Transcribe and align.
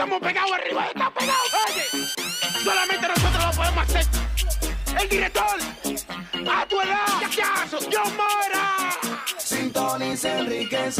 estamos 0.00 0.20
pegados 0.20 0.52
arriba, 0.52 0.86
está 0.86 1.10
pegado. 1.10 1.38
Oye, 1.68 2.08
solamente 2.64 3.06
nosotros 3.06 3.44
lo 3.44 3.50
podemos 3.52 3.84
hacer. 3.84 4.06
El 4.98 5.08
director, 5.10 5.56
a 6.50 6.66
tu 6.66 6.80
edad, 6.80 7.62
aso, 7.62 7.90
yo 7.90 8.02
mora. 8.16 8.96
Sintoniza 9.36 10.38
Enrique 10.38 10.90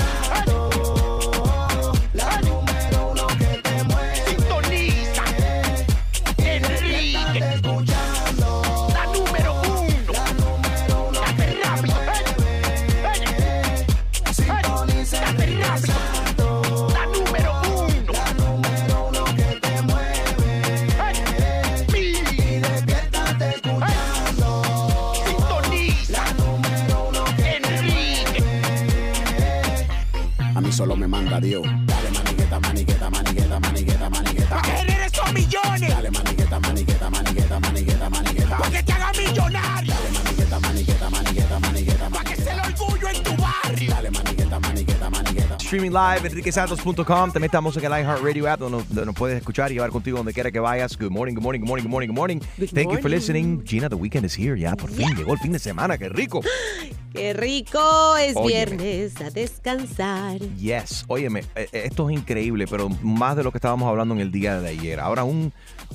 Streaming 45.91 45.93
live, 45.93 46.27
enriquesantos.com. 46.27 47.33
También 47.33 47.45
estamos 47.45 47.77
en 47.77 47.85
el 47.85 47.93
iHeartRadio 47.93 48.49
app 48.49 48.61
donde, 48.61 48.85
donde 48.89 49.07
nos 49.07 49.15
puedes 49.15 49.37
escuchar 49.37 49.71
y 49.71 49.75
llevar 49.75 49.91
contigo 49.91 50.19
donde 50.19 50.33
quiera 50.33 50.51
que 50.51 50.61
vayas. 50.61 50.97
Good 50.97 51.11
morning, 51.11 51.35
good 51.35 51.43
morning, 51.43 51.61
good 51.61 51.69
morning, 51.69 51.85
good 51.85 51.91
morning, 51.91 52.09
good 52.09 52.17
morning. 52.17 52.41
Good 52.59 52.71
Thank 52.71 52.93
you 52.93 52.99
for 52.99 53.11
listening. 53.11 53.63
Gina, 53.65 53.89
the 53.89 53.97
weekend 53.97 54.25
is 54.25 54.35
here. 54.35 54.57
Ya, 54.57 54.77
por 54.77 54.91
fin 54.91 55.15
llegó 55.17 55.33
el 55.33 55.39
fin 55.39 55.53
de 55.53 55.59
semana. 55.59 55.99
¡Qué 55.99 56.09
rico! 56.09 56.43
Qué 57.13 57.33
rico, 57.33 58.17
es 58.17 58.37
Óyeme. 58.37 58.77
viernes 58.77 59.21
a 59.21 59.31
descansar. 59.31 60.39
Yes. 60.57 61.05
Óyeme, 61.09 61.41
eh, 61.57 61.69
eh, 61.73 61.83
esto 61.87 62.09
es 62.09 62.17
increíble, 62.17 62.67
pero 62.71 62.89
más 63.03 63.37
de 63.37 63.43
lo 63.43 63.51
que 63.53 63.59
estábamos 63.59 63.89
hablando 63.89 64.15
en 64.15 64.21
el 64.21 64.31
día 64.31 64.61
de 64.61 64.69
ayer. 64.71 65.01
Ahora 65.01 65.25
un... 65.25 65.53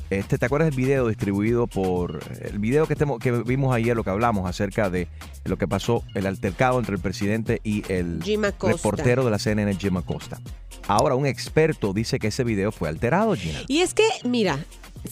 Este, 0.09 0.37
¿Te 0.37 0.45
acuerdas 0.45 0.69
del 0.69 0.77
video 0.77 1.07
distribuido 1.07 1.67
por... 1.67 2.19
El 2.41 2.59
video 2.59 2.85
que, 2.87 2.95
temo- 2.97 3.17
que 3.19 3.31
vimos 3.31 3.73
ayer, 3.73 3.95
lo 3.95 4.03
que 4.03 4.09
hablamos 4.09 4.47
acerca 4.47 4.89
de 4.89 5.07
lo 5.45 5.57
que 5.57 5.67
pasó, 5.67 6.03
el 6.15 6.27
altercado 6.27 6.79
entre 6.79 6.95
el 6.95 7.01
presidente 7.01 7.59
y 7.63 7.89
el 7.91 8.21
reportero 8.61 9.23
de 9.25 9.31
la 9.31 9.39
CNN, 9.39 9.73
Jim 9.75 9.95
Acosta. 9.97 10.39
Ahora 10.87 11.15
un 11.15 11.25
experto 11.25 11.93
dice 11.93 12.19
que 12.19 12.27
ese 12.27 12.43
video 12.43 12.71
fue 12.71 12.89
alterado, 12.89 13.35
Gina. 13.35 13.59
Y 13.67 13.79
es 13.79 13.93
que, 13.93 14.07
mira, 14.23 14.59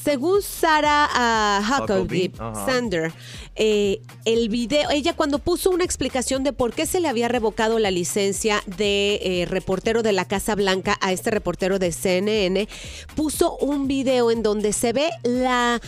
según 0.02 0.42
Sarah 0.42 1.10
ah, 1.14 1.80
Huckabee. 1.82 2.32
Sander, 2.66 3.14
eh, 3.56 4.02
el 4.26 4.50
video, 4.50 4.90
ella 4.90 5.16
cuando 5.16 5.40
puso 5.40 5.70
una 5.70 5.84
explicación 5.84 6.44
de 6.44 6.54
por 6.54 6.74
qué 6.74 6.86
se 6.86 7.00
le 7.00 7.08
había 7.08 7.28
revocado 7.28 7.80
la 7.80 7.92
licencia 7.92 8.64
de 8.78 9.20
eh, 9.22 9.46
reportero 9.46 10.04
de 10.04 10.12
la 10.12 10.26
Casa 10.26 10.56
Blanca 10.56 10.98
a 11.02 11.12
este 11.12 11.32
reportero 11.32 11.80
de 11.80 11.92
CNN, 11.92 12.68
puso 13.16 13.58
un 13.58 13.88
video 13.88 14.32
en 14.32 14.44
donde 14.44 14.74
se 14.74 14.94
ve 14.94 15.10
la 15.24 15.82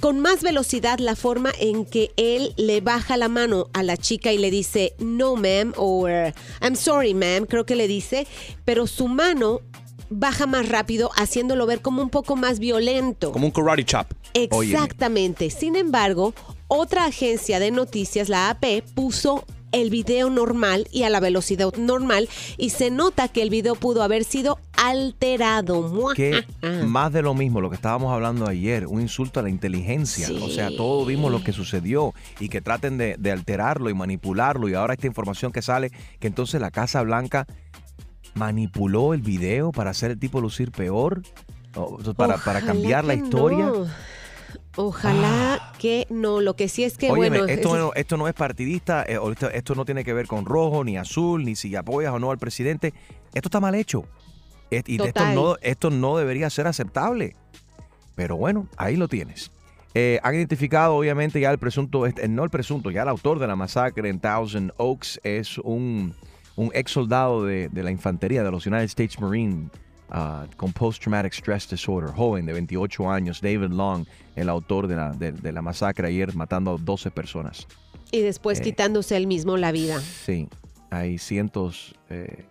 con 0.00 0.20
más 0.20 0.42
velocidad 0.42 0.98
la 0.98 1.16
forma 1.16 1.50
en 1.58 1.84
que 1.84 2.12
él 2.16 2.52
le 2.56 2.80
baja 2.80 3.16
la 3.16 3.28
mano 3.28 3.68
a 3.72 3.82
la 3.82 3.96
chica 3.96 4.32
y 4.32 4.38
le 4.38 4.50
dice 4.50 4.94
no 4.98 5.34
ma'am 5.34 5.72
o 5.76 6.06
I'm 6.08 6.76
sorry 6.76 7.14
ma'am, 7.14 7.46
creo 7.46 7.66
que 7.66 7.74
le 7.74 7.88
dice, 7.88 8.26
pero 8.64 8.86
su 8.86 9.08
mano 9.08 9.60
baja 10.10 10.46
más 10.46 10.68
rápido 10.68 11.10
haciéndolo 11.16 11.66
ver 11.66 11.80
como 11.80 12.02
un 12.02 12.10
poco 12.10 12.36
más 12.36 12.58
violento. 12.58 13.32
Como 13.32 13.46
un 13.46 13.52
karate 13.52 13.84
chop. 13.84 14.06
Exactamente. 14.34 15.50
Sin 15.50 15.76
embargo, 15.76 16.34
otra 16.68 17.06
agencia 17.06 17.58
de 17.60 17.70
noticias, 17.70 18.28
la 18.28 18.50
AP, 18.50 18.82
puso 18.94 19.44
el 19.72 19.90
video 19.90 20.30
normal 20.30 20.86
y 20.90 21.02
a 21.02 21.10
la 21.10 21.20
velocidad 21.20 21.74
normal 21.76 22.28
y 22.56 22.70
se 22.70 22.90
nota 22.90 23.28
que 23.28 23.42
el 23.42 23.50
video 23.50 23.74
pudo 23.74 24.02
haber 24.02 24.24
sido 24.24 24.58
alterado. 24.76 26.14
Que 26.14 26.44
más 26.86 27.12
de 27.12 27.22
lo 27.22 27.34
mismo, 27.34 27.60
lo 27.60 27.68
que 27.68 27.76
estábamos 27.76 28.12
hablando 28.12 28.46
ayer, 28.46 28.86
un 28.86 29.00
insulto 29.00 29.40
a 29.40 29.42
la 29.42 29.50
inteligencia. 29.50 30.26
Sí. 30.26 30.38
O 30.42 30.48
sea, 30.48 30.70
todos 30.74 31.06
vimos 31.06 31.30
lo 31.30 31.42
que 31.42 31.52
sucedió 31.52 32.14
y 32.40 32.48
que 32.48 32.60
traten 32.60 32.98
de, 32.98 33.16
de 33.18 33.32
alterarlo 33.32 33.90
y 33.90 33.94
manipularlo. 33.94 34.68
Y 34.68 34.74
ahora 34.74 34.94
esta 34.94 35.06
información 35.06 35.52
que 35.52 35.62
sale, 35.62 35.90
que 36.18 36.26
entonces 36.26 36.60
la 36.60 36.70
Casa 36.70 37.02
Blanca 37.02 37.46
manipuló 38.38 39.14
el 39.14 39.20
video 39.22 39.72
para 39.72 39.90
hacer 39.90 40.12
el 40.12 40.18
tipo 40.18 40.40
lucir 40.40 40.70
peor, 40.70 41.22
para, 42.16 42.60
cambiar 42.60 43.04
la 43.04 43.14
historia. 43.14 43.66
no. 43.66 43.86
Ojalá 44.76 45.72
que 45.80 46.06
no. 46.08 46.40
Lo 46.40 46.54
que 46.54 46.68
sí 46.68 46.84
es 46.84 46.96
que, 46.96 47.10
Óyeme, 47.10 47.38
bueno, 47.38 47.52
esto, 47.52 47.74
es- 47.74 47.82
no, 47.82 47.92
esto 47.94 48.16
no 48.16 48.28
es 48.28 48.34
partidista, 48.34 49.02
eh, 49.02 49.18
esto, 49.52 49.74
no 49.74 49.84
tiene 49.84 50.04
que 50.04 50.12
ver 50.12 50.28
con 50.28 50.44
rojo 50.46 50.84
ni 50.84 50.96
azul, 50.96 51.44
ni 51.44 51.56
si 51.56 51.74
apoyas 51.74 52.12
o 52.12 52.20
no 52.20 52.30
al 52.30 52.38
presidente. 52.38 52.94
Esto 53.34 53.48
está 53.48 53.58
mal 53.58 53.74
hecho. 53.74 54.04
Y 54.70 54.76
esto 54.76 55.06
Total. 55.06 55.34
no, 55.34 55.56
esto 55.62 55.90
no 55.90 56.16
debería 56.16 56.48
ser 56.48 56.68
aceptable. 56.68 57.34
Pero 58.14 58.36
bueno, 58.36 58.68
ahí 58.76 58.94
lo 58.96 59.08
tienes. 59.08 59.50
Eh, 59.94 60.20
han 60.22 60.36
identificado 60.36 60.94
obviamente 60.94 61.40
ya 61.40 61.50
el 61.50 61.58
presunto, 61.58 62.06
este, 62.06 62.28
no 62.28 62.44
el 62.44 62.50
presunto, 62.50 62.90
ya 62.92 63.02
el 63.02 63.08
autor 63.08 63.40
de 63.40 63.48
la 63.48 63.56
masacre 63.56 64.08
en 64.08 64.20
Thousand 64.20 64.72
Oaks 64.76 65.20
es 65.24 65.58
un, 65.58 66.14
un 66.58 66.70
ex 66.74 66.90
soldado 66.90 67.44
de, 67.44 67.68
de 67.68 67.82
la 67.84 67.90
infantería 67.92 68.42
de 68.42 68.50
los 68.50 68.66
United 68.66 68.84
States 68.86 69.20
Marine 69.20 69.68
ah, 70.10 70.44
con 70.56 70.72
Post-Traumatic 70.72 71.32
Stress 71.32 71.68
Disorder, 71.70 72.10
joven 72.10 72.46
de 72.46 72.52
28 72.52 73.10
años, 73.10 73.40
David 73.40 73.70
Long, 73.70 74.04
el 74.34 74.48
autor 74.48 74.88
de 74.88 74.96
la, 74.96 75.10
de- 75.12 75.32
de 75.32 75.52
la 75.52 75.62
masacre 75.62 76.08
ayer 76.08 76.34
matando 76.34 76.72
a 76.72 76.76
12 76.78 77.10
personas. 77.12 77.66
y 78.10 78.20
después 78.22 78.58
eh, 78.58 78.62
quitándose 78.64 79.16
él 79.16 79.26
mismo 79.28 79.56
la 79.56 79.70
vida. 79.70 80.00
Sí, 80.00 80.48
hay 80.90 81.18
cientos, 81.18 81.94
eh, 82.10 82.44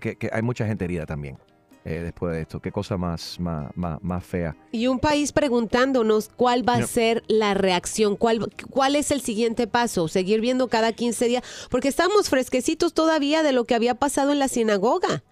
que, 0.00 0.16
que 0.16 0.28
hay 0.32 0.42
mucha 0.42 0.66
gente 0.66 0.84
herida 0.84 1.06
también 1.06 1.38
eh, 1.84 2.00
después 2.02 2.34
de 2.34 2.42
esto. 2.42 2.60
Qué 2.60 2.72
cosa 2.72 2.96
más, 2.96 3.38
más, 3.40 3.70
más, 3.76 4.02
más 4.02 4.24
fea. 4.24 4.56
Y 4.72 4.86
un 4.86 4.98
país 4.98 5.32
preguntándonos 5.32 6.30
cuál 6.34 6.66
va 6.68 6.74
a 6.74 6.80
No. 6.80 6.86
ser 6.86 7.22
la 7.28 7.54
reacción, 7.54 8.16
cuál, 8.16 8.48
cuál 8.70 8.96
es 8.96 9.10
el 9.10 9.20
siguiente 9.20 9.66
paso, 9.66 10.08
seguir 10.08 10.40
viendo 10.40 10.68
cada 10.68 10.92
15 10.92 11.26
días, 11.28 11.42
porque 11.70 11.88
estamos 11.88 12.28
fresquecitos 12.30 12.94
todavía 12.94 13.42
de 13.42 13.52
lo 13.52 13.64
que 13.64 13.74
había 13.74 13.94
pasado 13.94 14.32
en 14.32 14.38
la 14.38 14.48
sinagoga. 14.48 15.22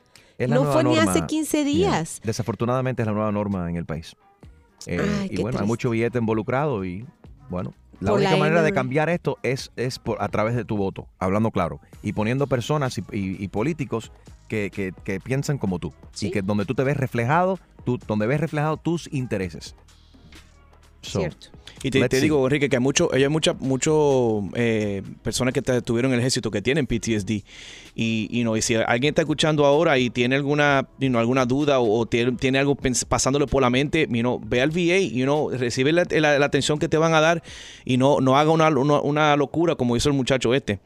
No 0.48 0.64
fue 0.72 0.82
ni 0.84 0.98
hace 0.98 1.24
15 1.26 1.64
días. 1.64 2.16
Yeah. 2.16 2.26
Desafortunadamente 2.26 3.02
es 3.02 3.06
la 3.06 3.12
nueva 3.12 3.30
norma 3.32 3.70
en 3.70 3.76
el 3.76 3.84
país. 3.86 4.16
Eh, 4.86 5.00
Ay, 5.20 5.28
y 5.30 5.41
bueno, 5.41 5.60
hay 5.60 5.66
mucho 5.66 5.91
billete 5.91 6.18
involucrado 6.18 6.84
y 6.84 7.06
bueno, 7.48 7.72
la 8.00 8.10
Por 8.10 8.18
única 8.18 8.32
la 8.32 8.36
manera 8.38 8.62
de 8.62 8.72
cambiar 8.72 9.08
esto 9.08 9.38
es, 9.44 9.70
es 9.76 10.00
por, 10.00 10.20
a 10.20 10.26
través 10.28 10.56
de 10.56 10.64
tu 10.64 10.76
voto, 10.76 11.06
hablando 11.20 11.52
claro, 11.52 11.80
y 12.02 12.12
poniendo 12.14 12.48
personas 12.48 12.98
y, 12.98 13.02
y- 13.12 13.36
y 13.44 13.48
políticos 13.48 14.10
que, 14.52 14.70
que- 14.70 14.92
que 15.02 15.18
piensan 15.18 15.56
como 15.56 15.78
tú 15.78 15.94
Sí. 16.12 16.26
y 16.26 16.30
que 16.30 16.42
donde 16.42 16.66
tú 16.66 16.74
te 16.74 16.84
ves 16.84 16.98
reflejado, 16.98 17.58
tú, 17.86 17.98
donde 18.06 18.26
ves 18.26 18.38
reflejado 18.38 18.76
tus 18.76 19.08
intereses. 19.10 19.74
So, 21.00 21.20
Cierto. 21.20 21.46
Y 21.82 21.90
te, 21.90 22.20
digo, 22.20 22.46
Enrique, 22.46 22.68
que 22.68 22.76
hay 22.76 22.82
mucho, 22.82 23.08
hay 23.12 23.26
muchas 23.28 23.58
mucho, 23.60 24.44
eh, 24.54 25.02
personas 25.22 25.52
que 25.54 25.62
te- 25.62 25.78
estuvieron 25.78 26.12
en 26.12 26.16
el 26.16 26.20
ejército 26.20 26.50
que 26.50 26.60
tienen 26.62 26.86
PTSD. 26.86 27.42
Y, 27.96 28.28
y 28.30 28.44
no, 28.44 28.56
y 28.56 28.62
si 28.62 28.74
alguien 28.76 29.12
está 29.12 29.22
escuchando 29.22 29.64
ahora 29.64 29.98
y 29.98 30.10
tiene 30.10 30.36
alguna, 30.36 30.86
you 31.00 31.08
know, 31.08 31.18
alguna 31.18 31.44
duda 31.46 31.80
o, 31.80 32.00
o 32.00 32.06
tiene, 32.06 32.32
tiene 32.32 32.58
algo 32.60 32.76
pasándole 33.08 33.46
por 33.48 33.62
la 33.62 33.70
mente, 33.70 34.06
you 34.08 34.20
know, 34.20 34.38
ve 34.44 34.60
al 34.60 34.70
VA, 34.70 34.98
you 35.00 35.24
know, 35.24 35.48
recibe 35.50 35.92
la, 35.92 36.04
la- 36.10 36.38
la 36.38 36.46
atención 36.46 36.78
que 36.78 36.88
te 36.88 36.98
van 36.98 37.14
a 37.14 37.20
dar 37.20 37.42
y 37.86 37.96
no, 37.96 38.20
no 38.20 38.38
haga 38.38 38.50
una, 38.52 38.68
una, 38.68 39.00
una 39.00 39.34
locura 39.36 39.74
como 39.74 39.96
hizo 39.96 40.08
el 40.10 40.14
muchacho 40.14 40.54
este. 40.54 40.78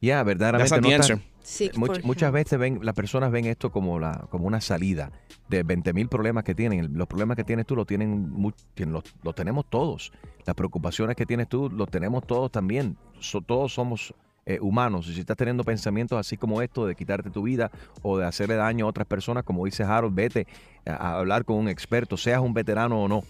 yeah, 0.00 0.22
verdaderamente. 0.24 0.68
That's 0.68 0.82
not 0.82 1.06
the. 1.06 1.31
Sí, 1.42 1.70
Much- 1.74 1.86
por- 1.86 2.04
muchas 2.04 2.32
veces 2.32 2.58
ven, 2.58 2.78
las 2.82 2.94
personas 2.94 3.30
ven 3.30 3.46
esto 3.46 3.70
como 3.72 3.98
la 3.98 4.26
como 4.30 4.46
una 4.46 4.60
salida 4.60 5.10
de 5.48 5.62
20 5.62 5.92
mil 5.92 6.08
problemas 6.08 6.44
que 6.44 6.54
tienen. 6.54 6.96
Los 6.96 7.08
problemas 7.08 7.36
que 7.36 7.44
tienes 7.44 7.66
tú 7.66 7.74
los 7.76 7.86
tienen, 7.86 8.32
los, 8.76 9.04
los 9.22 9.34
tenemos 9.34 9.66
todos. 9.68 10.12
Las 10.46 10.54
preocupaciones 10.54 11.16
que 11.16 11.26
tienes 11.26 11.48
tú 11.48 11.68
los 11.70 11.88
tenemos 11.90 12.26
todos 12.26 12.50
también. 12.50 12.96
So- 13.20 13.40
todos 13.40 13.74
somos 13.74 14.14
eh, 14.46 14.58
humanos. 14.60 15.08
Y 15.08 15.14
si 15.14 15.20
estás 15.20 15.36
teniendo 15.36 15.62
pensamientos 15.62 16.18
así 16.18 16.36
como 16.36 16.62
esto 16.62 16.86
de 16.86 16.94
quitarte 16.96 17.30
tu 17.30 17.42
vida 17.42 17.70
o 18.02 18.18
de 18.18 18.26
hacerle 18.26 18.56
daño 18.56 18.86
a 18.86 18.88
otras 18.88 19.06
personas, 19.06 19.44
como 19.44 19.64
dice 19.64 19.84
Harold, 19.84 20.14
vete 20.14 20.46
a, 20.86 20.94
a 20.94 21.18
hablar 21.20 21.44
con 21.44 21.56
un 21.58 21.68
experto, 21.68 22.16
seas 22.16 22.40
un 22.40 22.52
veterano 22.54 23.02
o 23.02 23.08
no. 23.08 23.22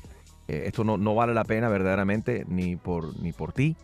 Eh, 0.49 0.65
esto 0.67 0.85
no, 0.85 0.97
no 0.97 1.15
vale 1.15 1.35
la 1.35 1.45
pena 1.45 1.69
verdaderamente 1.69 2.45
ni 2.49 2.77
por, 2.77 3.19
ni 3.21 3.33
por 3.33 3.53
ti, 3.53 3.77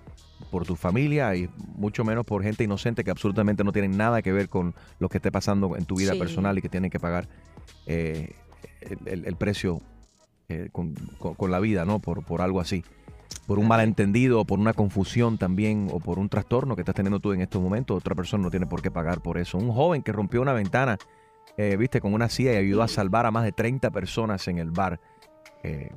por 0.51 0.65
tu 0.65 0.77
familia 0.77 1.35
y 1.37 1.49
mucho 1.77 2.05
menos 2.05 2.25
por 2.25 2.43
gente 2.43 2.65
inocente 2.65 3.05
que 3.05 3.11
absolutamente 3.11 3.65
no 3.65 3.73
tienen 3.73 3.97
nada 3.97 4.23
que 4.23 4.33
ver 4.33 4.49
con 4.49 4.75
lo 4.99 5.09
que 5.09 5.19
esté 5.19 5.31
pasando 5.33 5.77
en 5.77 5.85
tu 5.85 5.97
vida 5.97 6.13
Sí. 6.13 6.19
personal 6.19 6.57
y 6.59 6.63
que 6.63 6.69
tienen 6.69 6.91
que 6.91 7.01
pagar 7.01 7.29
eh, 7.87 8.35
el, 9.07 9.37
precio 9.37 9.81
eh, 10.49 10.69
con, 10.73 10.95
con- 11.19 11.35
con 11.35 11.51
la 11.51 11.59
vida, 11.61 11.85
¿no? 11.85 11.99
Por, 12.01 12.25
por 12.25 12.41
algo 12.41 12.61
así. 12.61 12.85
Por 13.47 13.59
un 13.59 13.69
malentendido 13.69 14.41
o 14.41 14.45
por 14.45 14.59
una 14.59 14.73
confusión 14.75 15.39
también 15.39 15.89
o 15.93 16.01
por 16.01 16.19
un 16.19 16.29
trastorno 16.29 16.75
que 16.77 16.83
estás 16.83 16.95
teniendo 16.95 17.21
tú 17.21 17.33
en 17.33 17.41
estos 17.41 17.61
momentos, 17.63 17.97
otra 17.97 18.15
persona 18.15 18.43
no 18.45 18.51
tiene 18.51 18.67
por 18.67 18.81
qué 18.83 18.91
pagar 18.91 19.21
por 19.23 19.39
eso. 19.39 19.59
Un 19.59 19.71
joven 19.73 20.03
que 20.03 20.13
rompió 20.13 20.41
una 20.43 20.53
ventana 20.53 20.97
eh, 21.57 21.77
viste, 21.77 22.01
con 22.01 22.15
una 22.15 22.29
silla 22.29 22.53
y 22.55 22.57
ayudó 22.57 22.83
a 22.83 22.89
salvar 22.89 23.27
a 23.27 23.31
más 23.31 23.45
de 23.45 23.53
30 23.53 23.91
personas 23.91 24.47
en 24.49 24.59
el 24.59 24.71
bar. 24.71 25.01
Eh, 25.63 25.91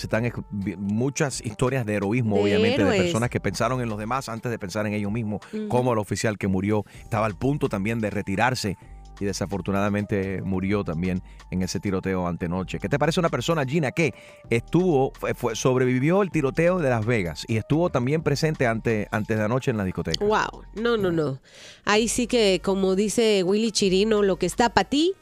se 0.00 0.06
están 0.06 0.30
muchas 0.78 1.40
historias 1.44 1.86
de 1.86 1.94
heroísmo, 1.94 2.36
De 2.36 2.42
obviamente, 2.42 2.82
héroes. 2.82 2.96
de 2.98 3.02
personas 3.04 3.30
que 3.30 3.40
pensaron 3.40 3.80
en 3.80 3.88
los 3.88 3.98
demás 3.98 4.28
antes 4.28 4.50
de 4.50 4.58
pensar 4.58 4.86
en 4.86 4.94
ellos 4.94 5.12
mismos, 5.12 5.40
como 5.68 5.92
el 5.92 5.98
oficial 5.98 6.38
que 6.38 6.48
murió 6.48 6.84
estaba 7.02 7.26
al 7.26 7.36
punto 7.36 7.68
también 7.68 8.00
de 8.00 8.10
retirarse 8.10 8.76
y 9.20 9.26
desafortunadamente 9.26 10.40
murió 10.42 10.82
también 10.82 11.22
en 11.50 11.60
ese 11.62 11.78
tiroteo 11.78 12.26
antenoche. 12.26 12.78
¿Qué 12.78 12.88
te 12.88 12.98
parece 12.98 13.20
una 13.20 13.28
persona, 13.28 13.66
Gina, 13.66 13.92
que 13.92 14.14
estuvo, 14.48 15.12
fue, 15.18 15.34
fue- 15.34 15.54
sobrevivió 15.54 16.22
el 16.22 16.30
tiroteo 16.30 16.78
de 16.78 16.88
Las 16.88 17.04
Vegas 17.04 17.44
y 17.46 17.58
estuvo 17.58 17.90
también 17.90 18.22
presente 18.22 18.66
ante, 18.66 19.08
antes 19.10 19.36
de 19.36 19.44
anoche 19.44 19.70
en 19.70 19.76
la 19.76 19.84
discoteca? 19.84 20.24
Wow, 20.24 20.62
no, 20.74 20.96
no, 20.96 21.12
no. 21.12 21.38
Ahí 21.84 22.08
sí 22.08 22.26
que, 22.26 22.60
como 22.64 22.96
dice 22.96 23.42
Willy 23.44 23.72
Chirino, 23.72 24.22
lo 24.22 24.36
que 24.36 24.46
está 24.46 24.70
para 24.70 24.88
ti, 24.88 25.12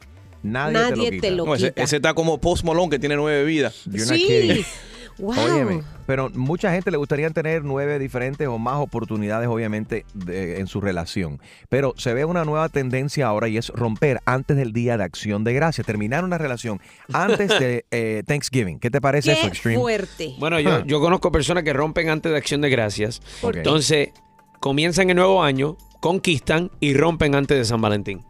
Nadie, 0.43 0.73
nadie 0.73 1.11
te 1.11 1.19
te 1.21 1.31
lo 1.31 1.45
quita. 1.53 1.67
Ese, 1.75 1.97
está 1.97 2.13
como 2.13 2.39
Post 2.39 2.63
Malone 2.63 2.89
que 2.89 2.99
tiene 2.99 3.15
nueve 3.15 3.43
vidas. 3.43 3.83
You're 3.85 4.05
sí. 4.05 4.65
Wow. 5.17 5.33
Óyeme, 5.37 5.83
pero 6.07 6.29
mucha 6.33 6.71
gente 6.71 6.91
le 6.91 6.95
gustaría 6.97 7.29
tener 7.31 7.65
nueve 7.65 7.99
diferentes 7.99 8.47
o 8.47 8.57
más 8.57 8.77
oportunidades, 8.77 9.49
obviamente, 9.49 10.05
de- 10.13 10.61
en 10.61 10.67
su 10.67 10.79
relación. 10.79 11.41
Pero 11.67 11.93
se 11.97 12.13
ve 12.13 12.23
una 12.23 12.45
nueva 12.45 12.69
tendencia 12.69 13.27
ahora 13.27 13.49
y 13.49 13.57
es 13.57 13.67
romper 13.67 14.21
antes 14.23 14.55
del 14.55 14.71
Día 14.71 14.95
de 14.95 15.03
Acción 15.03 15.43
de 15.43 15.51
Gracia, 15.53 15.83
terminar 15.83 16.23
una 16.23 16.37
relación 16.37 16.79
antes 17.11 17.49
de 17.59 17.83
eh, 17.91 18.23
Thanksgiving. 18.25 18.79
¿Qué 18.79 18.89
te 18.89 19.01
parece 19.01 19.33
eso, 19.33 19.47
Extreme? 19.47 19.77
fuerte. 19.77 20.35
Bueno, 20.39 20.57
yo, 20.61 20.69
Huh. 20.79 20.83
yo 20.85 21.01
conozco 21.01 21.33
personas 21.33 21.65
que 21.65 21.73
rompen 21.73 22.07
antes 22.09 22.31
de 22.31 22.37
Acción 22.37 22.61
de 22.61 22.69
Gracias. 22.69 23.21
Entonces, 23.43 24.11
comienzan 24.61 25.09
el 25.09 25.17
nuevo 25.17 25.43
año, 25.43 25.75
conquistan 25.99 26.71
y 26.79 26.93
rompen 26.93 27.35
antes 27.35 27.57
de 27.57 27.65
San 27.65 27.81
Valentín. 27.81 28.23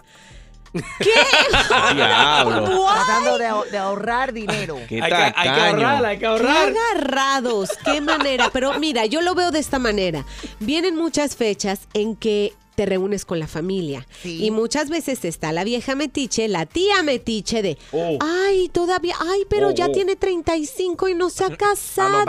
Diablo. 0.73 2.85
Tratando 2.93 3.37
de, 3.37 3.71
de 3.71 3.77
ahorrar 3.77 4.33
dinero. 4.33 4.77
Qué 4.87 5.01
Hay 5.01 5.09
que, 5.09 5.15
hay 5.15 5.31
que 5.31 5.33
tacaño. 5.33 5.87
ahorrar, 5.87 6.05
hay 6.05 6.15
que 6.17 6.21
Qué 6.21 6.27
ahorrar. 6.27 6.67
agarrados, 6.69 7.69
qué 7.85 8.01
manera. 8.01 8.49
Pero 8.51 8.79
mira, 8.79 9.05
yo 9.05 9.21
lo 9.21 9.35
veo 9.35 9.51
de 9.51 9.59
esta 9.59 9.79
manera. 9.79 10.25
Vienen 10.59 10.95
muchas 10.95 11.35
fechas 11.35 11.81
en 11.93 12.15
que 12.15 12.53
te 12.79 12.85
reúnes 12.85 13.25
con 13.25 13.39
la 13.39 13.47
familia. 13.47 14.07
Sí. 14.23 14.41
Y 14.45 14.51
muchas 14.51 14.89
veces 14.89 15.25
está 15.25 15.51
la 15.51 15.65
vieja 15.65 15.95
metiche, 15.95 16.47
la 16.47 16.65
tía 16.65 17.03
metiche 17.03 17.61
de, 17.61 17.77
Oh. 17.91 18.17
ay, 18.21 18.69
todavía, 18.69 19.15
ay, 19.19 19.41
pero 19.49 19.67
Oh, 19.67 19.71
ya 19.71 19.87
oh. 19.87 19.91
tiene 19.91 20.15
35 20.15 21.09
y 21.09 21.13
no 21.13 21.29
se 21.29 21.43
ha 21.43 21.47
I'm 21.47 21.53
a 21.55 21.57
casado. 21.57 22.23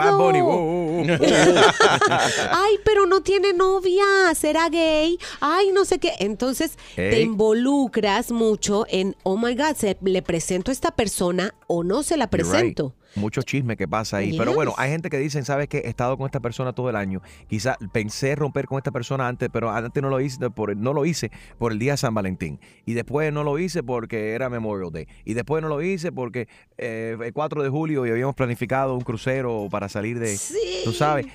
Ay, 2.51 2.79
pero 2.83 3.05
no 3.05 3.21
tiene 3.21 3.53
novia, 3.53 4.03
será 4.35 4.67
gay. 4.67 5.17
Ay, 5.39 5.71
no 5.71 5.85
sé 5.85 5.99
qué. 5.99 6.11
Entonces 6.19 6.73
te 6.97 7.21
involucras 7.21 8.31
mucho 8.31 8.85
en, 8.89 9.15
oh 9.23 9.37
my 9.37 9.55
God, 9.55 9.75
¿se 9.77 9.95
le 10.01 10.21
presento 10.21 10.71
a 10.71 10.73
esta 10.73 10.91
persona 10.91 11.55
o 11.67 11.85
no 11.85 12.03
se 12.03 12.17
la 12.17 12.25
You're 12.29 12.43
right. 12.43 12.51
presento? 12.51 12.93
Mucho 13.15 13.41
chisme 13.41 13.77
que 13.77 13.87
pasa 13.87 14.17
ahí. 14.17 14.37
Pero 14.37 14.53
bueno, 14.53 14.73
hay 14.77 14.91
gente 14.91 15.09
que 15.09 15.17
dicen, 15.17 15.45
¿sabes 15.45 15.67
qué? 15.67 15.79
He 15.79 15.89
estado 15.89 16.17
con 16.17 16.25
esta 16.25 16.39
persona 16.39 16.73
todo 16.73 16.89
el 16.89 16.95
año. 16.95 17.21
Quizá 17.47 17.77
pensé 17.91 18.35
romper 18.35 18.65
con 18.65 18.77
esta 18.77 18.91
persona 18.91 19.27
antes, 19.27 19.49
pero 19.51 19.69
antes 19.71 20.01
no 20.01 20.09
lo 20.09 20.19
hice 20.21 20.49
por, 20.49 20.75
no 20.75 20.93
lo 20.93 21.05
hice 21.05 21.31
por 21.57 21.71
el 21.71 21.79
día 21.79 21.93
de 21.93 21.97
San 21.97 22.13
Valentín. 22.13 22.59
Y 22.85 22.93
después 22.93 23.31
no 23.33 23.43
lo 23.43 23.59
hice 23.59 23.83
porque 23.83 24.33
era 24.33 24.49
Memorial 24.49 24.91
Day. 24.91 25.07
Y 25.25 25.33
después 25.33 25.61
no 25.61 25.69
lo 25.69 25.81
hice 25.81 26.11
porque 26.11 26.47
eh, 26.77 27.17
el 27.21 27.33
4 27.33 27.63
de 27.63 27.69
julio 27.69 28.05
y 28.05 28.11
habíamos 28.11 28.35
planificado 28.35 28.95
un 28.95 29.01
crucero 29.01 29.67
para 29.69 29.89
salir 29.89 30.19
de... 30.19 30.37
Sí. 30.37 30.81
Tú 30.83 30.93
sabes, 30.93 31.27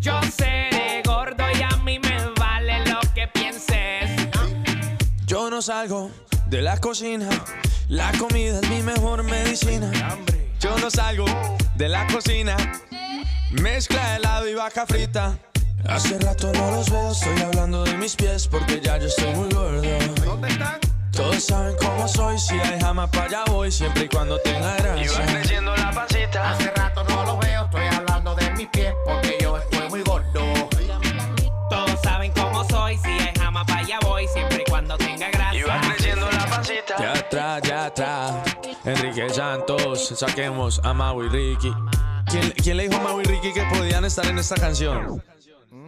Yo 0.00 0.20
seré 0.36 1.02
gordo 1.06 1.44
y 1.56 1.62
a 1.62 1.76
mí 1.84 2.00
me 2.00 2.30
vale 2.36 2.84
lo 2.86 2.98
que 3.14 3.28
pienses. 3.28 4.10
Yo 5.24 5.50
no 5.50 5.62
salgo 5.62 6.10
de 6.46 6.62
la 6.62 6.78
cocina, 6.78 7.28
la 7.86 8.10
comida 8.18 8.58
es 8.58 8.68
mi 8.68 8.82
mejor 8.82 9.22
medicina. 9.22 9.92
Yo 10.58 10.76
no 10.78 10.90
salgo 10.90 11.26
de 11.76 11.88
la 11.88 12.08
cocina, 12.08 12.56
mezcla 13.52 14.16
helado 14.16 14.48
y 14.48 14.54
vaca 14.54 14.84
frita. 14.84 15.38
Hace 15.88 16.18
rato 16.18 16.50
no 16.52 16.70
los 16.70 16.90
veo, 16.90 17.10
estoy 17.12 17.40
hablando 17.42 17.84
de 17.84 17.96
mis 17.96 18.16
pies 18.16 18.48
porque 18.48 18.80
ya 18.80 18.96
yo 18.98 19.06
estoy 19.06 19.32
muy 19.34 19.48
gordo. 19.52 19.82
¿Dónde 20.24 20.48
están? 20.48 20.80
Todos 21.12 21.44
saben 21.44 21.76
cómo 21.78 22.08
soy, 22.08 22.38
si 22.38 22.54
hay 22.58 22.80
jamás 22.80 23.08
para 23.10 23.24
allá 23.26 23.44
voy, 23.46 23.70
siempre 23.70 24.04
y 24.04 24.08
cuando 24.08 24.38
tenga 24.38 24.76
Y 24.76 24.82
va 24.82 24.94
grasa. 24.94 25.24
creciendo 25.26 25.76
la 25.76 25.90
pancita. 25.92 26.50
Hace 26.50 26.70
rato 26.70 27.04
no 27.04 27.24
lo 27.24 27.38
veo, 27.38 27.64
estoy 27.64 27.86
hablando 27.86 28.34
de 28.34 28.50
mis 28.52 28.66
pies 28.68 28.92
porque 29.04 29.36
yo 29.40 29.56
estoy 29.58 29.88
muy 29.90 30.02
gordo. 30.02 30.68
Todos 31.70 32.00
saben 32.02 32.32
cómo 32.32 32.64
soy, 32.68 32.96
si 32.98 33.08
hay 33.10 33.32
jamás 33.38 33.64
para 33.66 33.80
allá 33.80 33.98
voy, 34.02 34.26
siempre 34.28 34.64
y 34.66 34.70
cuando 34.70 34.96
tenga 34.96 35.28
Y 35.54 35.62
va 35.62 35.76
grasa. 35.76 35.94
creciendo 35.94 36.30
la 36.32 36.46
pancita. 36.46 36.96
Ya 36.98 37.12
atrás, 37.12 37.62
ya 37.62 37.84
atrás, 37.86 38.34
Enrique 38.84 39.28
Santos, 39.30 40.08
saquemos 40.16 40.80
a 40.82 40.92
Mau 40.92 41.22
y 41.22 41.28
Ricky. 41.28 41.72
¿Quién, 42.26 42.50
quién 42.62 42.76
le 42.78 42.88
dijo 42.88 43.00
a 43.00 43.04
Mau 43.04 43.20
y 43.20 43.24
Ricky 43.24 43.52
que 43.52 43.62
podían 43.66 44.04
estar 44.04 44.26
en 44.26 44.38
esta 44.38 44.56
canción? 44.56 45.22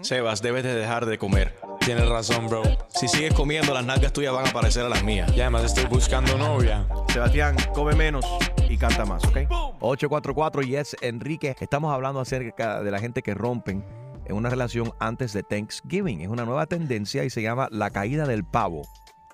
Sebas, 0.06 0.40
debes 0.40 0.62
de 0.62 0.72
dejar 0.74 1.04
de 1.06 1.18
comer. 1.18 1.58
Tienes 1.80 2.08
razón, 2.08 2.46
bro. 2.46 2.62
Si 2.88 3.08
sigues 3.08 3.34
comiendo, 3.34 3.74
las 3.74 3.84
nalgas 3.84 4.12
tuyas 4.12 4.32
van 4.32 4.46
a 4.46 4.52
parecer 4.52 4.84
a 4.84 4.88
las 4.88 5.02
mías. 5.02 5.32
Y 5.36 5.40
además 5.40 5.64
estoy 5.64 5.86
buscando 5.86 6.38
novia. 6.38 6.86
Sebastián, 7.12 7.56
come 7.74 7.94
menos 7.96 8.24
y 8.68 8.76
canta 8.78 9.04
más, 9.04 9.24
¿ok? 9.24 9.38
844 9.80 10.62
Yes 10.62 10.96
Enrique. 11.00 11.56
Estamos 11.58 11.92
hablando 11.92 12.20
acerca 12.20 12.82
de 12.84 12.90
la 12.92 13.00
gente 13.00 13.22
que 13.22 13.34
rompen 13.34 13.84
en 14.26 14.36
una 14.36 14.48
relación 14.48 14.92
antes 15.00 15.32
de 15.32 15.42
Thanksgiving. 15.42 16.20
Es 16.20 16.28
una 16.28 16.44
nueva 16.44 16.66
tendencia 16.66 17.24
y 17.24 17.30
se 17.30 17.42
llama 17.42 17.66
la 17.72 17.90
caída 17.90 18.26
del 18.26 18.44
pavo. 18.44 18.82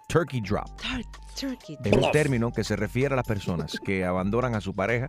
Turkey 0.09 0.41
drop. 0.41 0.64
Tur- 0.81 1.07
Turkey. 1.38 1.76
Es 1.85 1.93
un 1.93 2.11
término 2.12 2.50
que 2.50 2.64
se 2.64 2.76
refiere 2.76 3.12
a 3.12 3.17
las 3.17 3.26
personas 3.26 3.79
que 3.85 4.07
abandonan 4.07 4.55
a 4.55 4.61
su 4.62 4.75
pareja, 4.75 5.09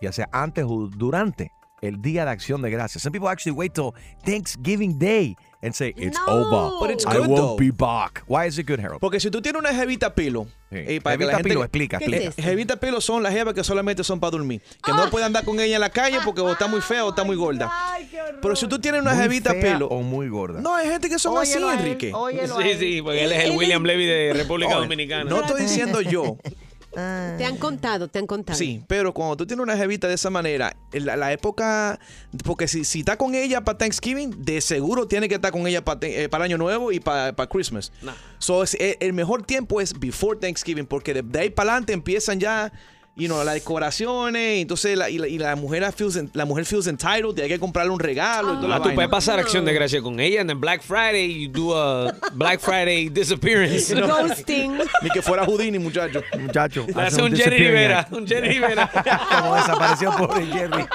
ya 0.00 0.12
sea 0.12 0.28
antes 0.32 0.64
o 0.66 0.88
durante 0.88 1.52
el 1.80 2.00
Día 2.02 2.24
de 2.24 2.30
Acción 2.30 2.60
de 2.62 2.70
Gracias. 2.70 3.02
Some 3.02 3.12
people 3.12 3.28
actually 3.28 3.56
wait 3.56 3.72
till 3.74 3.92
Thanksgiving 4.24 4.98
Day 4.98 5.36
and 5.62 5.72
say 5.74 5.92
it's 5.96 6.18
No. 6.26 6.32
over. 6.50 6.78
But 6.80 6.90
it's 6.90 7.06
I 7.06 7.16
good, 7.18 7.28
won't 7.28 7.36
though. 7.36 7.56
be 7.56 7.70
back. 7.70 8.22
Why 8.26 8.46
is 8.46 8.58
it 8.58 8.66
good, 8.68 8.80
Harold? 8.80 9.00
Porque 9.00 9.20
si 9.20 9.30
tú 9.30 9.40
tienes 9.40 9.60
una 9.60 9.72
jevita 9.74 10.14
pilo, 10.14 10.46
Sí. 10.70 10.78
y 10.96 11.00
para 11.00 11.16
que 11.16 11.24
la 11.24 11.34
gente- 11.36 11.48
pilo, 11.48 11.62
explica, 11.64 11.98
¿Qué 11.98 12.04
es 12.04 12.12
explica. 12.26 12.42
Jevita 12.50 12.76
pilo 12.76 13.00
son 13.00 13.22
las 13.22 13.32
jevas 13.32 13.54
que 13.54 13.64
solamente 13.64 14.04
son 14.04 14.20
para 14.20 14.32
dormir. 14.32 14.60
Que 14.84 14.92
no 14.92 15.08
pueden 15.10 15.26
andar 15.26 15.44
con 15.44 15.58
ella 15.60 15.76
en 15.76 15.80
la 15.80 15.90
calle 15.90 16.18
porque 16.24 16.40
o 16.40 16.52
está 16.52 16.66
muy 16.66 16.80
fea 16.80 17.04
o 17.04 17.10
está 17.10 17.24
muy 17.24 17.36
gorda. 17.36 17.70
Pero 18.42 18.54
si 18.56 18.66
tú 18.68 18.78
tienes 18.80 19.00
una 19.00 19.14
Muy 19.14 19.22
jevita 19.22 19.52
fea 19.54 19.74
pilo. 19.74 19.86
o 19.88 20.02
muy 20.02 20.28
gorda. 20.28 20.60
No, 20.60 20.74
hay 20.74 20.88
gente 20.88 21.08
que 21.08 21.18
son 21.18 21.36
así, 21.38 21.52
Óyelo 21.56 21.72
Enrique. 21.72 22.12
óyelo 22.14 22.60
Sí, 22.60 22.74
sí, 22.78 23.02
porque 23.02 23.24
él 23.24 23.32
es 23.32 23.44
el 23.44 23.56
William 23.56 23.82
Levy 23.84 24.04
de 24.06 24.32
República 24.34 24.74
Dominicana. 24.74 25.24
No 25.24 25.40
estoy 25.40 25.62
diciendo 25.62 26.00
yo. 26.02 26.36
Ah. 26.96 27.34
Te 27.36 27.44
han 27.44 27.56
contado, 27.58 28.08
te 28.08 28.18
han 28.18 28.26
contado. 28.26 28.58
Sí, 28.58 28.82
pero 28.88 29.12
cuando 29.12 29.36
tú 29.36 29.46
tienes 29.46 29.62
una 29.62 29.76
jevita 29.76 30.08
de 30.08 30.14
esa 30.14 30.30
manera, 30.30 30.74
la, 30.92 31.16
la 31.16 31.32
época, 31.32 32.00
porque 32.44 32.66
si, 32.66 32.84
si 32.84 33.00
está 33.00 33.16
con 33.16 33.34
ella 33.34 33.62
para 33.62 33.76
Thanksgiving, 33.78 34.42
de 34.44 34.60
seguro 34.60 35.06
tiene 35.06 35.28
que 35.28 35.34
estar 35.34 35.52
con 35.52 35.66
ella 35.66 35.84
para 35.84 36.00
el 36.06 36.42
Año 36.42 36.56
Nuevo 36.58 36.90
y 36.90 36.98
para 37.00 37.34
Christmas. 37.48 37.92
Nah. 38.02 38.14
So, 38.38 38.62
es- 38.62 38.74
el, 38.80 38.96
el 39.00 39.12
mejor 39.12 39.42
tiempo 39.44 39.80
es 39.80 39.98
before 39.98 40.38
Thanksgiving, 40.40 40.86
porque 40.86 41.12
de, 41.14 41.22
de 41.22 41.38
ahí 41.40 41.50
para 41.50 41.70
adelante 41.72 41.92
empiezan 41.92 42.40
ya, 42.40 42.72
you 43.18 43.26
know, 43.26 43.42
las 43.42 43.54
decoraciones, 43.54 44.62
entonces 44.62 44.96
la, 44.96 45.10
y, 45.10 45.18
la, 45.18 45.26
y 45.26 45.38
la 45.38 45.56
mujer 45.56 45.84
feels, 45.92 46.14
en- 46.16 46.30
la 46.34 46.44
mujer 46.44 46.64
feels 46.64 46.86
entitled, 46.86 47.38
hay 47.40 47.48
que 47.48 47.58
comprarle 47.58 47.90
un 47.92 47.98
regalo 47.98 48.52
y 48.54 48.56
toda 48.56 48.68
la 48.68 48.74
Ah, 48.76 48.78
tú 48.78 48.84
vaina. 48.84 48.94
puedes 48.94 49.10
pasar 49.10 49.40
acción 49.40 49.64
de 49.64 49.72
gracia 49.74 50.00
con 50.00 50.20
ella 50.20 50.40
and 50.40 50.48
then 50.48 50.60
Black 50.60 50.82
Friday 50.82 51.26
you 51.46 51.48
do 51.50 51.74
a 51.76 52.14
Black 52.34 52.60
Friday 52.60 53.08
disappearance. 53.10 53.92
Ghosting. 54.00 54.78
Ni 55.02 55.10
que 55.10 55.20
fuera 55.20 55.44
Houdini, 55.44 55.78
muchacho. 55.80 56.22
Muchacho. 56.38 56.86
Hace 56.94 57.20
un 57.22 57.34
Jerry 57.34 57.58
Rivera, 57.58 58.06
un 58.12 58.26
Jerry 58.26 58.50
Rivera. 58.50 58.88
Como 59.40 59.54
desapareció 59.56 60.12
pobre 60.16 60.46
Jerry. 60.46 60.86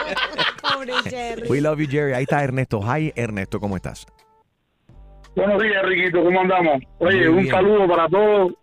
Pobre 0.62 0.94
Jerry. 1.10 1.50
We 1.50 1.60
love 1.60 1.80
you, 1.80 1.88
Jerry. 1.90 2.14
Ahí 2.14 2.24
está 2.24 2.42
Ernesto. 2.42 2.80
Hi, 2.82 3.12
Ernesto, 3.18 3.60
¿cómo 3.60 3.76
estás? 3.76 4.06
Buenos 5.36 5.62
días, 5.62 5.84
Riquito, 5.84 6.24
¿cómo 6.24 6.40
andamos? 6.42 6.82
Oye, 7.00 7.28
un 7.28 7.48
saludo 7.50 7.88
para 7.88 8.08
todos. 8.08 8.54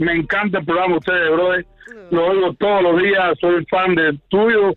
Me 0.00 0.14
encanta 0.14 0.58
el 0.58 0.64
programa 0.64 0.94
de 0.94 0.98
ustedes, 0.98 1.30
brother. 1.30 1.66
Lo 2.10 2.26
oigo 2.28 2.54
todos 2.54 2.82
los 2.82 3.02
días, 3.02 3.38
soy 3.38 3.64
fan 3.66 3.94
del 3.94 4.18
tuyo, 4.28 4.74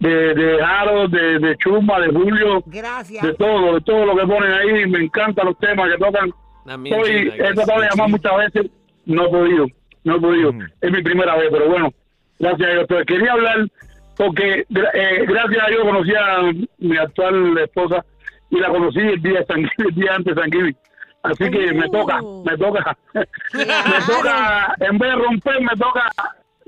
de, 0.00 0.34
de 0.34 0.62
Harold, 0.62 1.14
de, 1.14 1.38
de 1.38 1.56
Chuma, 1.58 2.00
de 2.00 2.08
Julio, 2.08 2.62
Gracias. 2.66 3.24
de 3.24 3.34
todo, 3.34 3.74
de 3.74 3.80
todo 3.82 4.04
lo 4.04 4.16
que 4.16 4.26
ponen 4.26 4.52
ahí. 4.52 4.86
Me 4.88 5.04
encantan 5.04 5.46
los 5.46 5.58
temas 5.60 5.88
que 5.90 5.98
tocan. 6.04 6.32
También, 6.66 6.98
Hoy 6.98 7.30
Gina, 7.30 7.34
he 7.50 7.54
tratado 7.54 7.80
de 7.82 7.88
llamar 7.88 8.08
muchas 8.08 8.36
veces, 8.36 8.70
no 9.06 9.26
he 9.26 9.28
podido, 9.28 9.66
no 10.02 10.16
he 10.16 10.20
podido. 10.20 10.52
Mm. 10.52 10.62
Es 10.80 10.90
mi 10.90 11.02
primera 11.02 11.36
vez, 11.36 11.48
pero 11.52 11.68
bueno, 11.68 11.92
gracias 12.40 12.68
a 12.68 12.72
Dios. 12.72 12.86
Pero 12.88 13.04
quería 13.04 13.32
hablar 13.32 13.68
porque 14.16 14.60
eh, 14.60 15.24
gracias 15.28 15.64
a 15.64 15.70
Dios 15.70 15.82
conocí 15.84 16.12
a 16.16 16.52
mi 16.78 16.96
actual 16.96 17.58
esposa 17.58 18.04
y 18.50 18.58
la 18.58 18.68
conocí 18.70 18.98
el 18.98 19.22
día, 19.22 19.40
de 19.40 19.68
el 19.88 19.94
día 19.94 20.14
antes 20.16 20.34
de 20.34 20.42
San 20.42 20.50
Giving. 20.50 20.76
Así 21.24 21.50
que 21.50 21.72
me 21.72 21.88
toca, 21.88 22.20
me 22.44 22.56
toca, 22.58 22.96
me 23.14 23.64
toca, 24.06 24.74
en 24.78 24.98
vez 24.98 25.10
de 25.10 25.16
romper, 25.16 25.60
me 25.62 25.76
toca 25.76 26.10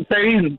seguir, 0.08 0.58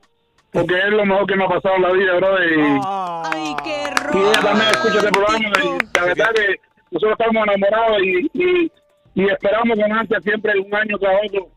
porque 0.52 0.78
es 0.78 0.90
lo 0.90 1.04
mejor 1.04 1.26
que 1.26 1.36
me 1.36 1.44
ha 1.44 1.48
pasado 1.48 1.74
en 1.76 1.82
la 1.82 1.92
vida, 1.92 2.14
bro. 2.14 2.44
Y, 2.44 2.80
Ay, 2.84 3.56
qué 3.64 4.16
y 4.16 4.18
ella 4.18 4.40
también 4.40 4.70
escucha 4.70 4.98
este 4.98 5.10
programa 5.10 5.38
y 5.64 5.96
la 5.96 6.04
verdad 6.04 6.30
que 6.32 6.60
nosotros 6.92 7.18
estamos 7.18 7.42
enamorados 7.48 7.98
y, 8.02 8.30
y, 8.34 8.72
y 9.14 9.24
esperamos 9.28 9.76
con 9.76 9.92
ansia 9.92 10.20
siempre 10.20 10.52
un 10.60 10.74
año 10.74 10.96
tras 10.98 11.16
otro 11.26 11.48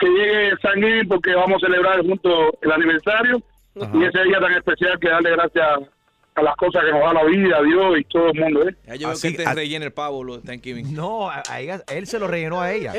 que 0.00 0.08
llegue 0.08 0.56
San 0.62 1.08
porque 1.08 1.32
vamos 1.34 1.62
a 1.62 1.66
celebrar 1.66 2.00
juntos 2.00 2.50
el 2.60 2.72
aniversario 2.72 3.40
y 3.76 4.04
ese 4.04 4.24
día 4.24 4.40
tan 4.40 4.52
especial 4.52 4.98
que 4.98 5.08
darle 5.08 5.30
gracias 5.30 5.68
a 6.36 6.42
las 6.42 6.56
cosas 6.56 6.82
que 6.84 6.90
nos 6.90 7.00
da 7.00 7.12
la 7.12 7.22
vida, 7.24 7.62
Dios 7.62 7.96
y 7.98 8.04
todo 8.04 8.26
el 8.32 8.40
mundo. 8.40 8.68
¿eh? 8.68 8.74
Ya 8.88 8.94
yo 8.96 9.06
veo 9.08 9.12
Así- 9.14 9.30
que 9.30 9.38
te 9.44 9.48
a- 9.48 9.54
rellena 9.54 9.84
el 9.84 9.92
pavo, 9.92 10.24
lo 10.24 10.38
de 10.38 10.42
Thanksgiving. 10.46 10.92
No, 10.94 11.30
a- 11.30 11.42
a 11.48 11.60
ella- 11.60 11.82
él 11.88 12.06
se 12.08 12.18
lo 12.18 12.26
rellenó 12.26 12.60
a 12.60 12.72
ella. 12.72 12.92
Sí, 12.92 12.98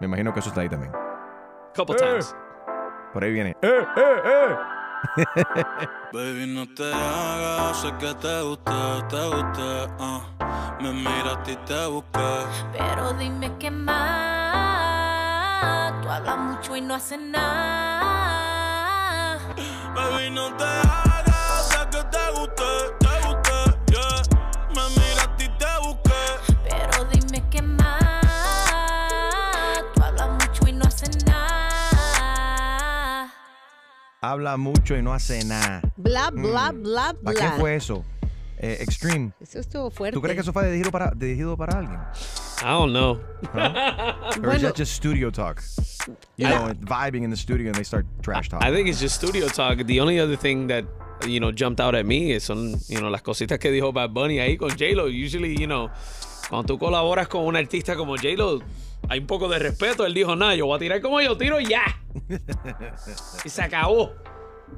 Me 0.00 0.06
imagino 0.06 0.32
que 0.32 0.40
eso 0.40 0.48
está 0.48 0.62
ahí 0.62 0.68
también. 0.68 0.92
Couple 1.76 1.94
times. 1.96 2.34
Por 3.12 3.22
ahí 3.22 3.32
viene. 3.32 3.56
¡Eh, 3.62 3.86
eh, 3.96 4.22
eh! 4.24 4.56
Baby, 6.12 6.46
no 6.54 6.66
te 6.74 6.92
hagas, 6.92 7.80
sé 7.80 7.92
que 7.98 8.14
te 8.14 8.42
gusta, 8.42 9.06
te 9.08 9.26
gusta. 9.26 9.86
ah. 9.98 10.20
Me 10.80 10.92
miraste 10.92 11.52
y 11.52 11.56
te 11.56 11.86
busqué. 11.86 12.44
Pero 12.72 13.12
dime 13.14 13.52
qué 13.58 13.70
más. 13.70 14.00
Tú 16.02 16.08
hablas 16.08 16.38
mucho 16.38 16.76
y 16.76 16.80
no 16.80 16.94
haces 16.94 17.20
nada. 17.20 18.58
Baby, 19.94 20.30
no 20.30 20.54
te 20.56 20.64
hagas, 20.64 21.68
sé 21.68 21.78
que 21.90 22.02
te 22.04 22.30
gusta. 22.32 22.64
Habla 34.22 34.56
mucho 34.58 34.96
y 34.96 35.02
no 35.02 35.14
hace 35.14 35.42
nada. 35.44 35.80
Bla, 35.96 36.30
bla, 36.30 36.72
bla, 36.72 37.14
¿Para 37.24 37.38
qué 37.38 37.58
fue 37.58 37.76
eso? 37.76 38.04
Eh, 38.58 38.76
extreme. 38.80 39.32
Eso 39.40 39.58
estuvo 39.58 39.90
fuerte. 39.90 40.14
¿Tú 40.14 40.20
crees 40.20 40.34
que 40.34 40.42
eso 40.42 40.52
fue 40.52 40.66
dirigido 40.66 40.90
para, 40.90 41.12
dirigido 41.16 41.56
para 41.56 41.78
alguien? 41.78 41.98
I 42.62 42.66
don't 42.72 42.92
know. 42.92 43.18
Or 43.54 44.32
is 44.32 44.38
Bueno. 44.42 44.60
that 44.68 44.76
just 44.76 44.92
studio 44.92 45.30
talk? 45.30 45.62
You 46.36 46.46
know, 46.48 46.70
vibing 46.82 47.22
in 47.24 47.30
the 47.30 47.36
studio 47.36 47.68
and 47.68 47.74
they 47.74 47.84
start 47.84 48.04
trash 48.20 48.50
talking. 48.50 48.68
I 48.68 48.70
think 48.74 48.88
it's 48.88 49.00
just 49.00 49.16
studio 49.16 49.48
talk. 49.48 49.78
The 49.86 50.00
only 50.00 50.20
other 50.20 50.36
thing 50.36 50.66
that 50.66 50.84
you 51.26 51.40
know 51.40 51.50
jumped 51.52 51.80
out 51.80 51.94
at 51.94 52.04
me 52.04 52.32
is 52.32 52.44
son 52.44 52.76
you 52.88 53.00
know 53.00 53.08
las 53.08 53.22
cositas 53.22 53.58
que 53.58 53.70
dijo 53.70 53.94
Bad 53.94 54.10
Bunny 54.12 54.38
ahí 54.40 54.58
con 54.58 54.68
J-Lo. 54.70 55.06
Usually, 55.06 55.56
you 55.58 55.66
know, 55.66 55.88
cuando 56.50 56.74
tú 56.74 56.78
colaboras 56.78 57.28
con 57.28 57.46
un 57.46 57.56
artista 57.56 57.96
como 57.96 58.16
J-Lo, 58.16 58.60
hay 59.10 59.18
un 59.18 59.26
poco 59.26 59.48
de 59.48 59.58
respeto. 59.58 60.06
Él 60.06 60.14
dijo, 60.14 60.36
"Nah, 60.36 60.54
yo 60.54 60.66
voy 60.66 60.76
a 60.76 60.78
tirar 60.78 61.00
como 61.00 61.20
yo 61.20 61.36
tiro 61.36 61.60
y 61.60 61.66
ya." 61.66 61.82
y 63.44 63.48
se 63.48 63.60
acabó. 63.62 64.14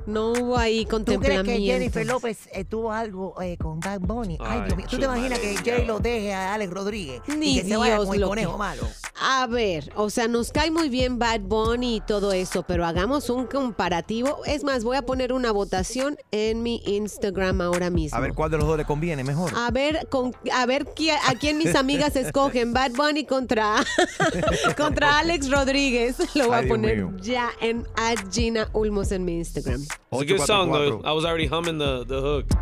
No 0.07 0.33
hubo 0.33 0.59
ahí 0.59 0.85
¿Tú 0.85 0.89
crees 0.97 1.19
que 1.19 1.21
contemplamiento. 1.21 1.73
Jennifer 1.73 2.07
López 2.07 2.49
eh, 2.53 2.65
tuvo 2.65 2.93
algo 2.93 3.41
eh, 3.41 3.57
con 3.57 3.79
Bad 3.81 4.01
Bunny? 4.01 4.37
Ay, 4.41 4.47
Ay, 4.61 4.63
Dios 4.67 4.77
mío. 4.77 4.87
¿Tú 4.91 4.99
te 4.99 5.05
imaginas 5.05 5.39
que. 5.39 5.57
Jay 5.65 5.85
lo 5.87 6.01
deje 6.01 6.33
a 6.35 6.55
Alex 6.55 6.73
Rodríguez 6.73 7.23
Ni 7.37 7.59
y 7.59 7.63
que 7.63 7.69
se 7.69 7.77
vaya 7.77 7.95
Dios 7.95 8.07
con 8.07 8.17
el 8.17 8.25
conejo 8.25 8.53
que- 8.53 8.59
malo? 8.59 8.83
A 9.25 9.47
ver, 9.47 9.93
o 9.95 10.11
sea, 10.11 10.27
nos 10.27 10.51
cae 10.51 10.71
muy 10.73 10.89
bien 10.89 11.19
Bad 11.19 11.41
Bunny 11.43 11.97
y 11.97 12.01
todo 12.01 12.33
eso, 12.33 12.65
pero 12.65 12.85
hagamos 12.85 13.31
un 13.31 13.47
comparativo. 13.47 14.45
Es 14.47 14.65
más, 14.65 14.83
voy 14.83 14.97
a 14.97 15.03
poner 15.03 15.33
una 15.33 15.53
votación 15.53 16.17
en 16.33 16.63
mi 16.65 16.83
Instagram 16.87 17.61
ahora 17.61 17.91
mismo. 17.91 18.17
A 18.19 18.21
ver 18.21 18.33
cuál 18.35 18.51
de 18.51 18.59
los 18.59 18.67
dos 18.67 18.77
le 18.77 18.85
conviene 18.85 19.23
mejor. 19.23 19.53
A 19.55 19.71
ver, 19.71 20.09
con, 20.11 20.35
a 20.53 20.67
ver 20.67 20.87
a 21.29 21.35
quién 21.35 21.59
mis 21.59 21.75
amigas 21.77 22.17
escogen. 22.17 22.73
Bad 22.73 22.93
Bunny 22.93 23.25
contra, 23.25 23.77
contra 24.77 25.19
Alex 25.21 25.51
Rodríguez. 25.51 26.17
Lo 26.35 26.49
voy 26.49 26.55
Ay, 26.55 26.59
a 26.59 26.63
Dios 26.63 26.69
poner 26.69 27.17
ya 27.21 27.51
en 27.61 27.85
Gina 28.33 28.69
Ulmos 28.73 29.13
en 29.13 29.25
mi 29.25 29.37
Instagram. 29.37 29.82
Instagram. 29.83 30.02
It's 30.13 30.23
a 30.23 30.27
good 30.27 30.41
song 30.47 30.71
though. 30.73 31.01
844. 31.03 31.09
I 31.09 31.13
was 31.13 31.25
already 31.25 31.47
humming 31.47 31.79
the 31.79 32.05
the 32.07 32.21
hook. 32.21 32.47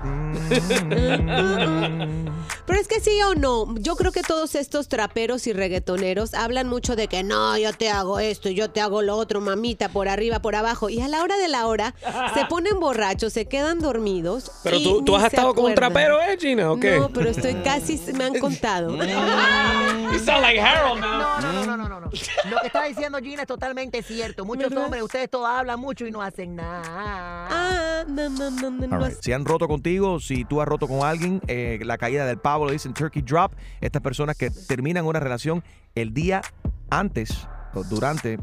Pero 2.67 2.79
es 2.79 2.87
que 2.87 3.01
sí 3.01 3.21
o 3.23 3.35
no, 3.35 3.75
yo 3.79 3.97
creo 3.97 4.13
que 4.13 4.23
todos 4.23 4.55
estos 4.55 4.87
traperos 4.89 5.47
y 5.49 5.53
reggaetoneros 5.53 6.35
hablan 6.35 6.69
mucho 6.69 6.95
de 6.95 7.09
que 7.09 7.25
no, 7.25 7.59
yo 7.59 7.73
te 7.73 7.91
hago 7.91 8.21
esto, 8.21 8.49
yo 8.49 8.71
te 8.71 8.81
hago 8.81 9.03
lo 9.03 9.17
otro, 9.17 9.41
mamita, 9.41 9.89
por 9.89 10.09
arriba, 10.09 10.41
por 10.41 10.55
abajo. 10.55 10.89
Y 10.89 11.01
a 11.01 11.09
la 11.09 11.23
hora 11.23 11.37
de 11.37 11.49
la 11.49 11.67
hora 11.67 11.97
se 12.35 12.45
ponen 12.45 12.79
borrachos, 12.79 13.33
se 13.33 13.47
quedan 13.47 13.81
dormidos. 13.81 14.53
Pero 14.63 14.77
y 14.77 14.85
tú, 14.85 15.03
tú 15.03 15.17
has 15.17 15.25
estado 15.25 15.53
con 15.53 15.65
un 15.65 15.75
trapero, 15.75 16.21
¿eh, 16.23 16.37
Gina? 16.39 16.71
¿O 16.71 16.79
qué? 16.79 16.99
No, 16.99 17.09
pero 17.09 17.31
estoy 17.31 17.55
casi, 17.55 17.99
me 18.13 18.25
han 18.25 18.35
contado. 18.39 18.93
You 18.93 20.19
sound 20.21 20.43
like 20.43 20.61
Harold 20.61 21.01
now. 21.01 21.41
No, 21.41 21.53
no, 21.53 21.65
no, 21.65 21.77
no, 21.77 21.89
no, 21.89 22.01
no. 22.01 22.11
Lo 22.51 22.61
que 22.61 22.67
está 22.67 22.85
diciendo 22.85 23.19
Gina 23.19 23.43
es 23.43 23.49
totalmente 23.49 24.01
cierto. 24.03 24.45
Muchos 24.45 24.73
hombres, 24.73 25.03
ustedes 25.03 25.29
todos 25.29 25.49
hablan 25.49 25.81
mucho 25.81 26.07
y 26.07 26.13
no 26.13 26.23
hacen 26.23 26.55
nada. 26.55 27.40
Ah, 27.49 28.05
no, 28.07 28.29
no, 28.29 28.51
no, 28.51 28.71
no, 28.71 28.85
All 28.85 28.91
no. 28.91 28.99
right. 29.07 29.17
Si 29.21 29.33
han 29.33 29.45
roto 29.45 29.67
contigo, 29.69 30.21
si 30.21 30.45
tú 30.45 30.61
has 30.61 30.69
roto 30.69 30.87
con 30.89 31.05
alguien, 31.07 31.41
eh, 31.47 31.79
la 31.85 31.97
caída 31.99 32.27
del 32.27 32.39
pavo 32.39 32.67
lo 32.67 32.73
dicen 32.73 32.93
turkey 32.95 33.23
drop. 33.23 33.53
Estas 33.81 34.03
personas 34.03 34.37
que 34.37 34.51
terminan 34.51 35.07
una 35.07 35.21
relación 35.21 35.63
el 35.95 36.13
día 36.13 36.43
antes 36.91 37.47
o 37.75 37.85
durante, 37.85 38.39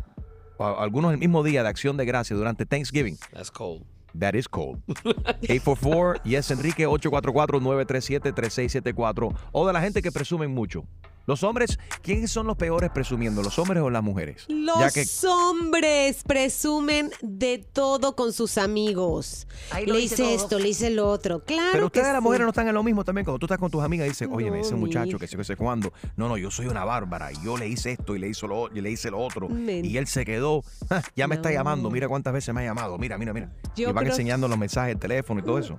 o 0.58 0.66
algunos 0.66 1.12
el 1.13 1.20
mismo 1.20 1.44
día 1.44 1.63
de 1.63 1.70
acción 1.70 1.98
de 1.98 2.06
gracia, 2.06 2.36
durante 2.36 2.66
Thanksgiving. 2.66 3.18
That's 3.32 3.51
cold. 3.51 3.84
That 4.18 4.34
is 4.34 4.48
cold. 4.48 4.80
844 4.88 6.24
Yes 6.24 6.50
Enrique 6.51 6.88
844-937-3674 6.88 9.36
o 9.51 9.68
de 9.68 9.74
la 9.74 9.82
gente 9.82 10.01
que 10.01 10.12
presumen 10.12 10.51
mucho. 10.51 10.86
Los 11.28 11.44
hombres, 11.44 11.78
¿quiénes 12.02 12.32
son 12.32 12.48
los 12.48 12.56
peores 12.56 12.90
presumiendo? 12.90 13.44
¿Los 13.44 13.60
hombres 13.60 13.84
o 13.84 13.90
las 13.90 14.02
mujeres? 14.02 14.46
Los 14.48 14.80
Ya 14.80 14.90
que 14.92 15.06
hombres 15.28 16.24
presumen 16.26 17.12
de 17.22 17.58
todo 17.74 18.16
con 18.16 18.32
sus 18.32 18.58
amigos. 18.58 19.46
Ahí 19.72 19.86
Le 19.86 20.00
hice 20.00 20.16
todo. 20.24 20.30
esto, 20.36 20.60
le 20.60 20.70
hice 20.70 20.90
lo 20.90 21.10
otro. 21.10 21.44
Claro 21.44 21.70
Pero 21.74 21.92
que 21.92 22.00
ustedes 22.00 22.14
las 22.14 22.22
sí. 22.22 22.24
mujeres 22.24 22.46
no 22.46 22.50
están 22.52 22.68
en 22.70 22.74
lo 22.74 22.82
mismo 22.82 23.04
también. 23.04 23.26
Cuando 23.26 23.40
tú 23.40 23.46
estás 23.46 23.58
con 23.60 23.70
tus 23.70 23.84
amigas 23.84 24.08
dices, 24.08 24.28
oye, 24.32 24.48
ese 24.60 24.72
No, 24.72 24.78
muchacho 24.78 25.06
mija. 25.06 25.20
que 25.20 25.28
sé 25.28 25.36
que 25.38 25.44
sé 25.44 25.56
cuándo. 25.58 25.92
No, 26.16 26.30
no, 26.30 26.38
yo 26.38 26.50
soy 26.50 26.68
una 26.68 26.86
bárbara. 26.86 27.32
Y 27.34 27.44
yo 27.44 27.58
le 27.58 27.68
hice 27.68 27.92
esto 27.92 28.16
y 28.16 28.20
le 28.20 28.30
hice 28.30 28.48
lo, 28.48 28.74
y 28.74 28.80
le 28.80 28.90
hice 28.90 29.12
lo 29.12 29.20
otro. 29.20 29.50
Men- 29.50 29.84
Y 29.84 29.98
él 29.98 30.08
se 30.08 30.24
quedó. 30.24 30.64
"Ah, 30.90 31.02
ya 31.16 31.28
me 31.28 31.36
está 31.36 31.52
llamando. 31.52 31.90
Mira 31.92 32.08
cuántas 32.08 32.32
veces 32.32 32.56
me 32.56 32.62
ha 32.62 32.64
llamado. 32.64 32.98
Mira, 32.98 33.18
mira, 33.18 33.34
mira. 33.34 33.52
Yo 33.76 33.90
y 33.90 33.92
van 33.92 34.04
creo- 34.06 34.14
enseñando 34.14 34.48
los 34.48 34.58
mensajes 34.58 34.90
del 34.92 35.00
teléfono 35.00 35.42
y 35.42 35.44
todo 35.44 35.60
eso. 35.60 35.78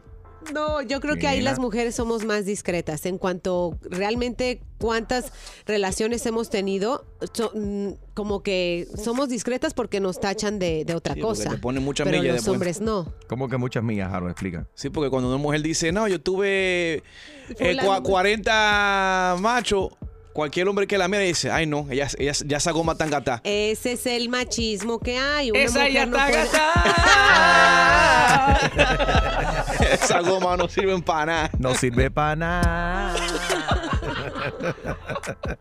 No, 0.55 0.81
yo 0.83 1.01
creo 1.01 1.17
que 1.17 1.27
ahí 1.29 1.41
las 1.41 1.59
mujeres 1.59 1.95
somos 1.95 2.25
más 2.25 2.45
discretas 2.47 3.05
en 3.07 3.19
cuanto 3.19 3.77
realmente 3.83 4.61
cuántas 4.79 5.33
relaciones 5.67 6.25
hemos 6.27 6.49
tenido, 6.49 7.05
so- 7.33 7.51
mm, 7.55 7.89
como 8.15 8.43
que 8.43 8.87
somos 9.03 9.29
discretas 9.29 9.75
porque 9.75 10.01
nos 10.01 10.21
tachan 10.21 10.59
de, 10.59 10.85
de 10.85 10.95
otra 10.95 11.15
Sí, 11.15 11.21
cosa. 11.21 11.51
te 11.51 11.59
ponen 11.59 11.83
mucha 11.85 12.05
pero 12.05 12.19
los 12.19 12.25
después. 12.35 12.49
hombres 12.49 12.81
no. 12.81 13.13
¿Cómo 13.29 13.49
que 13.49 13.57
muchas 13.57 13.83
mías, 13.83 14.13
Harold? 14.13 14.31
Explica. 14.31 14.67
Sí, 14.75 14.91
porque 14.91 15.11
cuando 15.11 15.29
una 15.29 15.39
mujer 15.39 15.61
dice, 15.63 15.93
no, 15.93 16.07
yo 16.09 16.21
tuve 16.21 16.95
eh, 16.95 17.03
Fulano. 17.59 17.83
cua- 17.83 18.03
40 18.03 19.37
machos, 19.41 19.89
cualquier 20.39 20.69
hombre 20.69 20.87
que 20.87 20.97
la 20.99 21.09
mira 21.09 21.25
dice, 21.25 21.51
ay 21.51 21.67
no, 21.67 21.85
ella, 21.91 22.07
ella 22.17 22.31
ya 22.47 22.61
sacó 22.61 22.85
matangata. 22.85 23.41
Ese 23.43 23.95
es 23.95 24.07
el 24.07 24.29
machismo 24.29 25.01
que 25.01 25.19
hay. 25.19 25.51
Una 25.51 25.59
Esa 25.59 25.79
mujer 25.81 25.93
ya 25.93 26.07
no 26.07 26.17
está 26.17 26.29
puede- 29.75 29.91
Esa 29.95 30.21
goma 30.21 30.57
no 30.57 30.69
sirve 30.69 31.03
para 31.03 31.27
nada. 31.27 31.51
No 31.59 31.75
sirve 31.75 32.09
para 32.09 32.37
nada. 32.37 33.17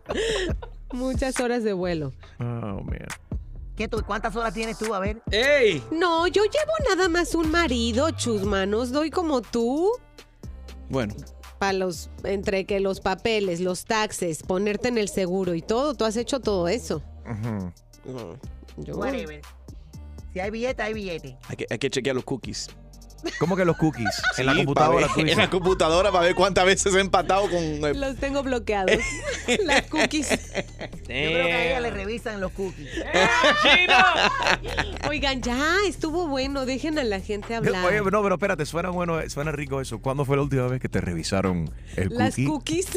Muchas 0.91 1.39
horas 1.39 1.63
de 1.63 1.73
vuelo. 1.73 2.13
Oh, 2.39 2.43
man. 2.83 3.07
¿Qué 3.75 3.87
tú, 3.87 4.03
¿Cuántas 4.05 4.35
horas 4.35 4.53
tienes 4.53 4.77
tú? 4.77 4.93
A 4.93 4.99
ver. 4.99 5.23
¡Ey! 5.31 5.83
No, 5.89 6.27
yo 6.27 6.43
llevo 6.43 6.95
nada 6.95 7.09
más 7.09 7.33
un 7.33 7.49
marido, 7.49 8.11
chusmanos. 8.11 8.91
Doy 8.91 9.09
como 9.09 9.41
tú. 9.41 9.91
Bueno, 10.87 11.15
Para 11.59 11.73
los, 11.73 12.09
entre 12.23 12.65
que 12.65 12.79
los 12.79 12.99
papeles, 13.01 13.59
los 13.59 13.85
taxes, 13.85 14.43
ponerte 14.43 14.89
en 14.89 14.97
el 14.97 15.09
seguro 15.09 15.55
y 15.55 15.61
todo, 15.61 15.93
tú 15.95 16.05
has 16.05 16.15
hecho 16.17 16.39
todo 16.39 16.67
eso. 16.67 17.01
Ujú. 17.25 17.71
Yo- 18.77 18.95
Whatever. 18.97 19.41
Si 20.33 20.39
hay 20.39 20.51
billete, 20.51 20.81
hay 20.83 20.93
billete. 20.93 21.37
hay 21.49 21.55
que, 21.57 21.65
hay 21.69 21.77
que 21.79 21.89
chequear 21.89 22.15
los 22.15 22.23
cookies. 22.25 22.67
¿Cómo 23.39 23.55
que 23.55 23.65
los 23.65 23.77
cookies? 23.77 24.09
en 24.37 24.45
la 24.45 24.55
computadora 24.55 25.07
ver-. 25.15 25.29
En 25.29 25.37
la 25.37 25.49
computadora 25.49 26.11
para 26.11 26.25
ver 26.25 26.35
cuántas 26.35 26.65
veces 26.65 26.93
he 26.93 26.99
empatado 26.99 27.43
con... 27.49 27.63
eh, 27.63 27.93
Los 27.93 28.17
tengo 28.17 28.43
bloqueados. 28.43 28.91
Las 29.65 29.83
cookies. 29.83 30.29
Yo 30.29 30.37
creo 31.07 31.45
que 31.45 31.53
a 31.53 31.65
ella 31.67 31.79
le 31.79 31.91
revisan 31.91 32.41
los 32.41 32.51
cookies. 32.51 32.89
Oigan, 35.09 35.41
ya 35.41 35.75
estuvo 35.87 36.27
bueno. 36.27 36.65
Dejen 36.65 36.99
a 36.99 37.03
la 37.03 37.19
gente 37.19 37.55
hablar. 37.55 37.85
Oye, 37.85 38.01
no, 38.11 38.21
pero 38.23 38.35
espérate, 38.35 38.65
suena 38.65 38.89
bueno, 38.89 39.17
suena 39.29 39.51
rico 39.51 39.81
eso. 39.81 39.99
¿Cuándo 39.99 40.25
fue 40.25 40.35
la 40.35 40.43
última 40.43 40.67
vez 40.67 40.81
que 40.81 40.89
te 40.89 41.01
revisaron 41.01 41.71
el 41.95 42.09
Las 42.09 42.35
cookie? 42.35 42.45
cookies. 42.45 42.87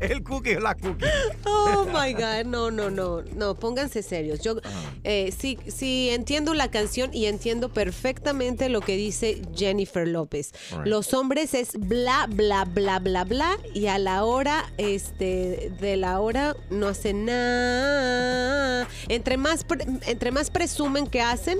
El 0.00 0.22
cookie 0.22 0.52
es 0.52 0.62
la 0.62 0.74
cookie. 0.74 1.04
Oh 1.46 1.86
my 1.86 2.12
God, 2.12 2.44
no, 2.46 2.70
no, 2.70 2.90
no, 2.90 3.22
no, 3.22 3.54
pónganse 3.54 4.02
serios. 4.02 4.40
Yo 4.40 4.56
eh, 5.04 5.32
sí, 5.36 5.58
sí 5.68 6.10
entiendo 6.10 6.54
la 6.54 6.70
canción 6.70 7.10
y 7.12 7.26
entiendo 7.26 7.68
perfectamente 7.70 8.55
lo 8.68 8.80
que 8.80 8.96
dice 8.96 9.42
Jennifer 9.54 10.06
López. 10.08 10.52
Right. 10.72 10.86
Los 10.86 11.14
hombres 11.14 11.54
es 11.54 11.72
bla, 11.78 12.26
bla, 12.28 12.64
bla, 12.64 12.98
bla, 12.98 13.24
bla 13.24 13.56
y 13.74 13.86
a 13.86 13.98
la 13.98 14.24
hora, 14.24 14.64
este, 14.78 15.70
de 15.80 15.96
la 15.96 16.20
hora 16.20 16.56
no 16.70 16.88
hacen 16.88 17.24
nada. 17.26 18.88
Entre 19.08 19.36
más, 19.36 19.64
pre- 19.64 19.86
entre 20.06 20.30
más 20.32 20.50
presumen 20.50 21.06
que 21.06 21.20
hacen, 21.20 21.58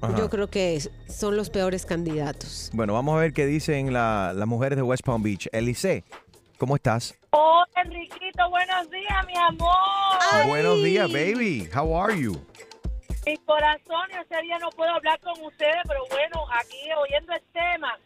Ajá. 0.00 0.16
yo 0.18 0.28
creo 0.30 0.48
que 0.48 0.80
son 1.08 1.36
los 1.36 1.50
peores 1.50 1.86
candidatos. 1.86 2.70
Bueno, 2.72 2.92
vamos 2.94 3.16
a 3.16 3.20
ver 3.20 3.32
qué 3.32 3.46
dicen 3.46 3.92
la- 3.92 4.32
las 4.34 4.46
mujeres 4.48 4.76
de 4.76 4.82
West 4.82 5.04
Palm 5.04 5.22
Beach. 5.22 5.48
Elise, 5.52 6.04
¿cómo 6.58 6.76
estás? 6.76 7.14
Hola, 7.30 7.66
Enriquito, 7.84 8.48
buenos 8.50 8.90
días, 8.90 9.26
mi 9.26 9.34
amor. 9.48 10.46
Buenos 10.48 10.82
días, 10.82 11.10
baby. 11.12 11.68
How 11.74 11.96
are 11.96 12.18
you? 12.20 12.40
Mi 13.26 13.36
corazón, 13.38 14.10
ese 14.10 14.42
día 14.42 14.58
no 14.58 14.68
puedo 14.70 14.90
hablar 14.90 15.18
con 15.20 15.40
ustedes, 15.42 15.76
pero 15.88 16.04
bueno, 16.10 16.46
aquí 16.52 16.76
oyendo 16.92 17.32
el 17.32 17.42
tema, 17.52 17.98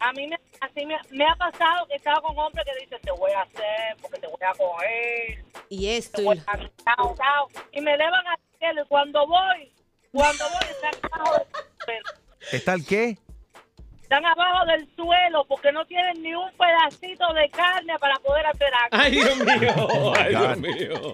a 0.00 0.12
mí 0.12 0.26
me, 0.26 0.38
así 0.60 0.84
me, 0.84 0.96
me 1.10 1.24
ha 1.24 1.34
pasado 1.36 1.86
que 1.86 1.94
he 1.94 1.96
estado 1.96 2.20
con 2.22 2.38
hombres 2.38 2.66
que 2.66 2.84
dicen, 2.84 3.00
te 3.00 3.10
voy 3.12 3.32
a 3.32 3.42
hacer, 3.42 3.96
porque 4.02 4.20
te 4.20 4.26
voy 4.26 4.36
a 4.42 4.52
coger, 4.52 5.44
Y 5.70 5.88
esto, 5.88 6.18
te 6.18 6.24
voy 6.24 6.42
a 6.46 6.56
chao, 6.56 7.14
chao", 7.16 7.48
y 7.72 7.80
me 7.80 7.94
elevan 7.94 8.26
al 8.26 8.38
cielo, 8.58 8.82
y 8.82 8.88
cuando 8.88 9.26
voy, 9.26 9.72
cuando 10.12 10.44
voy, 10.44 10.66
del 10.66 11.00
suelo, 11.84 12.04
¿Está 12.52 12.74
el 12.74 12.86
qué? 12.86 13.18
Están 14.08 14.24
abajo 14.24 14.64
del 14.64 14.88
suelo, 14.96 15.44
porque 15.46 15.70
no 15.70 15.84
tienen 15.84 16.22
ni 16.22 16.34
un 16.34 16.50
pedacito 16.52 17.26
de 17.34 17.50
carne 17.50 17.92
para 18.00 18.14
poder 18.20 18.46
hacer 18.46 18.70
algo. 18.72 18.96
Ay, 19.04 19.10
Dios 19.12 19.36
mío, 19.36 20.14
ay, 20.16 20.34
Dios 20.34 20.56
mío. 20.56 21.12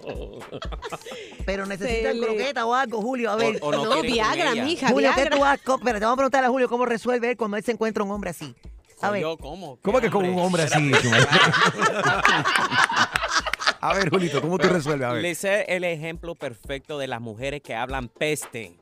Pero 1.45 1.67
necesitan 1.67 2.21
croqueta 2.21 2.65
o 2.65 2.73
algo, 2.73 3.03
Julio. 3.03 3.33
A 3.33 3.37
ver. 3.37 3.59
o 3.63 3.73
no 3.73 4.01
Viagra, 4.01 4.55
mija, 4.55 4.91
Julio, 4.91 5.11
¿qué 5.13 5.23
Viagra. 5.23 5.37
tú 5.37 5.45
has 5.45 5.59
Espera, 5.59 5.99
te 5.99 6.05
vamos 6.05 6.15
a 6.15 6.19
preguntar 6.19 6.45
a 6.45 6.49
Julio 6.49 6.69
cómo 6.69 6.87
resuelve 6.87 7.31
él 7.31 7.37
cuando 7.37 7.57
él 7.57 7.65
se 7.65 7.73
encuentra 7.73 8.05
un 8.05 8.13
hombre 8.13 8.31
así. 8.31 8.55
A 9.03 9.11
ver. 9.11 9.23
Yo, 9.23 9.37
¿cómo? 9.39 9.77
¿Cómo 9.83 10.01
que 10.01 10.09
con 10.09 10.25
un 10.25 10.39
hombre 10.39 10.63
así? 10.63 10.93
a 13.81 13.93
ver, 13.95 14.09
Julito, 14.09 14.41
¿cómo 14.41 14.57
tú 14.57 14.69
resuelves? 14.69 15.09
A 15.09 15.15
ver. 15.15 15.23
Le 15.23 15.35
sé 15.35 15.65
el 15.67 15.83
ejemplo 15.83 16.37
perfecto 16.37 16.97
de 16.99 17.09
las 17.09 17.21
mujeres 17.21 17.61
que 17.61 17.75
hablan 17.75 18.07
peste. 18.07 18.77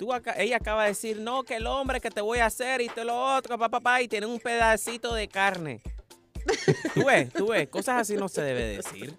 Tú 0.00 0.14
acá- 0.14 0.34
ella 0.38 0.56
acaba 0.56 0.84
de 0.84 0.88
decir, 0.88 1.20
no, 1.20 1.42
que 1.42 1.56
el 1.56 1.66
hombre 1.66 2.00
que 2.00 2.10
te 2.10 2.22
voy 2.22 2.38
a 2.38 2.46
hacer 2.46 2.80
y 2.80 2.88
te 2.88 3.04
lo 3.04 3.36
otro, 3.36 3.58
papá, 3.58 3.68
papá, 3.78 4.00
y 4.00 4.08
tiene 4.08 4.24
un 4.24 4.40
pedacito 4.40 5.12
de 5.14 5.28
carne. 5.28 5.82
Tú 6.94 7.04
ves, 7.04 7.30
tú 7.34 7.48
ves, 7.48 7.68
cosas 7.68 8.00
así 8.00 8.16
no 8.16 8.26
se 8.28 8.40
debe 8.40 8.64
decir. 8.64 9.14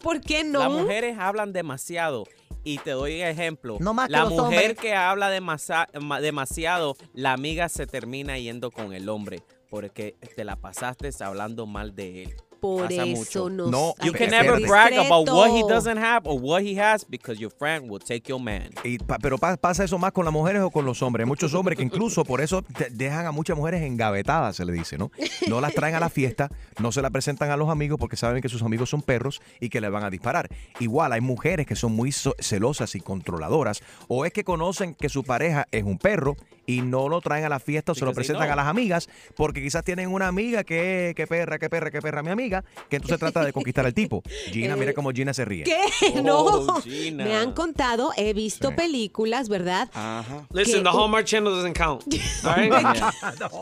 ¿Por 0.00 0.20
qué 0.20 0.44
no? 0.44 0.60
Las 0.60 0.70
mujeres 0.70 1.16
hablan 1.18 1.52
demasiado. 1.52 2.22
Y 2.62 2.78
te 2.78 2.92
doy 2.92 3.20
un 3.20 3.26
ejemplo. 3.26 3.78
No 3.80 3.94
más 3.94 4.06
que 4.06 4.12
la 4.12 4.20
los 4.20 4.30
mujer 4.34 4.44
hombres. 4.70 4.78
que 4.78 4.94
habla 4.94 5.28
demasa- 5.28 5.88
ma- 6.00 6.20
demasiado, 6.20 6.96
la 7.14 7.32
amiga 7.32 7.68
se 7.68 7.88
termina 7.88 8.38
yendo 8.38 8.70
con 8.70 8.92
el 8.92 9.08
hombre. 9.08 9.42
Porque 9.70 10.14
te 10.36 10.44
la 10.44 10.54
pasaste 10.54 11.10
hablando 11.20 11.66
mal 11.66 11.96
de 11.96 12.22
él. 12.24 12.36
Por 12.60 12.88
Pasa 12.88 13.04
eso 13.04 13.16
mucho. 13.16 13.50
nos 13.50 13.70
No, 13.70 13.94
You 14.04 14.12
can 14.12 14.30
never 14.30 14.60
brag 14.66 14.92
about 14.98 15.28
what 15.28 15.50
he 15.50 15.62
doesn't 15.68 15.96
have 15.98 16.28
or 16.28 16.38
what 16.40 16.62
he 16.62 16.78
has 16.80 17.06
because 17.08 17.40
your 17.40 17.50
friend 17.50 17.90
will 17.90 18.00
take 18.02 18.28
your 18.28 18.40
man. 18.40 18.70
Y 18.84 18.98
pa- 18.98 19.18
pero 19.18 19.38
pa- 19.38 19.56
pasa 19.56 19.82
eso 19.84 19.98
más 19.98 20.12
con 20.12 20.24
las 20.24 20.32
mujeres 20.34 20.62
o 20.62 20.70
con 20.70 20.84
los 20.84 21.02
hombres. 21.02 21.24
Hay 21.24 21.28
muchos 21.28 21.54
hombres 21.54 21.76
que 21.78 21.84
incluso 21.84 22.24
por 22.24 22.40
eso 22.40 22.62
te- 22.62 22.90
dejan 22.90 23.26
a 23.26 23.32
muchas 23.32 23.56
mujeres 23.56 23.82
engavetadas, 23.82 24.56
se 24.56 24.64
le 24.64 24.72
dice, 24.72 24.98
¿no? 24.98 25.10
No 25.48 25.60
las 25.60 25.72
traen 25.74 25.94
a 25.94 26.00
la 26.00 26.10
fiesta, 26.10 26.50
no 26.78 26.92
se 26.92 27.00
la 27.02 27.10
presentan 27.10 27.50
a 27.50 27.56
los 27.56 27.68
amigos 27.70 27.98
porque 27.98 28.16
saben 28.16 28.42
que 28.42 28.48
sus 28.48 28.62
amigos 28.62 28.90
son 28.90 29.02
perros 29.02 29.40
y 29.60 29.68
que 29.70 29.80
le 29.80 29.88
van 29.88 30.04
a 30.04 30.10
disparar. 30.10 30.48
Igual 30.80 31.12
hay 31.12 31.20
mujeres 31.20 31.66
que 31.66 31.76
son 31.76 31.92
muy 31.92 32.12
so- 32.12 32.34
celosas 32.38 32.94
y 32.94 33.00
controladoras 33.00 33.82
o 34.08 34.24
es 34.24 34.32
que 34.32 34.44
conocen 34.44 34.94
que 34.94 35.08
su 35.08 35.24
pareja 35.24 35.66
es 35.70 35.84
un 35.84 35.98
perro 35.98 36.36
y 36.70 36.82
no 36.82 37.08
lo 37.08 37.20
traen 37.20 37.44
a 37.44 37.48
la 37.48 37.58
fiesta 37.58 37.92
o 37.92 37.94
se 37.94 38.04
lo 38.04 38.12
presentan 38.12 38.48
a 38.50 38.54
las 38.56 38.66
amigas 38.66 39.08
porque 39.36 39.62
quizás 39.62 39.82
tienen 39.84 40.08
una 40.08 40.28
amiga 40.28 40.62
que, 40.64 41.14
que 41.16 41.26
perra, 41.26 41.58
que 41.58 41.68
perra, 41.68 41.90
que 41.90 42.00
perra, 42.00 42.22
mi 42.22 42.30
amiga, 42.30 42.64
que 42.88 42.96
entonces 42.96 43.18
trata 43.18 43.44
de 43.44 43.52
conquistar 43.52 43.86
al 43.86 43.94
tipo. 43.94 44.22
Gina, 44.52 44.76
mira 44.76 44.90
Eh, 44.90 44.94
cómo 44.94 45.10
Gina 45.12 45.32
se 45.32 45.44
ríe. 45.44 45.64
¿Qué? 45.64 45.78
Oh, 46.30 46.64
no. 46.66 46.80
Gina. 46.82 47.24
Me 47.24 47.34
han 47.36 47.52
contado, 47.52 48.12
he 48.16 48.32
visto 48.34 48.68
Sí. 48.70 48.74
películas, 48.74 49.48
¿verdad? 49.48 49.88
Ajá. 49.94 50.46
Listen, 50.52 50.82
Que- 50.82 50.90
the 50.90 50.96
Hallmark 50.96 51.24
Channel 51.26 51.52
doesn't 51.52 51.76
count. 51.76 52.02
All 52.44 52.54
right? 52.56 52.72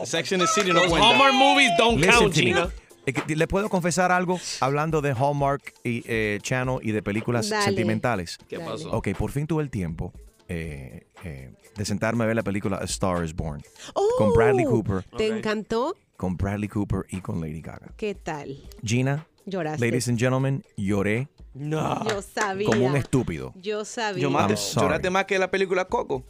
Sex 0.05 0.29
the 0.29 0.47
City 0.47 0.71
no 0.73 0.81
cuenta. 0.87 1.07
Hallmark 1.09 1.33
movies 1.33 1.69
don't 1.77 1.97
Listen 1.99 2.19
count. 2.19 2.33
Gina. 2.33 2.69
¿Le 3.27 3.47
puedo 3.47 3.69
confesar 3.69 4.11
algo 4.11 4.39
hablando 4.59 5.01
de 5.01 5.11
Hallmark 5.13 5.73
y 5.83 6.03
eh, 6.05 6.37
Channel 6.43 6.77
y 6.83 6.91
de 6.91 7.01
películas 7.01 7.49
Dale. 7.49 7.63
sentimentales? 7.65 8.37
¿Qué 8.47 8.57
Dale. 8.57 8.69
pasó? 8.71 8.91
Ok, 8.91 9.09
por 9.17 9.31
fin 9.31 9.47
tuve 9.47 9.63
el 9.63 9.69
tiempo 9.71 10.13
eh, 10.47 11.07
eh, 11.23 11.51
de 11.79 11.85
sentarme 11.85 12.25
a 12.25 12.27
ver 12.27 12.35
la 12.35 12.43
película 12.43 12.77
A 12.77 12.83
Star 12.83 13.23
is 13.23 13.33
Born 13.33 13.61
con 14.17 14.33
Bradley 14.33 14.65
Oh, 14.67 14.71
Cooper, 14.71 15.03
¿Te 15.17 15.27
encantó? 15.27 15.95
con 16.17 16.35
Bradley 16.35 16.67
Cooper 16.67 17.05
y 17.09 17.21
con 17.21 17.39
Lady 17.39 17.61
Gaga. 17.61 17.93
¿Qué 17.95 18.13
tal? 18.13 18.61
Gina, 18.83 19.25
Lloraste. 19.45 19.85
ladies 19.85 20.09
and 20.09 20.19
gentlemen, 20.19 20.63
lloré 20.75 21.29
No. 21.53 22.05
Yo 22.09 22.21
sabía. 22.21 22.67
como 22.67 22.85
un 22.85 22.97
estúpido. 22.97 23.53
Yo 23.55 23.85
sabía. 23.85 24.21
Yo 24.21 24.29
más, 24.29 24.75
lloraste 24.75 25.09
más 25.09 25.23
que 25.25 25.39
la 25.39 25.49
película 25.49 25.85
Coco. 25.85 26.25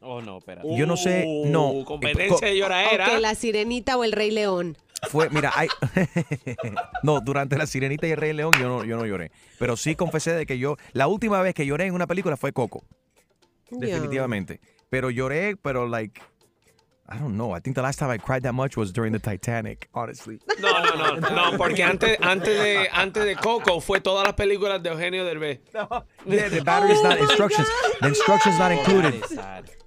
Oh, 0.00 0.20
no, 0.20 0.38
espérate. 0.38 0.76
Yo 0.76 0.84
no 0.84 0.96
sé, 0.96 1.24
no. 1.46 1.70
Uh, 1.70 1.84
Competencia 1.84 2.48
de 2.48 2.58
lloradera. 2.58 3.06
que 3.06 3.20
la 3.20 3.36
sirenita 3.36 3.96
o 3.96 4.02
el 4.02 4.10
rey 4.10 4.32
león. 4.32 4.76
Fue, 5.08 5.30
mira, 5.30 5.52
hay... 5.54 5.68
no, 7.02 7.20
durante 7.20 7.56
La 7.58 7.66
Sirenita 7.66 8.06
y 8.06 8.12
el 8.12 8.16
Rey 8.18 8.32
León 8.32 8.52
yo 8.60 8.68
no, 8.68 8.84
yo 8.84 8.96
no 8.96 9.04
lloré. 9.04 9.32
Pero 9.58 9.76
sí 9.76 9.96
confesé 9.96 10.32
de 10.32 10.46
que 10.46 10.58
yo, 10.58 10.76
la 10.92 11.08
última 11.08 11.42
vez 11.42 11.54
que 11.54 11.66
lloré 11.66 11.86
en 11.86 11.94
una 11.94 12.06
película 12.06 12.36
fue 12.36 12.52
Coco. 12.52 12.84
Definitivamente. 13.70 14.60
Pero 14.92 15.08
lloré, 15.08 15.56
pero 15.56 15.86
like, 15.86 16.20
I 17.08 17.16
don't 17.18 17.34
know. 17.38 17.52
I 17.56 17.60
think 17.60 17.76
the 17.76 17.82
last 17.82 17.98
time 17.98 18.10
I 18.10 18.18
cried 18.18 18.42
that 18.42 18.52
much 18.52 18.76
was 18.76 18.92
during 18.92 19.12
the 19.12 19.18
Titanic, 19.18 19.88
honestly. 19.94 20.38
No, 20.60 20.70
no, 20.82 21.16
no, 21.16 21.28
no, 21.50 21.56
porque 21.56 21.82
antes, 21.82 22.18
antes, 22.20 22.54
de, 22.62 22.88
antes 22.92 23.24
de 23.24 23.34
Coco 23.36 23.80
fue 23.80 24.00
todas 24.00 24.24
las 24.24 24.34
películas 24.34 24.82
de 24.82 24.90
Eugenio 24.90 25.24
Derbez. 25.24 25.60
Yeah, 26.26 26.48
the 26.50 26.60
battery's 26.62 27.02
not 27.02 27.18
instructions. 27.18 27.66
The 28.02 28.08
instructions 28.08 28.58
not 28.58 28.70
included. 28.70 29.14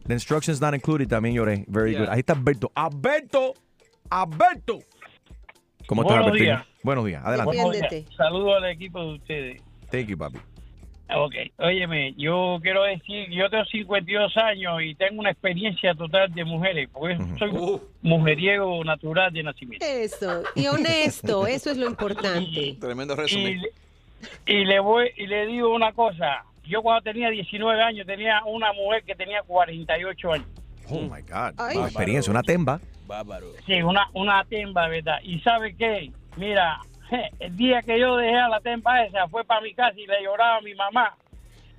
The 0.07 0.13
instructions 0.13 0.59
not 0.59 0.73
included 0.73 1.07
también 1.07 1.35
lloré. 1.35 1.65
Very 1.67 1.91
Yeah. 1.91 1.99
good. 1.99 2.09
Ahí 2.09 2.19
está 2.21 2.33
Alberto. 2.33 2.71
Alberto. 2.75 3.53
Alberto. 4.09 4.79
¿Cómo 5.87 6.01
estás, 6.01 6.17
Buenos 6.17 6.27
Alberto? 6.31 6.43
días. 6.43 6.65
Buenos 6.83 7.05
días. 7.05 7.21
Adelante. 7.23 7.55
Buenos 7.61 7.89
días. 7.89 8.05
Saludos 8.17 8.55
al 8.57 8.65
equipo 8.71 8.99
de 9.01 9.13
ustedes. 9.13 9.61
Thank 9.91 10.07
you, 10.07 10.17
papi. 10.17 10.39
Ok, 11.13 11.35
óyeme, 11.57 12.15
yo 12.17 12.57
quiero 12.63 12.83
decir, 12.83 13.29
yo 13.29 13.47
tengo 13.49 13.63
52 13.65 14.37
años 14.37 14.81
y 14.81 14.95
tengo 14.95 15.19
una 15.19 15.29
experiencia 15.29 15.93
total 15.93 16.33
de 16.33 16.43
mujeres, 16.43 16.89
porque 16.91 17.17
soy 17.37 17.51
mujeriego 18.01 18.83
natural 18.83 19.31
de 19.31 19.43
nacimiento. 19.43 19.85
Eso, 19.85 20.43
y 20.55 20.65
honesto, 20.65 21.45
eso 21.47 21.69
es 21.69 21.77
lo 21.77 21.87
importante. 21.87 22.77
Tremendo 22.79 23.15
Y, 23.27 23.61
y 24.47 24.65
le 24.65 24.79
voy 24.79 25.11
y 25.15 25.27
le 25.27 25.45
digo 25.45 25.73
una 25.75 25.93
cosa, 25.93 26.43
yo 26.63 26.81
cuando 26.81 27.03
tenía 27.03 27.29
19 27.29 27.81
años 27.81 28.07
tenía 28.07 28.43
una 28.45 28.73
mujer 28.73 29.03
que 29.03 29.13
tenía 29.13 29.43
48 29.43 30.33
años. 30.33 30.47
Oh 30.89 31.01
my 31.01 31.21
God. 31.21 31.53
Ay. 31.57 31.77
Una 31.77 31.85
experiencia, 31.85 32.31
una 32.31 32.43
temba. 32.43 32.79
Sí, 33.67 33.81
una, 33.83 34.09
una 34.13 34.43
temba, 34.45 34.87
¿verdad? 34.87 35.19
Y 35.23 35.39
¿sabe 35.41 35.75
qué? 35.75 36.11
Mira, 36.37 36.79
el 37.39 37.55
día 37.55 37.81
que 37.81 37.99
yo 37.99 38.17
dejé 38.17 38.37
a 38.37 38.47
la 38.49 38.59
temba 38.59 39.03
esa, 39.03 39.27
fue 39.27 39.43
para 39.43 39.61
mi 39.61 39.73
casa 39.73 39.97
y 39.97 40.05
le 40.07 40.23
lloraba 40.23 40.57
a 40.57 40.61
mi 40.61 40.73
mamá. 40.75 41.15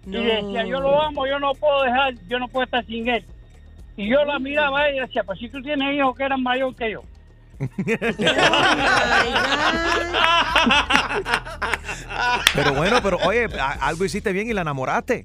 No. 0.05 0.21
Y 0.21 0.25
decía, 0.25 0.65
yo 0.65 0.81
lo 0.81 1.03
amo, 1.03 1.27
yo 1.27 1.39
no 1.39 1.53
puedo 1.55 1.83
dejar, 1.83 2.15
yo 2.29 2.39
no 2.39 2.49
puedo 2.49 2.65
estar 2.65 2.85
sin 2.87 3.09
él. 3.09 3.25
Y 3.97 4.09
yo 4.09 4.25
la 4.25 4.39
miraba 4.39 4.81
a 4.81 4.89
ella 4.89 5.05
y 5.05 5.07
decía, 5.07 5.25
pues 5.25 5.39
si 5.39 5.49
tú 5.49 5.61
tienes 5.63 5.95
hijos 5.95 6.17
que 6.17 6.25
eran 6.25 6.43
mayor 6.43 6.75
que 6.77 6.93
yo. 6.93 7.03
Pero 12.55 12.75
bueno, 12.75 12.99
pero 13.03 13.19
oye, 13.19 13.47
algo 13.81 14.05
hiciste 14.05 14.33
bien 14.33 14.49
y 14.49 14.53
la 14.53 14.63
enamoraste. 14.63 15.25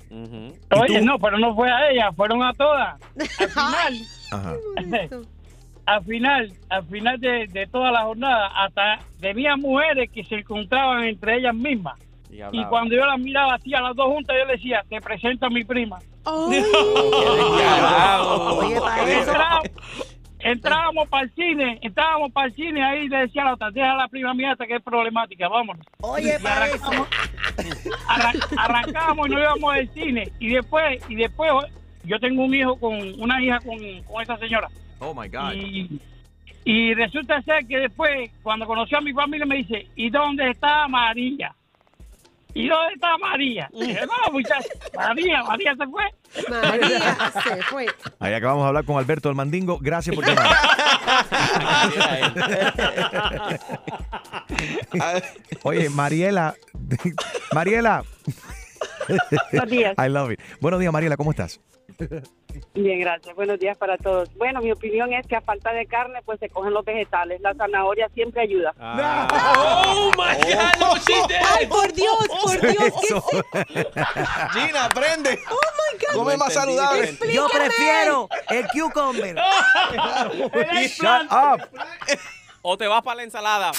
Oye, 0.71 1.01
no, 1.01 1.19
pero 1.19 1.37
no 1.37 1.55
fue 1.55 1.69
a 1.71 1.89
ella, 1.89 2.11
fueron 2.13 2.43
a 2.43 2.53
todas. 2.53 2.99
Al 3.17 3.27
final, 3.49 3.93
Ajá. 4.31 4.55
Al 5.85 6.03
final, 6.05 6.53
al 6.69 6.85
final 6.85 7.19
de, 7.19 7.47
de 7.47 7.67
toda 7.67 7.91
la 7.91 8.03
jornada, 8.03 8.47
hasta 8.55 8.99
tenía 9.19 9.55
mujeres 9.57 10.09
que 10.11 10.23
se 10.23 10.35
encontraban 10.35 11.03
entre 11.03 11.37
ellas 11.37 11.55
mismas. 11.55 11.95
Y 12.53 12.59
cuando 12.69 12.95
yo 12.95 13.05
las 13.05 13.19
miraba 13.19 13.55
así 13.55 13.73
a 13.73 13.81
las 13.81 13.93
dos 13.95 14.07
juntas, 14.07 14.35
yo 14.39 14.45
le 14.45 14.53
decía, 14.53 14.83
te 14.89 15.01
presento 15.01 15.47
a 15.47 15.49
mi 15.49 15.63
prima. 15.65 15.99
Oye, 16.23 16.59
eso. 19.21 19.33
Entrábamos 20.43 21.07
para 21.07 21.23
el 21.25 21.31
cine, 21.35 21.77
entrábamos 21.83 22.31
para 22.31 22.47
el 22.47 22.55
cine, 22.55 22.83
ahí 22.83 23.07
le 23.07 23.17
decía 23.17 23.43
a 23.43 23.45
la 23.45 23.53
otra, 23.53 23.69
deja 23.69 23.91
a 23.91 23.95
la 23.95 24.07
prima 24.07 24.33
mía 24.33 24.53
esta 24.53 24.65
que 24.65 24.75
es 24.77 24.81
problemática, 24.81 25.47
vámonos. 25.47 25.85
Oye, 25.99 26.35
Y 26.41 26.47
arrancamos, 26.47 27.07
arran- 28.07 28.39
arrancábamos 28.57 29.27
y 29.27 29.31
nos 29.31 29.39
íbamos 29.39 29.75
del 29.75 29.89
cine. 29.93 30.31
Y 30.39 30.47
después, 30.49 30.99
y 31.09 31.15
después 31.15 31.51
yo 32.05 32.19
tengo 32.19 32.43
un 32.45 32.55
hijo 32.55 32.75
con, 32.79 32.93
una 33.21 33.39
hija 33.43 33.59
con, 33.59 33.77
con 34.03 34.23
esa 34.23 34.35
señora. 34.37 34.67
Oh 35.01 35.13
my 35.15 35.27
God. 35.27 35.53
Y, 35.55 35.99
y 36.63 36.93
resulta 36.93 37.41
ser 37.41 37.65
que 37.65 37.79
después, 37.79 38.29
cuando 38.43 38.67
conoció 38.67 38.99
a 38.99 39.01
mi 39.01 39.13
familia, 39.13 39.45
me 39.47 39.57
dice, 39.57 39.87
¿y 39.95 40.09
dónde 40.11 40.51
está 40.51 40.87
María? 40.87 41.55
¿Y 42.53 42.67
dónde 42.67 42.93
está 42.93 43.17
María? 43.17 43.67
Y 43.73 43.87
dije, 43.87 44.01
no, 44.05 44.31
muchacha, 44.31 44.67
María, 44.95 45.43
María 45.43 45.75
se 45.75 45.87
fue. 45.87 46.03
María 46.49 47.31
se 47.43 47.63
fue. 47.63 47.85
Ahí 48.19 48.33
acabamos 48.33 48.63
de 48.63 48.67
hablar 48.67 48.85
con 48.85 48.97
Alberto 48.97 49.29
del 49.29 49.35
Mandingo. 49.35 49.79
Gracias 49.81 50.15
por 50.15 50.23
llamar. 50.25 50.47
Oye, 55.63 55.89
Mariela. 55.89 56.55
Mariela. 57.53 58.03
Buenos 59.51 59.69
días. 59.69 59.95
I 59.97 60.09
love 60.09 60.31
it. 60.31 60.39
Buenos 60.59 60.79
días, 60.79 60.93
Mariela. 60.93 61.17
¿Cómo 61.17 61.31
estás? 61.31 61.59
Bien, 62.73 62.99
gracias. 62.99 63.35
Buenos 63.35 63.59
días 63.59 63.77
para 63.77 63.97
todos. 63.97 64.33
Bueno, 64.35 64.61
mi 64.61 64.71
opinión 64.71 65.13
es 65.13 65.27
que 65.27 65.35
a 65.35 65.41
falta 65.41 65.73
de 65.73 65.85
carne, 65.85 66.21
pues 66.25 66.39
se 66.39 66.49
cogen 66.49 66.73
los 66.73 66.85
vegetales. 66.85 67.41
La 67.41 67.53
zanahoria 67.53 68.09
siempre 68.13 68.41
ayuda. 68.41 68.73
Oh 68.79 70.11
my 70.17 70.35
God, 70.41 70.97
did. 71.05 71.35
Ay, 71.45 71.67
por 71.67 71.91
Dios, 71.93 72.27
por 72.43 72.61
Dios. 72.61 72.93
¿qué 73.01 73.87
Gina, 74.53 74.85
aprende. 74.85 75.39
Oh 75.49 75.55
my 75.55 75.99
God. 75.99 76.13
Come 76.13 76.37
más 76.37 76.53
saludable. 76.53 77.17
Yo 77.31 77.47
prefiero 77.49 78.29
el 78.49 78.67
cucumber. 78.67 79.35
Shut 80.87 81.31
up. 81.31 81.67
O 82.63 82.77
te 82.77 82.85
vas 82.87 83.01
para 83.01 83.17
la 83.17 83.23
ensalada. 83.23 83.71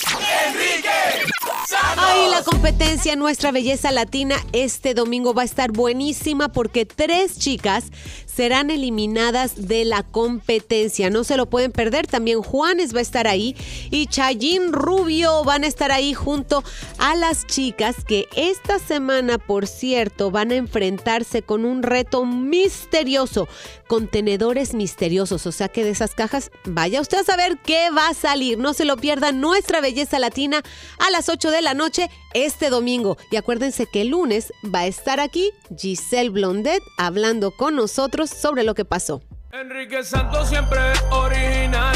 Ay, 1.96 2.30
la 2.30 2.42
competencia 2.42 3.14
Nuestra 3.14 3.52
Belleza 3.52 3.92
Latina 3.92 4.34
este 4.52 4.92
domingo 4.94 5.34
va 5.34 5.42
a 5.42 5.44
estar 5.44 5.70
buenísima 5.70 6.48
porque 6.48 6.84
tres 6.84 7.38
chicas 7.38 7.92
serán 8.34 8.70
eliminadas 8.70 9.68
de 9.68 9.84
la 9.84 10.02
competencia. 10.02 11.10
No 11.10 11.24
se 11.24 11.36
lo 11.36 11.46
pueden 11.46 11.72
perder. 11.72 12.06
También 12.06 12.42
Juanes 12.42 12.94
va 12.94 13.00
a 13.00 13.02
estar 13.02 13.26
ahí 13.26 13.56
y 13.90 14.06
Chayín 14.06 14.72
Rubio 14.72 15.44
van 15.44 15.64
a 15.64 15.66
estar 15.66 15.92
ahí 15.92 16.14
junto 16.14 16.64
a 16.98 17.14
las 17.14 17.46
chicas 17.46 18.04
que 18.04 18.28
esta 18.36 18.78
semana, 18.78 19.38
por 19.38 19.66
cierto, 19.66 20.30
van 20.30 20.50
a 20.50 20.56
enfrentarse 20.56 21.42
con 21.42 21.64
un 21.64 21.82
reto 21.82 22.24
misterioso. 22.24 23.48
Contenedores 23.86 24.74
misteriosos. 24.74 25.46
O 25.46 25.52
sea 25.52 25.68
que 25.68 25.84
de 25.84 25.90
esas 25.90 26.14
cajas, 26.14 26.50
vaya 26.64 27.00
usted 27.00 27.18
a 27.18 27.24
saber 27.24 27.58
qué 27.64 27.90
va 27.90 28.08
a 28.08 28.14
salir. 28.14 28.58
No 28.58 28.72
se 28.72 28.84
lo 28.84 28.96
pierda 28.96 29.32
Nuestra 29.32 29.80
Belleza 29.80 30.18
Latina 30.18 30.62
a 30.98 31.10
las 31.10 31.28
8 31.28 31.50
de 31.50 31.62
la 31.62 31.74
noche 31.74 32.10
este 32.34 32.70
domingo. 32.70 33.16
Y 33.30 33.36
acuérdense 33.36 33.86
que 33.86 34.02
el 34.02 34.08
lunes 34.08 34.52
va 34.64 34.80
a 34.80 34.86
estar 34.86 35.20
aquí 35.20 35.50
Giselle 35.76 36.30
Blondet 36.30 36.82
hablando 36.98 37.50
con 37.50 37.76
nosotros 37.76 38.30
sobre 38.30 38.64
lo 38.64 38.74
que 38.74 38.84
pasó. 38.84 39.22
Enrique 39.52 40.02
Santos 40.02 40.48
siempre 40.48 40.78
es 40.92 41.02
original. 41.10 41.94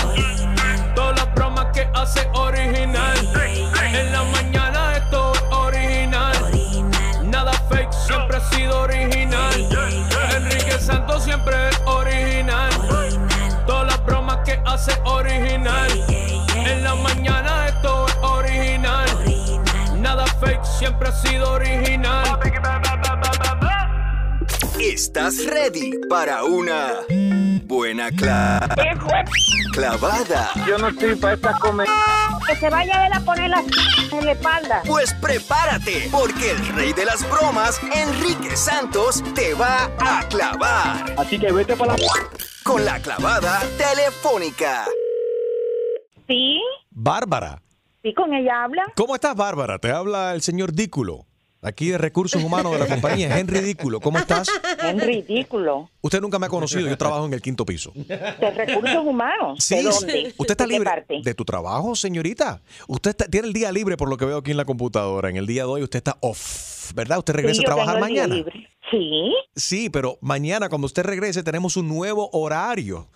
Todas 0.94 1.16
las 1.16 1.34
bromas 1.34 1.66
que 1.72 1.88
hace 1.94 2.28
original. 2.34 3.16
En 3.94 4.12
la 4.12 4.24
mañana 4.24 4.96
esto 4.98 5.32
es 5.32 5.42
original. 5.50 6.34
Nada 7.24 7.52
fake, 7.70 7.92
siempre 7.92 8.36
ha 8.36 8.50
sido 8.50 8.80
original. 8.82 9.54
Enrique 10.36 10.78
Santos 10.78 11.24
siempre 11.24 11.54
es 11.70 11.80
original. 11.86 12.70
Todas 13.66 13.86
las 13.86 14.04
bromas 14.04 14.38
que 14.44 14.60
hace 14.66 14.92
original. 15.04 15.90
En 16.54 16.84
la 16.84 16.94
mañana 16.94 17.15
siempre 20.78 21.08
ha 21.08 21.12
sido 21.12 21.52
original. 21.52 22.38
¿Estás 24.78 25.44
ready 25.46 25.92
para 26.08 26.44
una 26.44 27.00
buena 27.64 28.10
cla- 28.10 28.60
clavada? 29.72 30.50
Yo 30.66 30.78
no 30.78 30.88
estoy 30.88 31.14
para 31.16 31.34
esta 31.34 31.58
comer. 31.58 31.88
Que 32.46 32.56
se 32.56 32.70
vaya 32.70 33.06
él 33.06 33.12
a 33.12 33.20
poner 33.20 33.50
la 33.50 33.64
en 34.12 34.24
la 34.24 34.32
espalda. 34.32 34.82
Pues 34.86 35.12
prepárate, 35.14 36.08
porque 36.12 36.52
el 36.52 36.66
rey 36.68 36.92
de 36.92 37.04
las 37.04 37.28
bromas, 37.28 37.80
Enrique 37.92 38.56
Santos, 38.56 39.22
te 39.34 39.54
va 39.54 39.90
a 39.98 40.22
clavar. 40.28 41.14
Así 41.18 41.38
que 41.38 41.50
vete 41.50 41.74
para 41.74 41.96
la... 41.96 42.06
Con 42.62 42.84
la 42.84 43.00
clavada 43.00 43.60
telefónica. 43.78 44.84
Sí, 46.28 46.60
Bárbara. 46.90 47.60
Sí, 48.06 48.14
con 48.14 48.32
ella 48.34 48.64
habla. 48.64 48.84
¿Cómo 48.94 49.14
estás, 49.14 49.34
Bárbara? 49.34 49.78
Te 49.78 49.90
habla 49.90 50.34
el 50.34 50.42
señor 50.42 50.72
Dículo. 50.72 51.26
Aquí 51.62 51.88
de 51.88 51.98
Recursos 51.98 52.44
Humanos 52.44 52.72
de 52.72 52.78
la 52.78 52.86
compañía 52.86 53.36
Henry 53.38 53.58
Dículo. 53.60 53.98
¿Cómo 53.98 54.18
estás? 54.18 54.48
Es 54.84 55.04
ridículo. 55.04 55.90
Usted 56.00 56.20
nunca 56.20 56.38
me 56.38 56.46
ha 56.46 56.48
conocido. 56.48 56.86
Yo 56.88 56.96
trabajo 56.96 57.26
en 57.26 57.32
el 57.32 57.42
quinto 57.42 57.66
piso. 57.66 57.90
De 57.94 58.50
recursos 58.54 59.04
humanos. 59.04 59.64
Sí, 59.64 59.74
¿De 59.76 59.82
dónde? 59.82 60.34
¿Usted 60.36 60.52
está 60.52 60.64
¿De 60.64 60.68
qué 60.68 60.74
libre 60.74 60.90
parte? 60.90 61.20
de 61.24 61.34
tu 61.34 61.44
trabajo, 61.44 61.96
señorita? 61.96 62.60
Usted 62.86 63.10
está- 63.10 63.24
tiene 63.26 63.48
el 63.48 63.52
día 63.52 63.72
libre 63.72 63.96
por 63.96 64.08
lo 64.08 64.16
que 64.16 64.26
veo 64.26 64.36
aquí 64.38 64.52
en 64.52 64.58
la 64.58 64.64
computadora. 64.64 65.28
En 65.28 65.36
el 65.36 65.46
día 65.46 65.62
de 65.62 65.68
hoy 65.68 65.82
usted 65.82 65.96
está 65.96 66.18
off, 66.20 66.92
¿verdad? 66.94 67.18
Usted 67.18 67.34
regresa 67.34 67.56
Sí, 67.58 67.64
a 67.64 67.66
trabajar 67.66 67.94
tengo 67.94 68.06
el 68.06 68.12
día 68.12 68.22
mañana. 68.22 68.34
libre. 68.36 68.68
Sí. 68.90 69.32
Sí, 69.56 69.90
pero 69.90 70.18
mañana 70.20 70.68
cuando 70.68 70.86
usted 70.86 71.02
regrese 71.04 71.42
tenemos 71.42 71.76
un 71.76 71.88
nuevo 71.88 72.30
horario. 72.32 73.08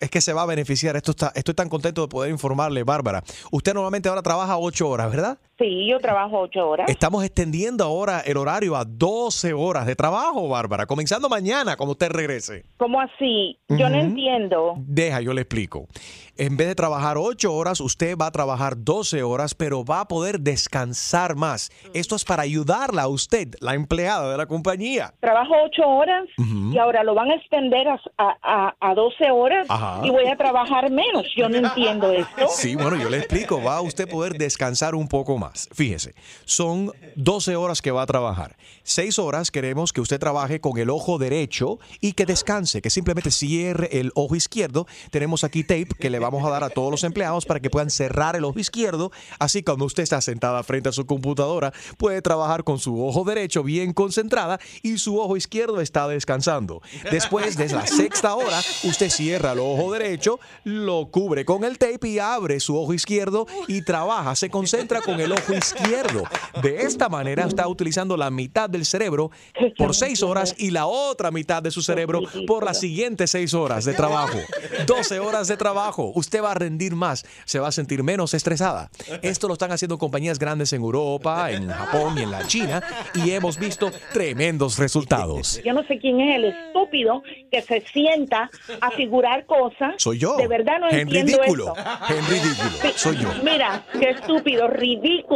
Es 0.00 0.10
que 0.10 0.20
se 0.20 0.32
va 0.32 0.42
a 0.42 0.46
beneficiar. 0.46 0.96
Esto 0.96 1.12
está, 1.12 1.32
estoy 1.34 1.54
tan 1.54 1.68
contento 1.68 2.02
de 2.02 2.08
poder 2.08 2.30
informarle, 2.30 2.84
Bárbara. 2.84 3.22
Usted 3.50 3.74
normalmente 3.74 4.08
ahora 4.08 4.22
trabaja 4.22 4.56
ocho 4.58 4.88
horas, 4.88 5.10
¿verdad? 5.10 5.38
Sí, 5.58 5.88
yo 5.90 5.98
trabajo 5.98 6.38
ocho 6.40 6.68
horas. 6.68 6.88
Estamos 6.88 7.24
extendiendo 7.24 7.82
ahora 7.84 8.20
el 8.20 8.36
horario 8.36 8.76
a 8.76 8.84
12 8.84 9.52
horas 9.54 9.86
de 9.86 9.96
trabajo, 9.96 10.48
Bárbara, 10.48 10.86
comenzando 10.86 11.28
mañana 11.28 11.76
cuando 11.76 11.92
usted 11.92 12.10
regrese. 12.10 12.64
¿Cómo 12.76 13.00
así? 13.00 13.58
Yo 13.68 13.88
no 13.90 13.98
entiendo. 13.98 14.74
Deja, 14.78 15.20
yo 15.20 15.32
le 15.32 15.40
explico. 15.42 15.88
En 16.36 16.56
vez 16.56 16.68
de 16.68 16.76
trabajar 16.76 17.16
8 17.18 17.52
horas, 17.52 17.80
usted 17.80 18.16
va 18.16 18.26
a 18.26 18.30
trabajar 18.30 18.74
12 18.76 19.24
horas, 19.24 19.56
pero 19.56 19.84
va 19.84 20.00
a 20.02 20.08
poder 20.08 20.38
descansar 20.38 21.34
más. 21.34 21.70
Esto 21.92 22.14
es 22.14 22.24
para 22.24 22.44
ayudarla 22.44 23.02
a 23.02 23.08
usted, 23.08 23.54
la 23.60 23.74
empleada 23.74 24.30
de 24.30 24.36
la 24.36 24.46
compañía. 24.46 25.12
Trabajo 25.18 25.54
ocho 25.64 25.82
horas 25.82 26.26
y 26.36 26.78
ahora 26.78 27.02
lo 27.02 27.14
van 27.14 27.32
a 27.32 27.34
extender 27.34 27.88
a, 27.88 27.98
a, 28.16 28.74
a 28.78 28.94
12 28.94 29.30
horas 29.32 29.66
Ajá. 29.68 30.02
y 30.04 30.10
voy 30.10 30.26
a 30.28 30.36
trabajar 30.36 30.88
menos. 30.90 31.26
Yo 31.36 31.48
no 31.48 31.56
entiendo 31.56 32.12
esto. 32.12 32.46
Sí, 32.50 32.76
bueno, 32.76 32.96
yo 32.96 33.10
le 33.10 33.18
explico. 33.18 33.60
Va 33.60 33.78
a 33.78 33.80
usted 33.80 34.08
poder 34.08 34.34
descansar 34.34 34.94
un 34.94 35.08
poco 35.08 35.36
más. 35.38 35.47
Fíjese, 35.72 36.14
son 36.44 36.92
12 37.16 37.56
horas 37.56 37.82
que 37.82 37.90
va 37.90 38.02
a 38.02 38.06
trabajar. 38.06 38.56
6 38.82 39.18
horas 39.18 39.50
queremos 39.50 39.92
que 39.92 40.00
usted 40.00 40.18
trabaje 40.18 40.60
con 40.60 40.78
el 40.78 40.90
ojo 40.90 41.18
derecho 41.18 41.78
y 42.00 42.12
que 42.12 42.26
descanse, 42.26 42.80
que 42.82 42.90
simplemente 42.90 43.30
cierre 43.30 44.00
el 44.00 44.12
ojo 44.14 44.34
izquierdo. 44.34 44.86
Tenemos 45.10 45.44
aquí 45.44 45.62
tape 45.62 45.88
que 45.98 46.10
le 46.10 46.18
vamos 46.18 46.44
a 46.44 46.50
dar 46.50 46.64
a 46.64 46.70
todos 46.70 46.90
los 46.90 47.04
empleados 47.04 47.46
para 47.46 47.60
que 47.60 47.70
puedan 47.70 47.90
cerrar 47.90 48.36
el 48.36 48.44
ojo 48.44 48.58
izquierdo. 48.58 49.12
Así 49.38 49.62
cuando 49.62 49.84
usted 49.84 50.02
está 50.02 50.20
sentada 50.20 50.62
frente 50.62 50.88
a 50.88 50.92
su 50.92 51.06
computadora, 51.06 51.72
puede 51.96 52.22
trabajar 52.22 52.64
con 52.64 52.78
su 52.78 53.04
ojo 53.04 53.24
derecho 53.24 53.62
bien 53.62 53.92
concentrada 53.92 54.58
y 54.82 54.98
su 54.98 55.18
ojo 55.18 55.36
izquierdo 55.36 55.80
está 55.80 56.08
descansando. 56.08 56.82
Después 57.10 57.56
de 57.56 57.68
la 57.68 57.86
sexta 57.86 58.34
hora, 58.34 58.60
usted 58.84 59.10
cierra 59.10 59.52
el 59.52 59.60
ojo 59.60 59.92
derecho, 59.92 60.40
lo 60.64 61.10
cubre 61.10 61.44
con 61.44 61.64
el 61.64 61.78
tape 61.78 62.08
y 62.08 62.18
abre 62.18 62.60
su 62.60 62.76
ojo 62.76 62.94
izquierdo 62.94 63.46
y 63.66 63.82
trabaja, 63.82 64.34
se 64.34 64.50
concentra 64.50 65.00
con 65.00 65.20
el 65.20 65.32
ojo 65.32 65.37
izquierdo. 65.56 66.24
De 66.62 66.82
esta 66.82 67.08
manera 67.08 67.44
está 67.44 67.66
utilizando 67.68 68.16
la 68.16 68.30
mitad 68.30 68.68
del 68.68 68.84
cerebro 68.84 69.30
por 69.76 69.94
seis 69.94 70.22
horas 70.22 70.54
y 70.58 70.70
la 70.70 70.86
otra 70.86 71.30
mitad 71.30 71.62
de 71.62 71.70
su 71.70 71.82
cerebro 71.82 72.20
por 72.46 72.64
las 72.64 72.80
siguientes 72.80 73.30
seis 73.30 73.54
horas 73.54 73.84
de 73.84 73.94
trabajo. 73.94 74.38
12 74.86 75.20
horas 75.20 75.48
de 75.48 75.56
trabajo. 75.56 76.12
Usted 76.14 76.42
va 76.42 76.52
a 76.52 76.54
rendir 76.54 76.94
más, 76.94 77.24
se 77.44 77.58
va 77.58 77.68
a 77.68 77.72
sentir 77.72 78.02
menos 78.02 78.34
estresada. 78.34 78.90
Esto 79.22 79.48
lo 79.48 79.54
están 79.54 79.72
haciendo 79.72 79.98
compañías 79.98 80.38
grandes 80.38 80.72
en 80.72 80.82
Europa, 80.82 81.50
en 81.50 81.68
Japón 81.68 82.16
y 82.18 82.22
en 82.22 82.30
la 82.30 82.46
China 82.46 82.82
y 83.14 83.30
hemos 83.32 83.58
visto 83.58 83.90
tremendos 84.12 84.78
resultados. 84.78 85.60
Yo 85.64 85.72
no 85.72 85.82
sé 85.86 85.98
quién 85.98 86.20
es 86.20 86.36
el 86.36 86.44
estúpido 86.46 87.22
que 87.50 87.62
se 87.62 87.80
sienta 87.92 88.50
a 88.80 88.90
figurar 88.92 89.46
cosas. 89.46 89.94
Soy 89.98 90.18
yo. 90.18 90.36
De 90.36 90.46
verdad 90.48 90.78
no 90.80 90.88
En 90.90 91.00
entiendo 91.00 91.36
ridículo. 91.38 91.74
esto. 91.76 92.14
En 92.14 92.26
ridículo. 92.26 92.92
Soy 92.96 93.16
yo. 93.18 93.28
Mira, 93.42 93.84
qué 93.98 94.10
estúpido, 94.10 94.68
ridículo. 94.68 95.27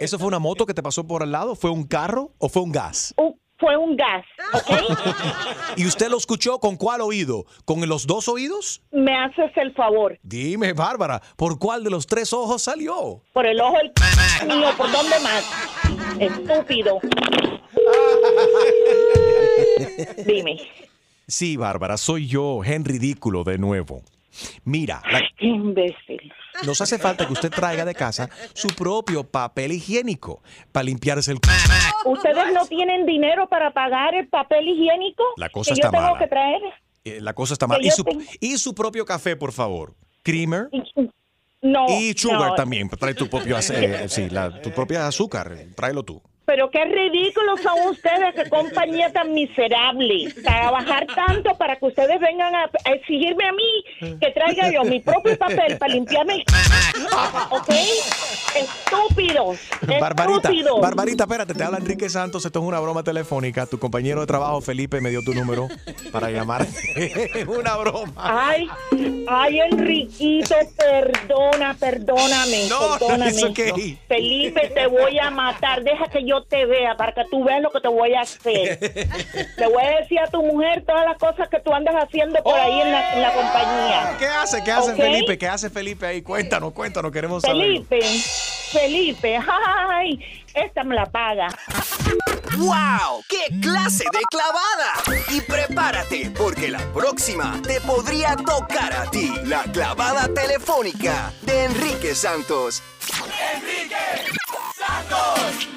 ¿Eso 0.00 0.18
fue 0.18 0.28
una 0.28 0.38
moto 0.38 0.66
que 0.66 0.74
te 0.74 0.82
pasó 0.82 1.06
por 1.06 1.22
al 1.22 1.32
lado? 1.32 1.54
¿Fue 1.54 1.70
un 1.70 1.84
carro 1.86 2.32
o 2.38 2.48
fue 2.48 2.62
un 2.62 2.72
gas? 2.72 3.14
fue 3.58 3.76
un 3.76 3.94
gas, 3.94 4.24
¿ok? 4.54 4.70
¿Y 5.76 5.86
usted 5.86 6.08
lo 6.08 6.16
escuchó 6.16 6.58
con 6.58 6.74
cuál 6.74 7.00
oído? 7.00 7.44
¿Con 7.64 7.88
los 7.88 8.08
dos 8.08 8.26
oídos? 8.28 8.82
Me 8.90 9.16
haces 9.16 9.52
el 9.56 9.72
favor. 9.74 10.18
Dime, 10.24 10.72
Bárbara, 10.72 11.22
¿por 11.36 11.60
cuál 11.60 11.84
de 11.84 11.90
los 11.90 12.04
tres 12.08 12.32
ojos 12.32 12.62
salió? 12.62 13.22
Por 13.32 13.46
el 13.46 13.60
ojo 13.60 13.76
del 13.76 14.48
mío, 14.48 14.66
¿por 14.76 14.90
dónde 14.90 15.14
más? 15.20 15.48
Estúpido. 16.18 16.98
Dime. 20.26 20.56
Sí, 21.28 21.56
Bárbara, 21.56 21.96
soy 21.98 22.26
yo, 22.26 22.64
Hen 22.64 22.84
Ridículo, 22.84 23.44
de 23.44 23.58
nuevo. 23.58 24.02
Mira, 24.64 25.02
la- 25.08 25.20
Qué 25.38 25.46
imbécil. 25.46 26.32
Nos 26.64 26.80
hace 26.80 26.98
falta 26.98 27.26
que 27.26 27.32
usted 27.32 27.50
traiga 27.50 27.84
de 27.84 27.94
casa 27.94 28.28
su 28.54 28.68
propio 28.68 29.24
papel 29.24 29.72
higiénico 29.72 30.42
para 30.70 30.84
limpiarse 30.84 31.32
el... 31.32 31.38
¿Ustedes 32.04 32.52
no 32.52 32.66
tienen 32.66 33.06
dinero 33.06 33.48
para 33.48 33.72
pagar 33.72 34.14
el 34.14 34.28
papel 34.28 34.68
higiénico? 34.68 35.24
La 35.36 35.48
cosa 35.48 35.70
que 35.70 35.74
está 35.74 35.88
yo 35.88 35.90
tengo 35.92 36.04
mala. 36.04 36.18
que 36.18 36.26
traer. 36.28 36.60
Eh, 37.04 37.20
La 37.20 37.32
cosa 37.32 37.54
está 37.54 37.66
mal. 37.66 37.84
Y 37.84 37.90
su, 37.90 38.04
tengo- 38.04 38.22
y 38.40 38.58
su 38.58 38.74
propio 38.74 39.04
café, 39.04 39.36
por 39.36 39.52
favor. 39.52 39.94
Creamer. 40.22 40.68
No. 41.62 41.86
Y 41.88 42.12
sugar 42.14 42.50
no. 42.50 42.54
también. 42.54 42.88
Trae 42.88 43.14
tu 43.14 43.28
propio, 43.28 43.56
eh, 43.72 44.08
sí, 44.08 44.28
la- 44.30 44.60
tu 44.60 44.70
propia 44.72 45.06
azúcar. 45.06 45.52
Tráelo 45.76 46.02
tú. 46.04 46.22
Pero 46.52 46.70
qué 46.70 46.84
ridículos 46.84 47.62
son 47.62 47.88
ustedes, 47.88 48.34
qué 48.34 48.50
compañía 48.50 49.10
tan 49.10 49.32
miserable. 49.32 50.34
Trabajar 50.44 51.06
tanto 51.06 51.54
para 51.56 51.76
que 51.76 51.86
ustedes 51.86 52.20
vengan 52.20 52.54
a, 52.54 52.64
a 52.64 52.90
exigirme 52.92 53.46
a 53.46 53.52
mí 53.52 54.18
que 54.20 54.30
traiga 54.32 54.70
yo 54.70 54.84
mi 54.84 55.00
propio 55.00 55.38
papel 55.38 55.78
para 55.78 55.94
limpiarme. 55.94 56.44
¿Ok? 57.48 57.70
Estúpidos. 58.54 59.58
Barbarita, 59.98 60.48
Estúpidos. 60.50 60.80
Barbarita, 60.80 61.24
espérate, 61.24 61.54
te 61.54 61.64
habla 61.64 61.78
Enrique 61.78 62.10
Santos, 62.10 62.44
esto 62.44 62.58
es 62.58 62.64
una 62.66 62.80
broma 62.80 63.02
telefónica. 63.02 63.64
Tu 63.64 63.78
compañero 63.78 64.20
de 64.20 64.26
trabajo, 64.26 64.60
Felipe, 64.60 65.00
me 65.00 65.08
dio 65.08 65.22
tu 65.22 65.32
número 65.32 65.68
para 66.12 66.30
llamar. 66.30 66.66
una 67.46 67.76
broma. 67.76 68.12
Ay, 68.16 68.68
ay, 69.26 69.60
Enriquito, 69.60 70.54
perdona, 70.76 71.74
perdóname, 71.80 72.68
No, 72.68 72.98
perdóname. 72.98 73.44
okay. 73.44 73.98
Felipe, 74.06 74.68
te 74.74 74.86
voy 74.86 75.18
a 75.18 75.30
matar. 75.30 75.82
Deja 75.82 76.08
que 76.08 76.24
yo 76.26 76.41
te 76.48 76.66
vea 76.66 76.96
para 76.96 77.12
que 77.12 77.22
tú 77.30 77.44
veas 77.44 77.62
lo 77.62 77.70
que 77.70 77.80
te 77.80 77.88
voy 77.88 78.14
a 78.14 78.20
hacer. 78.22 78.78
Le 79.56 79.66
voy 79.66 79.82
a 79.82 80.00
decir 80.00 80.18
a 80.20 80.26
tu 80.26 80.42
mujer 80.42 80.84
todas 80.86 81.04
las 81.04 81.18
cosas 81.18 81.48
que 81.48 81.60
tú 81.60 81.72
andas 81.72 81.94
haciendo 81.94 82.42
por 82.42 82.58
ahí 82.58 82.80
en 82.80 82.92
la, 82.92 83.14
en 83.14 83.22
la 83.22 83.32
compañía. 83.32 84.16
¿Qué 84.18 84.26
hace? 84.26 84.62
¿Qué 84.64 84.70
hace. 84.70 84.94
Felipe? 84.94 85.38
¿Qué 85.38 85.48
hace 85.48 85.70
Felipe 85.70 86.06
ahí? 86.06 86.22
Cuéntanos, 86.22 86.72
cuéntanos, 86.72 87.10
queremos 87.10 87.42
saber. 87.42 87.62
Felipe, 87.62 88.00
Felipe, 88.70 89.38
ay, 89.88 90.18
esta 90.54 90.84
me 90.84 90.94
la 90.94 91.06
paga. 91.06 91.48
¡Wow! 92.58 93.24
¡Qué 93.28 93.60
clase 93.60 94.04
de 94.12 94.20
clavada! 94.30 95.22
Y 95.30 95.40
prepárate, 95.40 96.30
porque 96.36 96.68
la 96.68 96.80
próxima 96.92 97.60
te 97.62 97.80
podría 97.80 98.36
tocar 98.36 98.92
a 98.92 99.10
ti. 99.10 99.32
La 99.44 99.62
clavada 99.64 100.28
telefónica 100.28 101.32
de 101.42 101.64
Enrique 101.64 102.14
Santos. 102.14 102.82
¡Enrique 103.54 103.96
Santos! 104.76 105.68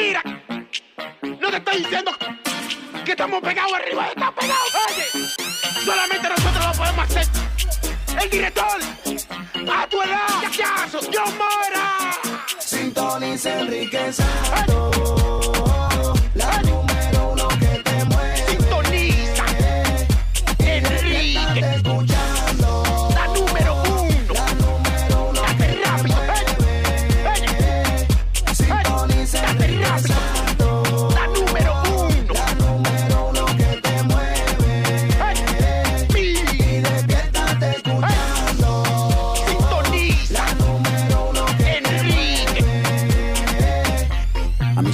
¡Mira! 0.00 0.22
No 1.22 1.50
te 1.50 1.56
estoy 1.58 1.78
diciendo 1.78 2.10
que 3.04 3.10
estamos 3.10 3.42
pegados 3.42 3.72
arriba, 3.74 4.08
estamos 4.08 4.34
pegados. 4.34 4.74
Oye, 4.88 5.28
solamente 5.84 6.28
nosotros 6.28 6.66
lo 6.66 6.72
podemos 6.72 7.04
hacer. 7.04 7.26
El 8.22 8.30
director, 8.30 8.80
a 9.70 9.86
tu 9.86 10.02
edad, 10.02 10.28
ya, 10.56 10.88
John 10.90 11.38
Mora. 11.38 11.98
Sintoniza 12.58 13.60
Enrique 13.60 14.12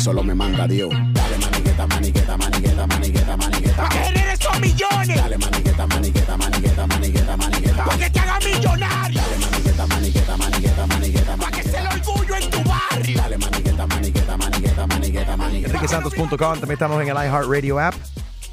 solo 0.06 0.22
me 0.22 0.36
manda 0.36 0.68
Dios. 0.68 0.88
Dale 1.12 1.36
maniqueta, 1.38 1.84
maniqueta, 1.88 2.36
maniqueta, 2.36 2.86
maniqueta, 2.86 3.36
maniqueta. 3.36 3.76
Pa' 3.76 3.88
que 3.88 3.98
generes 3.98 4.38
esos 4.40 4.60
millones. 4.60 5.16
Dale 5.16 5.38
maniqueta, 5.38 5.86
maniqueta, 5.88 6.36
maniqueta, 6.36 6.86
maniqueta, 6.86 7.36
maniqueta. 7.36 7.84
Pa' 7.84 7.98
que 7.98 8.10
te 8.10 8.20
haga 8.20 8.38
millonario. 8.38 9.20
Dale 9.20 9.36
maniqueta, 9.38 9.86
maniqueta, 9.88 10.36
maniqueta, 10.36 10.86
maniqueta, 10.86 11.36
Pa' 11.36 11.50
que 11.50 11.62
sea 11.64 11.80
el 11.80 11.86
orgullo 12.00 12.36
en 12.36 12.50
tu 12.50 12.58
barrio. 12.62 13.16
Dale 13.20 13.38
maniqueta, 13.38 13.86
maniqueta, 13.88 14.36
maniqueta, 14.36 14.86
maniqueta, 14.86 15.36
maniqueta. 15.36 15.70
EnriqueSantos.com. 15.70 16.36
También 16.38 16.70
estamos 16.72 17.02
en 17.02 17.08
el 17.08 17.16
iHeartRadio 17.16 17.80
app. 17.80 17.94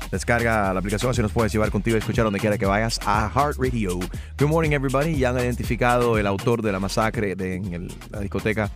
Descarga 0.10 0.74
la 0.74 0.80
aplicación, 0.80 1.12
así 1.12 1.22
nos 1.22 1.32
puedes 1.32 1.52
llevar 1.52 1.70
contigo 1.70 1.98
y 1.98 2.00
escuchar 2.00 2.26
donde 2.26 2.40
quiera 2.40 2.58
que 2.58 2.66
vayas 2.66 3.00
a 3.06 3.30
Heart 3.30 3.58
Radio. 3.60 4.00
Good 4.40 4.48
morning, 4.48 4.72
everybody. 4.72 5.18
Ya 5.18 5.30
han 5.30 5.38
identificado 5.38 6.18
el 6.18 6.26
autor 6.26 6.64
de 6.64 6.72
la 6.72 6.80
masacre 6.80 7.36
de, 7.36 7.56
en 7.58 7.74
el- 7.74 7.94
la 8.10 8.20
discoteca 8.22 8.72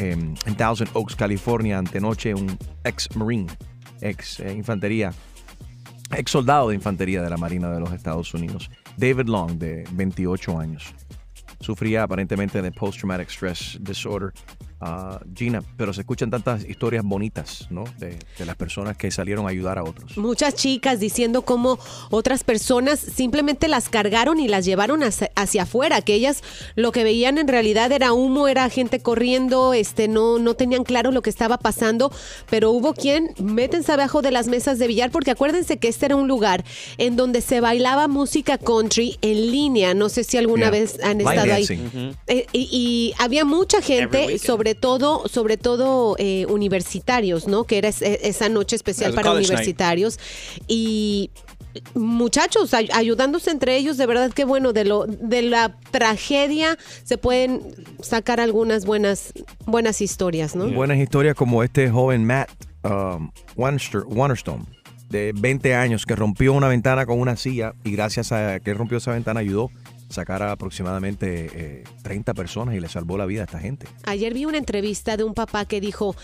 em, 0.00 0.34
en 0.46 0.54
Thousand 0.56 0.88
Oaks, 0.94 1.14
California, 1.14 1.78
antenoche, 1.78 2.34
un 2.34 2.58
ex 2.84 3.08
Marine, 3.14 3.46
ex 4.00 4.40
eh, 4.40 4.52
infantería, 4.52 5.12
ex 6.16 6.30
soldado 6.30 6.70
de 6.70 6.74
infantería 6.74 7.22
de 7.22 7.30
la 7.30 7.36
Marina 7.36 7.70
de 7.70 7.80
los 7.80 7.92
Estados 7.92 8.32
Unidos, 8.34 8.70
David 8.96 9.28
Long, 9.28 9.58
de 9.58 9.84
28 9.92 10.58
años. 10.58 10.94
Sufría 11.60 12.02
aparentemente 12.02 12.62
de 12.62 12.72
Post 12.72 13.00
Traumatic 13.00 13.28
Stress 13.28 13.78
Disorder 13.82 14.32
ah, 14.80 15.20
Gina, 15.34 15.62
pero 15.76 15.92
se 15.92 16.00
escuchan 16.02 16.30
tantas 16.30 16.64
historias 16.68 17.04
bonitas, 17.04 17.66
¿no? 17.70 17.84
De, 17.98 18.16
de 18.38 18.44
las 18.46 18.56
personas 18.56 18.96
que 18.96 19.10
salieron 19.10 19.46
a 19.46 19.50
ayudar 19.50 19.78
a 19.78 19.84
otros. 19.84 20.16
Muchas 20.16 20.54
chicas 20.54 21.00
diciendo 21.00 21.42
cómo 21.42 21.78
otras 22.10 22.44
personas 22.44 22.98
simplemente 23.00 23.68
las 23.68 23.88
cargaron 23.88 24.40
y 24.40 24.48
las 24.48 24.64
llevaron 24.64 25.02
hacia, 25.02 25.30
hacia 25.36 25.62
afuera, 25.62 26.00
que 26.02 26.14
ellas 26.14 26.42
lo 26.76 26.92
que 26.92 27.04
veían 27.04 27.38
en 27.38 27.48
realidad 27.48 27.92
era 27.92 28.12
humo, 28.12 28.48
era 28.48 28.68
gente 28.70 29.00
corriendo, 29.00 29.74
este, 29.74 30.08
no, 30.08 30.38
no 30.38 30.54
tenían 30.54 30.84
claro 30.84 31.10
lo 31.10 31.22
que 31.22 31.30
estaba 31.30 31.58
pasando, 31.58 32.12
pero 32.48 32.70
hubo 32.70 32.94
quien, 32.94 33.34
métense 33.42 33.92
abajo 33.92 34.22
de 34.22 34.30
las 34.30 34.46
mesas 34.48 34.78
de 34.78 34.86
billar, 34.86 35.10
porque 35.10 35.30
acuérdense 35.30 35.78
que 35.78 35.88
este 35.88 36.06
era 36.06 36.16
un 36.16 36.28
lugar 36.28 36.64
en 36.98 37.16
donde 37.16 37.40
se 37.40 37.60
bailaba 37.60 38.08
música 38.08 38.58
country 38.58 39.18
en 39.22 39.50
línea, 39.50 39.94
no 39.94 40.08
sé 40.08 40.24
si 40.24 40.36
alguna 40.36 40.60
Yeah. 40.60 40.70
vez 40.70 40.98
han 41.02 41.18
Line 41.18 41.30
estado 41.30 41.54
ahí. 41.54 41.66
Eh, 42.26 42.46
y, 42.52 42.68
y 42.70 43.14
había 43.18 43.44
mucha 43.44 43.80
gente, 43.80 44.18
weekend. 44.18 44.40
Sobre 44.70 44.74
todo, 44.74 45.28
sobre 45.28 45.56
todo 45.56 46.14
eh, 46.18 46.46
universitarios, 46.48 47.48
¿no? 47.48 47.64
Que 47.64 47.78
era 47.78 47.88
es- 47.88 48.02
esa 48.02 48.48
noche 48.48 48.76
especial 48.76 49.12
para 49.14 49.32
night. 49.32 49.44
universitarios. 49.46 50.18
Y 50.68 51.30
muchachos 51.94 52.74
ay- 52.74 52.88
ayudándose 52.92 53.50
entre 53.50 53.76
ellos, 53.76 53.96
de 53.96 54.06
verdad 54.06 54.32
que 54.32 54.44
bueno, 54.44 54.72
de 54.72 54.84
lo 54.84 55.06
de 55.06 55.42
la 55.42 55.76
tragedia 55.90 56.76
se 57.04 57.18
pueden 57.18 57.62
sacar 58.02 58.40
algunas 58.40 58.84
buenas 58.86 59.32
buenas 59.66 60.00
historias, 60.00 60.54
¿no? 60.56 60.68
Buenas 60.68 60.98
historias 60.98 61.34
como 61.34 61.62
este 61.62 61.88
joven 61.90 62.24
Matt 62.24 62.50
um, 62.84 63.30
de 65.10 65.32
20 65.34 65.74
años, 65.74 66.06
que 66.06 66.14
rompió 66.14 66.52
una 66.52 66.68
ventana 66.68 67.04
con 67.04 67.18
una 67.20 67.36
silla 67.36 67.74
y 67.84 67.92
gracias 67.92 68.30
a 68.32 68.60
que 68.60 68.74
rompió 68.74 68.98
esa 68.98 69.12
ventana 69.12 69.40
ayudó 69.40 69.70
sacar 70.10 70.42
a 70.42 70.52
aproximadamente 70.52 71.50
eh, 71.54 71.84
30 72.02 72.34
personas 72.34 72.74
y 72.74 72.80
le 72.80 72.88
salvó 72.88 73.16
la 73.16 73.24
vida 73.26 73.40
a 73.42 73.44
esta 73.44 73.58
gente. 73.60 73.86
Ayer 74.04 74.34
vi 74.34 74.44
una 74.44 74.58
entrevista 74.58 75.16
de 75.16 75.24
un 75.24 75.32
papá 75.34 75.64
que 75.64 75.80
dijo, 75.80 76.14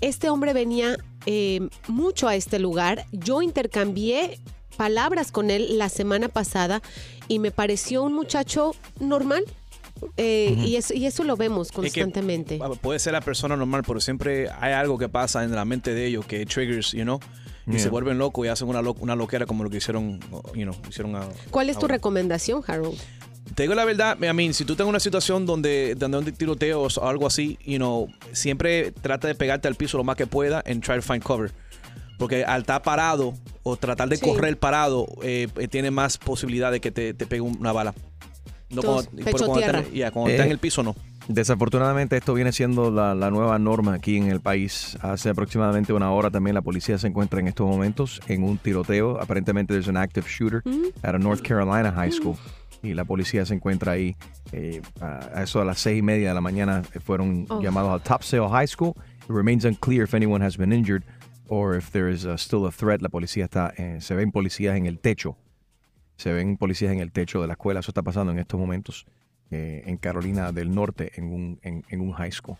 este 0.00 0.28
hombre 0.28 0.52
venía 0.52 0.96
eh, 1.24 1.60
mucho 1.88 2.28
a 2.28 2.34
este 2.36 2.58
lugar, 2.58 3.06
yo 3.12 3.40
intercambié 3.42 4.38
palabras 4.76 5.32
con 5.32 5.50
él 5.50 5.78
la 5.78 5.88
semana 5.88 6.28
pasada 6.28 6.82
y 7.28 7.38
me 7.38 7.50
pareció 7.50 8.02
un 8.02 8.12
muchacho 8.14 8.72
normal. 9.00 9.44
eh, 10.18 10.54
y, 10.58 10.76
eso, 10.76 10.92
y 10.92 11.06
eso 11.06 11.24
lo 11.24 11.36
vemos 11.38 11.68
Es 11.68 11.72
que, 11.72 11.80
constantemente. 12.02 12.58
puede 12.82 12.98
ser 12.98 13.14
la 13.14 13.22
persona 13.22 13.56
normal, 13.56 13.82
pero 13.86 13.98
siempre 14.00 14.50
hay 14.60 14.74
algo 14.74 14.98
que 14.98 15.08
pasa 15.08 15.42
en 15.44 15.52
la 15.54 15.64
mente 15.64 15.94
de 15.94 16.04
ellos 16.06 16.26
que 16.26 16.44
triggers, 16.44 16.92
you 16.92 17.04
know, 17.04 17.18
y 17.66 17.72
Yeah. 17.72 17.80
se 17.80 17.88
vuelven 17.88 18.18
locos 18.18 18.44
y 18.46 18.48
hacen 18.48 18.68
una, 18.68 18.80
lo- 18.82 18.94
una 19.00 19.16
loquera 19.16 19.46
como 19.46 19.64
lo 19.64 19.70
que 19.70 19.78
hicieron, 19.78 20.20
you 20.54 20.62
know, 20.64 20.76
hicieron 20.88 21.16
a, 21.16 21.26
¿Cuál 21.50 21.70
es 21.70 21.76
tu 21.76 21.86
ahora. 21.86 21.94
recomendación, 21.96 22.62
Harold? 22.66 22.96
Te 23.54 23.62
digo 23.62 23.74
la 23.74 23.84
verdad, 23.84 24.18
I 24.20 24.32
mean, 24.34 24.52
si 24.52 24.64
tú 24.64 24.74
tengas 24.76 24.90
una 24.90 25.00
situación 25.00 25.46
donde, 25.46 25.94
donde 25.94 26.18
un 26.18 26.24
tiroteo 26.24 26.82
o 26.82 27.04
algo 27.08 27.26
así, 27.26 27.58
you 27.64 27.76
know, 27.76 28.08
siempre 28.32 28.92
trata 28.92 29.28
de 29.28 29.34
pegarte 29.34 29.68
al 29.68 29.76
piso 29.76 29.96
lo 29.96 30.04
más 30.04 30.16
que 30.16 30.26
pueda 30.26 30.62
and 30.66 30.82
try 30.82 30.96
to 30.96 31.02
find 31.02 31.22
cover. 31.22 31.52
Porque 32.18 32.44
al 32.44 32.62
estar 32.62 32.82
parado 32.82 33.34
o 33.62 33.76
tratar 33.76 34.08
de 34.08 34.16
Sí. 34.16 34.24
correr 34.26 34.58
parado, 34.58 35.06
eh, 35.22 35.48
eh, 35.58 35.68
tiene 35.68 35.90
más 35.90 36.18
posibilidad 36.18 36.72
de 36.72 36.80
que 36.80 36.90
te, 36.90 37.14
te 37.14 37.26
pegue 37.26 37.42
una 37.42 37.72
bala. 37.72 37.94
No 38.70 38.80
Entonces, 38.80 39.08
cuando, 39.08 39.24
pecho 39.24 39.36
cuando 39.46 39.54
tierra. 39.58 39.78
está, 39.78 39.88
en- 39.90 39.94
yeah, 39.94 40.10
cuando 40.10 40.30
está 40.30 40.42
Eh, 40.42 40.46
en 40.46 40.52
el 40.52 40.58
piso, 40.58 40.82
no. 40.82 40.96
Desafortunadamente 41.28 42.16
esto 42.16 42.34
viene 42.34 42.52
siendo 42.52 42.90
la, 42.90 43.14
la 43.14 43.30
nueva 43.30 43.58
norma 43.58 43.94
aquí 43.94 44.16
en 44.16 44.28
el 44.30 44.40
país. 44.40 44.96
Hace 45.02 45.28
aproximadamente 45.28 45.92
una 45.92 46.10
hora 46.10 46.30
también 46.30 46.54
la 46.54 46.62
policía 46.62 46.98
se 46.98 47.06
encuentra 47.08 47.38
en 47.40 47.48
estos 47.48 47.66
momentos 47.66 48.20
en 48.28 48.42
un 48.44 48.58
tiroteo. 48.58 49.20
Aparentemente 49.20 49.72
there's 49.74 49.88
an 49.88 49.96
active 49.96 50.26
shooter 50.28 50.62
at 51.02 51.14
a 51.14 51.18
North 51.18 51.42
Carolina 51.42 51.92
high 51.92 52.12
school. 52.12 52.36
Y 52.82 52.94
la 52.94 53.04
policía 53.04 53.44
se 53.46 53.54
encuentra 53.54 53.92
ahí. 53.92 54.16
eh, 54.52 54.80
a 55.00 55.38
a 55.38 55.42
eso 55.42 55.60
a 55.60 55.64
las 55.64 55.78
seis 55.80 55.98
y 55.98 56.02
media 56.02 56.28
de 56.28 56.34
la 56.34 56.40
mañana 56.40 56.82
eh, 56.94 57.00
fueron 57.00 57.46
Oh. 57.48 57.60
llamados 57.60 57.90
al 57.92 58.02
Topsail 58.02 58.48
High 58.48 58.68
School. 58.68 58.92
It 59.24 59.30
remains 59.30 59.64
unclear 59.64 60.04
if 60.04 60.14
anyone 60.14 60.44
has 60.44 60.56
been 60.56 60.72
injured 60.72 61.02
or 61.48 61.76
if 61.76 61.90
there 61.90 62.08
is 62.12 62.24
uh, 62.24 62.36
still 62.36 62.64
a 62.66 62.70
threat. 62.70 63.00
La 63.02 63.08
policía 63.08 63.44
está, 63.46 63.72
eh, 63.76 64.00
se 64.00 64.14
ven 64.14 64.30
policías 64.32 64.76
en 64.76 64.86
el 64.86 64.98
techo 64.98 65.36
se 66.18 66.32
ven 66.32 66.56
policías 66.56 66.92
en 66.94 67.00
el 67.00 67.12
techo 67.12 67.42
de 67.42 67.46
la 67.46 67.52
escuela. 67.54 67.80
Eso 67.80 67.90
está 67.90 68.00
pasando 68.02 68.32
en 68.32 68.38
estos 68.38 68.58
momentos 68.58 69.04
eh, 69.50 69.82
en 69.84 69.98
Carolina 69.98 70.50
del 70.50 70.74
Norte, 70.74 71.12
en 71.16 71.24
un, 71.30 71.58
en, 71.62 71.84
en 71.90 72.00
un 72.00 72.12
high 72.12 72.32
school. 72.32 72.56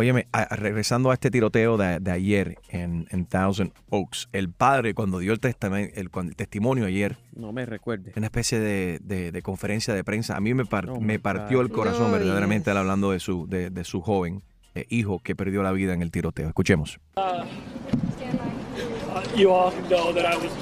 Óyeme, 0.00 0.28
a- 0.32 0.54
regresando 0.54 1.10
a 1.10 1.14
este 1.14 1.28
tiroteo 1.28 1.76
de, 1.76 1.98
de 1.98 2.12
ayer 2.12 2.56
en, 2.68 3.08
en 3.10 3.26
Thousand 3.26 3.72
Oaks, 3.90 4.28
el 4.32 4.48
padre 4.48 4.94
cuando 4.94 5.18
dio 5.18 5.32
el, 5.32 5.40
testamen- 5.40 5.90
el, 5.96 6.08
el 6.14 6.36
testimonio 6.36 6.84
ayer, 6.86 7.16
No 7.34 7.50
me 7.52 7.66
recuerde. 7.66 8.12
una 8.16 8.26
especie 8.26 8.60
de, 8.60 9.00
de- 9.02 9.32
de 9.32 9.42
conferencia 9.42 9.92
de 9.94 10.04
prensa, 10.04 10.36
a 10.36 10.40
mí 10.40 10.54
me, 10.54 10.64
par- 10.66 10.88
Oh, 10.88 11.00
me 11.00 11.18
partió 11.18 11.60
el 11.60 11.70
corazón 11.70 12.12
No, 12.12 12.18
verdaderamente 12.18 12.70
él 12.70 12.76
hablando 12.76 13.10
de 13.10 13.18
su, 13.18 13.48
de, 13.48 13.70
de 13.70 13.82
su 13.82 14.00
joven 14.00 14.42
eh, 14.76 14.86
hijo 14.88 15.18
que 15.18 15.34
perdió 15.34 15.64
la 15.64 15.72
vida 15.72 15.94
en 15.94 16.02
el 16.02 16.12
tiroteo. 16.12 16.46
Escuchemos. 16.46 17.00
Uh, 17.16 17.20
uh, 17.20 17.44
you 19.36 19.50
all 19.52 19.72
know 19.88 20.12
that 20.14 20.32
I 20.32 20.36
was 20.36 20.52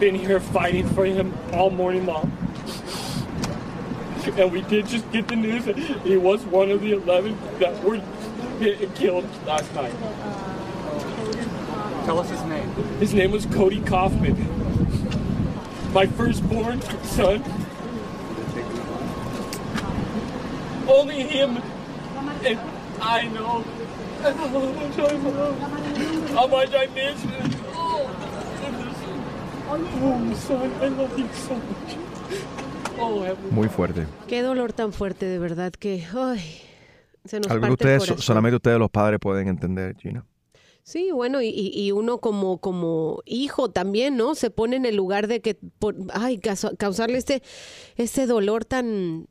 been 0.00 0.14
here 0.14 0.40
fighting 0.40 0.86
for 0.94 1.04
him 1.04 1.32
all 1.52 1.70
morning 1.70 2.06
long. 2.06 2.32
And 4.38 4.50
we 4.50 4.62
did 4.62 4.86
just 4.88 5.04
get 5.12 5.28
the 5.28 5.36
news 5.36 5.66
that 5.66 5.76
he 5.76 6.16
was 6.16 6.40
one 6.50 6.72
of 6.72 6.80
the 6.80 6.92
11 6.94 7.36
that 7.60 7.74
were 7.84 8.00
hit 8.58 8.80
and 8.80 8.94
killed 8.94 9.28
last 9.46 9.72
night. 9.74 9.94
Tell 12.04 12.18
us 12.18 12.30
his 12.30 12.42
name. 12.42 12.68
His 12.98 13.14
name 13.14 13.30
was 13.30 13.46
Cody 13.46 13.80
Kaufman. 13.80 14.36
My 15.92 16.06
firstborn 16.06 16.80
son. 17.02 17.42
Only 20.86 21.22
him 21.22 21.62
and 22.44 22.60
I 23.00 23.28
know 23.28 23.64
how 24.22 24.32
much 24.32 24.98
I 24.98 25.12
love, 25.16 25.58
how 26.30 26.46
I 26.56 26.86
miss 26.86 27.22
him. 27.22 27.50
Oh. 27.68 28.10
Son, 30.36 30.72
I 30.80 30.88
love 30.88 31.18
you 31.18 31.28
so 31.32 31.54
much. 31.54 31.96
Oh, 32.98 33.22
heaven. 33.22 33.50
Muy 33.50 33.68
fuerte. 33.68 34.06
Qué 34.28 34.42
dolor 34.42 34.72
tan 34.72 34.92
fuerte, 34.92 35.26
de 35.26 35.38
verdad 35.38 35.72
que 35.72 36.04
ay, 36.14 36.60
se 37.24 37.38
nos 37.40 37.50
Algo 37.50 37.62
que 37.62 37.68
parte 37.76 37.94
el 37.94 38.00
ustedes, 38.00 38.24
solamente 38.24 38.56
ustedes 38.56 38.78
los 38.78 38.90
padres 38.90 39.18
pueden 39.20 39.48
entender, 39.48 39.96
Gina. 39.96 40.24
Sí, 40.82 41.10
bueno, 41.12 41.40
y, 41.40 41.48
y- 41.48 41.92
uno 41.92 42.18
como, 42.18 42.58
como 42.58 43.22
hijo 43.24 43.70
también, 43.70 44.16
¿no? 44.18 44.34
Se 44.34 44.50
pone 44.50 44.76
en 44.76 44.84
el 44.84 44.96
lugar 44.96 45.28
de 45.28 45.40
que, 45.40 45.56
por, 45.78 45.96
ay, 46.12 46.36
causa- 46.38 46.76
causarle 46.76 47.16
este, 47.16 47.42
este 47.96 48.26
dolor 48.26 48.66
tan, 48.66 49.26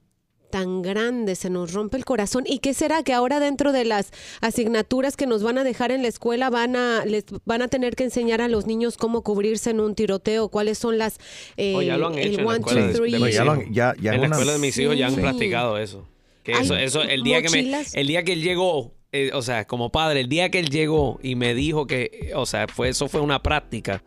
tan 0.50 0.82
grande, 0.82 1.36
se 1.36 1.52
nos 1.52 1.72
rompe 1.74 1.98
el 1.98 2.06
corazón. 2.06 2.44
¿Y 2.48 2.58
qué 2.58 2.74
será 2.74 3.04
que 3.04 3.14
ahora 3.14 3.40
dentro 3.40 3.72
de 3.72 3.86
las 3.86 4.10
asignaturas 4.42 5.16
que 5.16 5.28
nos 5.28 5.44
van 5.44 5.60
a 5.60 5.64
dejar 5.64 5.92
en 5.92 6.02
la 6.02 6.08
escuela 6.08 6.50
van 6.50 6.76
a, 6.76 7.06
les 7.06 7.26
van 7.46 7.62
a 7.62 7.68
tener 7.68 7.96
que 7.96 8.04
enseñar 8.06 8.42
a 8.42 8.48
los 8.48 8.66
niños 8.66 8.98
cómo 8.98 9.22
cubrirse 9.22 9.70
en 9.70 9.80
un 9.80 9.94
tiroteo? 9.94 10.50
¿Cuáles 10.50 10.80
son 10.80 10.98
las, 10.98 11.20
eh, 11.58 11.76
Oh, 11.76 11.84
ya 11.84 11.98
lo 11.98 12.08
han 12.08 12.16
el 12.18 12.30
hecho 12.30 12.40
en 12.40 12.46
la 12.46 12.50
one, 12.52 12.60
escuela 12.62 12.82
two, 12.82 12.88
de, 12.88 12.94
three? 13.12 13.20
mis 13.24 13.36
ya 13.36 13.44
lo 13.46 13.52
han- 13.52 13.62
hijos. 13.62 13.74
ya- 13.76 13.94
ya 14.02 14.14
en 14.16 14.22
la 14.22 14.28
escuela 14.28 14.52
de 14.54 14.58
mis 14.60 14.76
hijos 14.80 14.98
ya 14.98 15.06
han 15.06 15.14
Sí. 15.16 15.22
practicado 15.22 15.78
eso. 15.78 16.08
Que 16.44 16.52
eso, 16.54 17.02
el 17.02 17.24
día 17.24 17.42
que 17.42 17.50
me, 17.50 17.84
el 17.94 18.08
día 18.08 18.24
que 18.24 18.34
él 18.34 18.42
llegó, 18.42 18.94
eh, 19.12 19.32
o 19.34 19.42
sea, 19.42 19.66
como 19.66 19.92
padre, 19.92 20.20
el 20.20 20.28
día 20.28 20.50
que 20.50 20.60
él 20.60 20.70
llegó 20.70 21.20
y 21.24 21.36
me 21.36 21.54
dijo 21.54 21.88
que, 21.88 22.32
o 22.36 22.46
sea, 22.46 22.68
fue 22.68 22.90
eso 22.90 23.08
fue 23.08 23.22
una 23.22 23.42
práctica. 23.42 24.04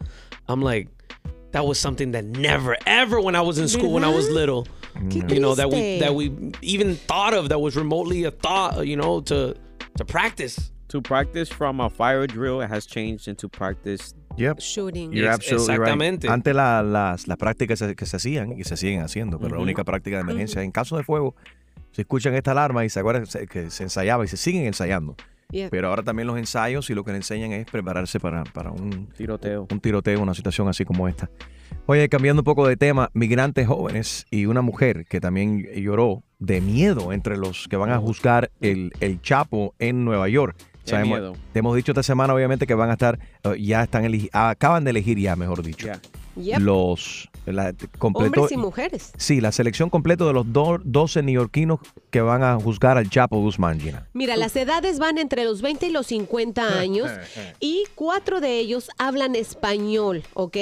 I'm 0.49 0.63
like, 0.63 0.91
that 1.53 1.65
was 1.65 1.79
something 1.79 2.13
that 2.13 2.25
never, 2.25 2.77
ever 2.87 3.21
when 3.21 3.35
I 3.35 3.41
was 3.41 3.59
in 3.59 3.69
school 3.69 3.93
when 3.93 4.05
I 4.05 4.15
was 4.15 4.29
little, 4.29 4.67
you 5.11 5.41
know, 5.41 5.55
that 5.55 5.71
we 5.71 5.99
that 6.01 6.15
we 6.15 6.31
even 6.61 6.97
thought 6.97 7.35
of 7.35 7.49
that 7.49 7.59
was 7.61 7.75
remotely 7.77 8.25
a 8.25 8.31
thought, 8.31 8.85
you 8.87 8.97
know, 8.97 9.21
to 9.23 9.55
to 9.97 10.05
practice. 10.05 10.71
To 10.91 11.03
practice 11.03 11.49
from 11.53 11.81
a 11.81 11.91
fire 11.91 12.29
drill, 12.29 12.61
it 12.61 12.71
has 12.71 12.87
changed 12.87 13.27
into 13.27 13.49
practice 13.49 14.15
Yep. 14.37 14.61
shooting. 14.61 15.13
You're 15.13 15.29
right. 15.31 15.43
exactamente. 15.43 16.29
Antes 16.29 16.55
la- 16.55 16.81
las, 16.83 17.27
las 17.27 17.37
prácticas 17.37 17.83
que 17.97 18.07
se 18.07 18.17
hacían 18.17 18.53
y 18.53 18.63
se 18.63 18.77
siguen 18.77 19.01
haciendo, 19.03 19.41
pero 19.41 19.57
la 19.57 19.63
única 19.63 19.83
práctica 19.83 20.17
de 20.19 20.23
emergencia 20.23 20.63
en 20.63 20.71
caso 20.71 20.97
de 20.97 21.03
fuego, 21.03 21.35
se 21.97 22.03
escuchan 22.03 22.35
esta 22.35 22.51
alarma 22.51 22.85
y 22.85 22.91
se 22.91 23.01
acuerdan 23.01 23.25
que 23.49 23.71
se 23.71 23.83
ensayaba 23.83 24.23
y 24.23 24.29
se 24.29 24.37
siguen 24.37 24.67
ensayando. 24.67 25.17
Yeah. 25.51 25.71
Pero 25.71 25.89
ahora 25.89 26.03
también 26.03 26.27
los 26.27 26.37
ensayos 26.37 26.91
y 26.91 26.95
lo 26.95 27.05
que 27.05 27.13
le 27.13 27.17
enseñan 27.17 27.53
es 27.53 27.65
prepararse 27.65 28.21
para, 28.21 28.45
para 28.45 28.71
un 28.71 29.07
tiroteo. 29.17 29.67
Un 29.71 29.81
tiroteo, 29.81 30.21
una 30.21 30.35
situación 30.35 30.69
así 30.69 30.85
como 30.85 31.09
esta. 31.09 31.31
Oye, 31.87 32.07
cambiando 32.11 32.43
un 32.43 32.45
poco 32.45 32.69
de 32.69 32.77
tema, 32.77 33.09
migrantes 33.15 33.67
jóvenes 33.67 34.27
y 34.31 34.45
una 34.45 34.61
mujer 34.61 35.07
que 35.07 35.23
también 35.23 35.63
lloró 35.75 36.23
de 36.39 36.61
miedo 36.61 37.15
entre 37.15 37.39
los 37.39 37.67
que 37.67 37.79
van 37.79 37.91
a 37.91 37.99
juzgar 37.99 38.51
el, 38.61 38.93
el 39.01 39.23
Chapo 39.23 39.75
en 39.79 40.05
Nueva 40.05 40.29
York. 40.29 40.55
Miedo. 41.03 41.33
Te 41.55 41.61
hemos 41.61 41.75
dicho 41.77 41.93
esta 41.93 42.03
semana, 42.03 42.35
obviamente, 42.35 42.67
que 42.67 42.75
van 42.75 42.91
a 42.91 42.93
estar, 42.93 43.19
eh, 43.43 43.57
ya 43.59 43.85
están, 43.85 44.07
acaban 44.33 44.85
de 44.85 44.91
elegir 44.91 45.19
ya, 45.19 45.35
mejor 45.35 45.63
dicho, 45.63 45.89
Yep. 46.37 46.61
los 46.61 47.31
La, 47.47 47.73
completó, 47.99 48.41
Hombres 48.43 48.53
y 48.53 48.57
mujeres. 48.57 49.13
Sí, 49.17 49.41
la 49.41 49.53
selección 49.53 49.89
completa 49.91 50.25
de 50.25 50.33
los 50.33 50.53
do- 50.53 50.81
12 50.85 51.23
neoyorquinos 51.23 51.79
que 52.11 52.21
van 52.21 52.43
a 52.43 52.57
juzgar 52.59 52.99
al 52.99 53.09
Chapo 53.09 53.41
Guzmán, 53.41 53.81
Gina. 53.81 54.09
Mira, 54.13 54.37
las 54.37 54.57
edades 54.57 54.99
van 54.99 55.19
entre 55.19 55.45
los 55.45 55.63
20 55.63 55.87
y 55.87 55.91
los 55.91 56.07
50 56.09 56.79
años 56.81 57.11
y 57.61 57.85
cuatro 57.95 58.41
de 58.41 58.59
ellos 58.59 58.91
hablan 58.99 59.35
español, 59.37 60.23
¿ok? 60.35 60.57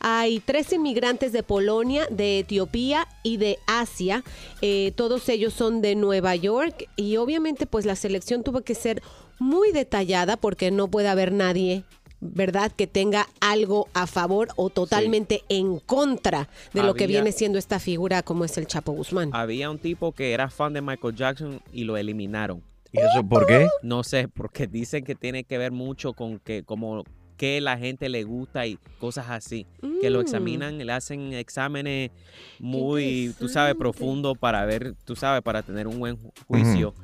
Hay 0.00 0.40
tres 0.40 0.72
inmigrantes 0.72 1.32
de 1.32 1.42
Polonia, 1.42 2.06
de 2.10 2.40
Etiopía 2.40 3.06
y 3.22 3.36
de 3.36 3.58
Asia. 3.66 4.22
Eh, 4.62 4.92
todos 4.96 5.28
ellos 5.28 5.54
son 5.54 5.80
de 5.82 5.94
Nueva 5.94 6.34
York 6.36 6.88
y 6.96 7.16
obviamente 7.16 7.66
pues 7.66 7.84
la 7.86 7.96
selección 7.96 8.42
tuvo 8.42 8.60
que 8.62 8.74
ser 8.74 9.02
muy 9.40 9.70
detallada 9.70 10.36
porque 10.36 10.70
no 10.70 10.88
puede 10.88 11.08
haber 11.08 11.32
nadie. 11.32 11.84
¿Verdad? 12.20 12.72
Que 12.72 12.86
tenga 12.88 13.28
algo 13.40 13.86
a 13.94 14.06
favor 14.08 14.48
o 14.56 14.70
totalmente 14.70 15.42
en 15.48 15.78
contra 15.78 16.48
de 16.74 16.82
lo 16.82 16.94
que 16.94 17.06
viene 17.06 17.30
siendo 17.32 17.58
esta 17.58 17.78
figura 17.78 18.22
como 18.22 18.44
es 18.44 18.58
el 18.58 18.66
Chapo 18.66 18.92
Guzmán. 18.92 19.30
Había 19.32 19.70
un 19.70 19.78
tipo 19.78 20.10
que 20.12 20.32
era 20.32 20.50
fan 20.50 20.72
de 20.72 20.80
Michael 20.82 21.14
Jackson 21.14 21.60
y 21.72 21.84
lo 21.84 21.96
eliminaron. 21.96 22.62
¿Y 22.92 22.98
eso 23.00 23.22
por 23.28 23.46
qué? 23.46 23.68
No 23.82 24.02
sé, 24.02 24.26
porque 24.28 24.66
dicen 24.66 25.04
que 25.04 25.14
tiene 25.14 25.44
que 25.44 25.58
ver 25.58 25.70
mucho 25.72 26.12
con 26.14 26.38
que 26.40 26.64
como 26.64 27.04
que 27.36 27.60
la 27.60 27.78
gente 27.78 28.08
le 28.08 28.24
gusta 28.24 28.66
y 28.66 28.78
cosas 28.98 29.26
así. 29.30 29.64
Que 30.00 30.10
lo 30.10 30.18
Mm. 30.18 30.22
examinan, 30.22 30.78
le 30.78 30.92
hacen 30.92 31.32
exámenes 31.34 32.10
muy, 32.58 33.32
tú 33.38 33.48
sabes, 33.48 33.76
profundo 33.76 34.34
para 34.34 34.64
ver, 34.64 34.94
tú 35.04 35.14
sabes, 35.14 35.42
para 35.42 35.62
tener 35.62 35.86
un 35.86 36.00
buen 36.00 36.16
ju- 36.16 36.32
juicio. 36.48 36.94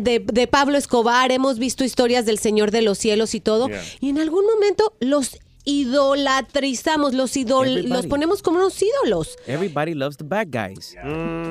de, 0.01 0.19
de 0.19 0.47
Pablo 0.47 0.77
Escobar, 0.77 1.31
hemos 1.31 1.57
visto 1.57 1.83
historias 1.85 2.25
del 2.25 2.37
Señor 2.37 2.71
de 2.71 2.81
los 2.81 2.97
Cielos 2.97 3.33
y 3.33 3.39
todo. 3.39 3.69
Yeah. 3.69 3.81
Y 4.01 4.09
en 4.09 4.19
algún 4.19 4.45
momento 4.45 4.93
los 4.99 5.37
idolatrizamos, 5.65 7.13
los, 7.13 7.35
idol, 7.37 7.67
Everybody. 7.67 7.87
los 7.89 8.05
ponemos 8.07 8.41
como 8.41 8.57
unos 8.59 8.81
ídolos. 8.81 9.37
Everybody 9.47 9.93
loves 9.93 10.17
the 10.17 10.23
bad 10.23 10.47
guys. 10.51 10.95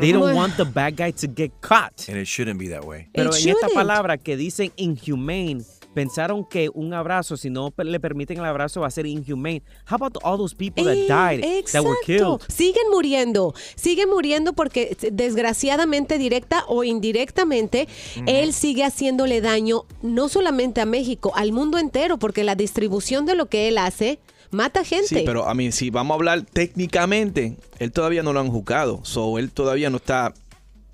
They 0.00 0.12
don't 0.12 0.22
Well- 0.24 0.34
want 0.36 0.56
the 0.56 0.64
bad 0.64 0.94
guy 0.96 1.12
to 1.12 1.26
get 1.28 1.52
caught. 1.60 2.08
And 2.08 2.16
it 2.18 2.26
shouldn't 2.26 2.58
be 2.58 2.68
that 2.68 2.84
way. 2.84 3.08
Pero 3.12 3.30
It 3.30 3.34
en 3.42 3.48
esta 3.50 3.68
shouldn't. 3.68 3.74
palabra 3.74 4.18
que 4.18 4.36
dicen 4.36 4.72
inhumane, 4.76 5.62
pensaron 5.95 6.45
que 6.45 6.70
un 6.72 6.95
abrazo, 6.95 7.36
si 7.36 7.51
no 7.51 7.72
le 7.76 8.01
permiten 8.01 8.38
el 8.38 8.45
abrazo, 8.45 8.80
va 8.80 8.86
a 8.86 8.90
ser 8.90 9.07
inhumane. 9.07 9.62
How 9.90 9.97
about 9.97 10.16
all 10.22 10.36
those 10.38 10.55
people 10.55 10.84
that 10.84 10.95
Eh, 10.95 11.07
died, 11.07 11.40
that 11.72 11.82
were 11.84 11.97
exacto. 12.01 12.38
killed? 12.38 12.40
Siguen 12.49 12.90
muriendo, 12.90 13.55
siguen 13.74 14.09
muriendo 14.09 14.53
porque 14.53 14.97
desgraciadamente, 15.12 16.18
directa 16.18 16.64
o 16.68 16.84
indirectamente, 16.84 17.88
él 18.26 18.53
sigue 18.53 18.84
haciéndole 18.84 19.40
daño 19.40 19.84
no 20.03 20.28
solamente 20.28 20.80
a 20.80 20.86
México, 20.86 21.32
al 21.34 21.53
mundo 21.53 21.78
entero, 21.78 22.18
porque 22.18 22.45
la 22.45 22.55
distribución 22.55 23.26
de 23.26 23.34
lo 23.34 23.47
que 23.47 23.68
él 23.68 23.78
hace 23.78 24.18
mata 24.51 24.84
gente. 24.84 25.07
Sí, 25.09 25.22
pero 25.24 25.49
a 25.49 25.55
mí, 25.55 25.72
si 25.72 25.90
vamos 25.90 26.14
a 26.14 26.16
hablar 26.16 26.43
técnicamente, 26.43 27.57
él 27.78 27.90
todavía 27.93 28.22
no 28.22 28.32
lo 28.32 28.40
han 28.40 28.49
juzgado. 28.51 29.01
So, 29.03 29.38
él 29.38 29.51
todavía 29.51 29.88
no 29.90 29.97
está. 29.97 30.34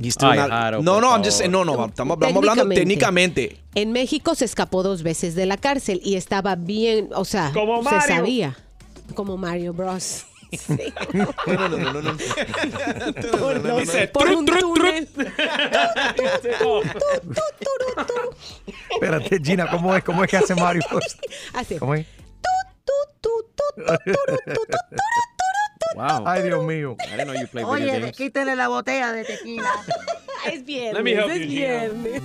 He's 0.01 0.15
still 0.15 0.31
Ay, 0.31 0.39
not- 0.39 0.51
Jaro, 0.51 0.83
no, 0.83 1.01
no, 1.01 1.11
I'm 1.15 1.23
just 1.25 1.39
saying- 1.39 1.51
no, 1.51 1.65
no, 1.65 1.87
estamos, 1.87 2.19
hablando 2.23 2.69
técnicamente. 2.69 3.59
En 3.75 3.93
México 3.93 4.35
se 4.35 4.45
escapó 4.45 4.83
dos 4.83 5.03
veces 5.03 5.35
de 5.35 5.47
la 5.47 5.57
cárcel 5.57 6.01
y 6.05 6.17
estaba 6.17 6.57
bien, 6.57 7.11
o 7.15 7.25
sea, 7.25 7.51
Como 7.53 7.83
se 7.83 7.91
Mario. 7.91 8.17
sabía. 8.17 8.57
Como 9.15 9.37
Mario 9.37 9.73
Bros. 9.73 10.25
Sí. 10.51 10.79
No, 11.13 11.27
no, 11.47 11.69
no, 11.69 11.93
no, 11.93 12.01
no. 12.03 12.17
Por, 13.39 13.63
los- 13.63 13.81
Dice, 13.81 14.09
por 14.09 14.31
un 14.31 14.47
túnel. 14.47 15.07
Espérate, 18.91 19.39
Gina, 19.45 19.71
¿cómo 19.71 19.95
es? 19.95 20.03
¿Cómo 20.05 20.25
es 20.25 20.31
que 20.31 20.37
hace 20.39 20.55
Mario? 20.55 20.83
Hace. 21.53 21.79
¿Cómo 21.79 21.95
es? 21.95 22.07
Wow. 25.95 26.25
Ay, 26.27 26.43
Dios 26.43 26.65
mío. 26.65 26.97
I 27.01 27.11
didn't 27.17 27.27
know 27.29 27.33
you 27.35 27.47
played 27.47 27.67
video 27.67 27.73
Oye, 27.73 28.01
games. 28.01 28.17
quítale 28.17 28.55
la 28.57 28.69
botella 28.69 29.13
de 29.13 29.25
tequila. 29.25 29.71
es 30.47 30.65
viernes. 30.65 30.95
Let 30.95 31.05
me 31.05 31.13
help 31.13 31.31
es 31.31 31.39
you, 31.41 31.49
Gina. 31.49 31.89
viernes. 31.89 32.23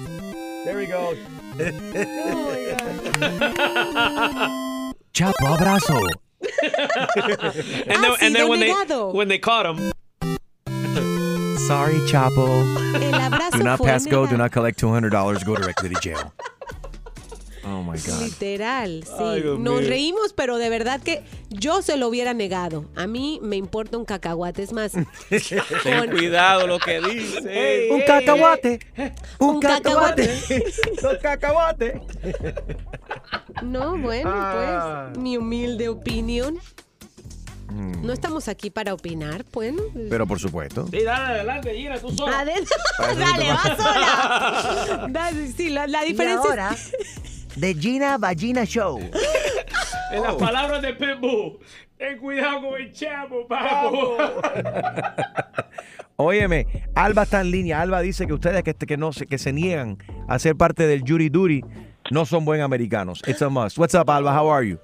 There 0.66 0.78
we 0.78 0.86
go. 0.86 1.14
Chapo 5.14 5.48
abrazo. 5.48 6.00
And 6.64 8.04
then, 8.04 8.12
Ah, 8.12 8.16
sí, 8.20 8.26
and 8.26 8.36
then 8.36 8.50
when 8.50 8.60
they 8.60 8.74
when 9.14 9.28
they 9.30 9.38
caught 9.38 9.66
him, 9.66 9.92
Sorry, 11.68 11.94
Chapo. 12.12 12.48
El 12.96 13.14
abrazo 13.14 13.58
Do 13.58 13.64
not 13.64 13.80
pass 13.82 14.06
go. 14.06 14.26
Do 14.28 14.36
not 14.38 14.52
collect 14.52 14.78
$200. 14.80 15.46
Go 15.46 15.56
directly 15.56 15.90
to 15.90 15.96
jail. 16.02 16.34
Oh 17.66 17.82
my 17.82 17.98
God. 17.98 18.22
Literal, 18.24 19.04
sí. 19.06 19.14
Ay, 19.20 19.42
Dios 19.42 19.58
Nos 19.60 19.80
mío. 19.82 19.90
reímos, 19.90 20.34
pero 20.34 20.58
de 20.58 20.70
verdad 20.70 21.02
que 21.02 21.24
yo 21.50 21.82
se 21.82 21.96
lo 21.96 22.10
hubiera 22.10 22.34
negado. 22.34 22.86
A 22.96 23.08
mí 23.08 23.40
me 23.42 23.56
importa 23.56 23.98
un 23.98 24.04
cacahuate. 24.06 24.64
Es 24.64 24.74
más, 24.74 24.92
Ten 25.84 26.10
cuidado 26.12 26.68
lo 26.68 26.78
que 26.80 27.00
dice. 27.00 27.88
Un 27.92 28.02
cacahuate. 28.02 28.80
Un 29.40 29.48
Un 29.56 29.60
cacahuate. 29.62 30.30
Los 31.02 31.18
cacahuates. 31.20 31.94
no, 33.62 33.98
bueno, 33.98 34.30
Ah. 34.34 35.08
pues, 35.14 35.18
mi 35.24 35.38
humilde 35.38 35.88
opinión. 35.90 36.58
Mm. 37.70 38.06
No 38.06 38.14
estamos 38.14 38.50
aquí 38.50 38.70
para 38.70 38.94
opinar, 38.94 39.46
pues. 39.46 39.74
Pero 40.10 40.28
por 40.28 40.40
supuesto. 40.40 40.86
sí, 40.92 41.02
dale 41.04 41.36
adelante, 41.36 41.74
Gina, 41.74 41.98
tú 41.98 42.12
sola. 42.12 42.42
Adentro. 42.42 42.76
Dale, 43.00 43.44
te 43.44 43.50
va 43.50 43.56
va- 43.56 43.78
sola. 43.78 45.08
Dale, 45.10 45.52
sí, 45.54 45.70
la, 45.70 45.88
la 45.88 46.06
Y 46.06 46.10
diferencia 46.12 46.50
ahora, 46.50 46.72
es... 46.74 46.92
The 47.60 47.74
Gina 47.76 48.18
Vagina 48.18 48.66
Show. 48.66 49.00
En 50.12 50.22
las 50.24 50.36
palabras 50.36 50.82
de 50.82 50.94
Pitbull, 50.94 51.60
ten 51.98 52.18
cuidado 52.20 52.62
con 52.70 52.82
el 52.82 52.92
chavo, 52.94 53.48
papo. 53.48 54.18
Óyeme, 56.16 56.68
Alba 56.96 57.24
está 57.24 57.42
en 57.42 57.52
línea. 57.52 57.82
Alba 57.82 58.02
dice 58.02 58.28
que 58.28 58.34
ustedes 58.34 58.64
que, 58.64 58.74
que, 58.76 58.98
no, 58.98 59.12
se- 59.14 59.26
que 59.26 59.38
se 59.38 59.52
niegan 59.52 59.98
a 60.28 60.38
ser 60.40 60.56
parte 60.56 60.86
del 60.86 61.02
jury 61.08 61.30
duty 61.30 61.62
no 62.12 62.26
son 62.26 62.46
buen 62.46 62.62
americanos. 62.62 63.22
It's 63.26 63.42
a 63.42 63.50
must. 63.50 63.78
What's 63.80 63.96
up, 63.96 64.10
Alba? 64.10 64.32
How 64.40 64.48
are 64.52 64.68
you? 64.68 64.78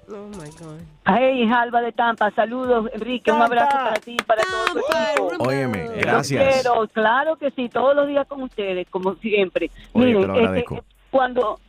Hey, 1.06 1.48
Alba 1.52 1.80
de 1.82 1.92
Tampa, 1.92 2.30
saludos, 2.32 2.90
Enrique, 2.94 3.30
un 3.30 3.42
abrazo 3.42 3.70
para 3.76 3.96
ti 4.00 4.16
y 4.18 4.22
para 4.24 4.42
todo 4.42 4.64
tu 4.72 4.78
equipo. 4.78 5.44
Óyeme, 5.44 5.84
Los 5.86 5.96
gracias. 5.98 6.54
quiero, 6.54 6.88
claro 6.88 7.36
que 7.36 7.50
sí, 7.52 7.68
todos 7.68 7.94
los 7.94 8.08
días 8.08 8.26
con 8.26 8.42
ustedes, 8.42 8.86
como 8.90 9.14
siempre. 9.16 9.70
Oye, 9.92 10.06
Miren, 10.06 10.20
te 10.22 10.26
lo 10.26 10.34
este, 10.34 10.46
agradezco. 10.46 10.84
cuando 11.10 11.60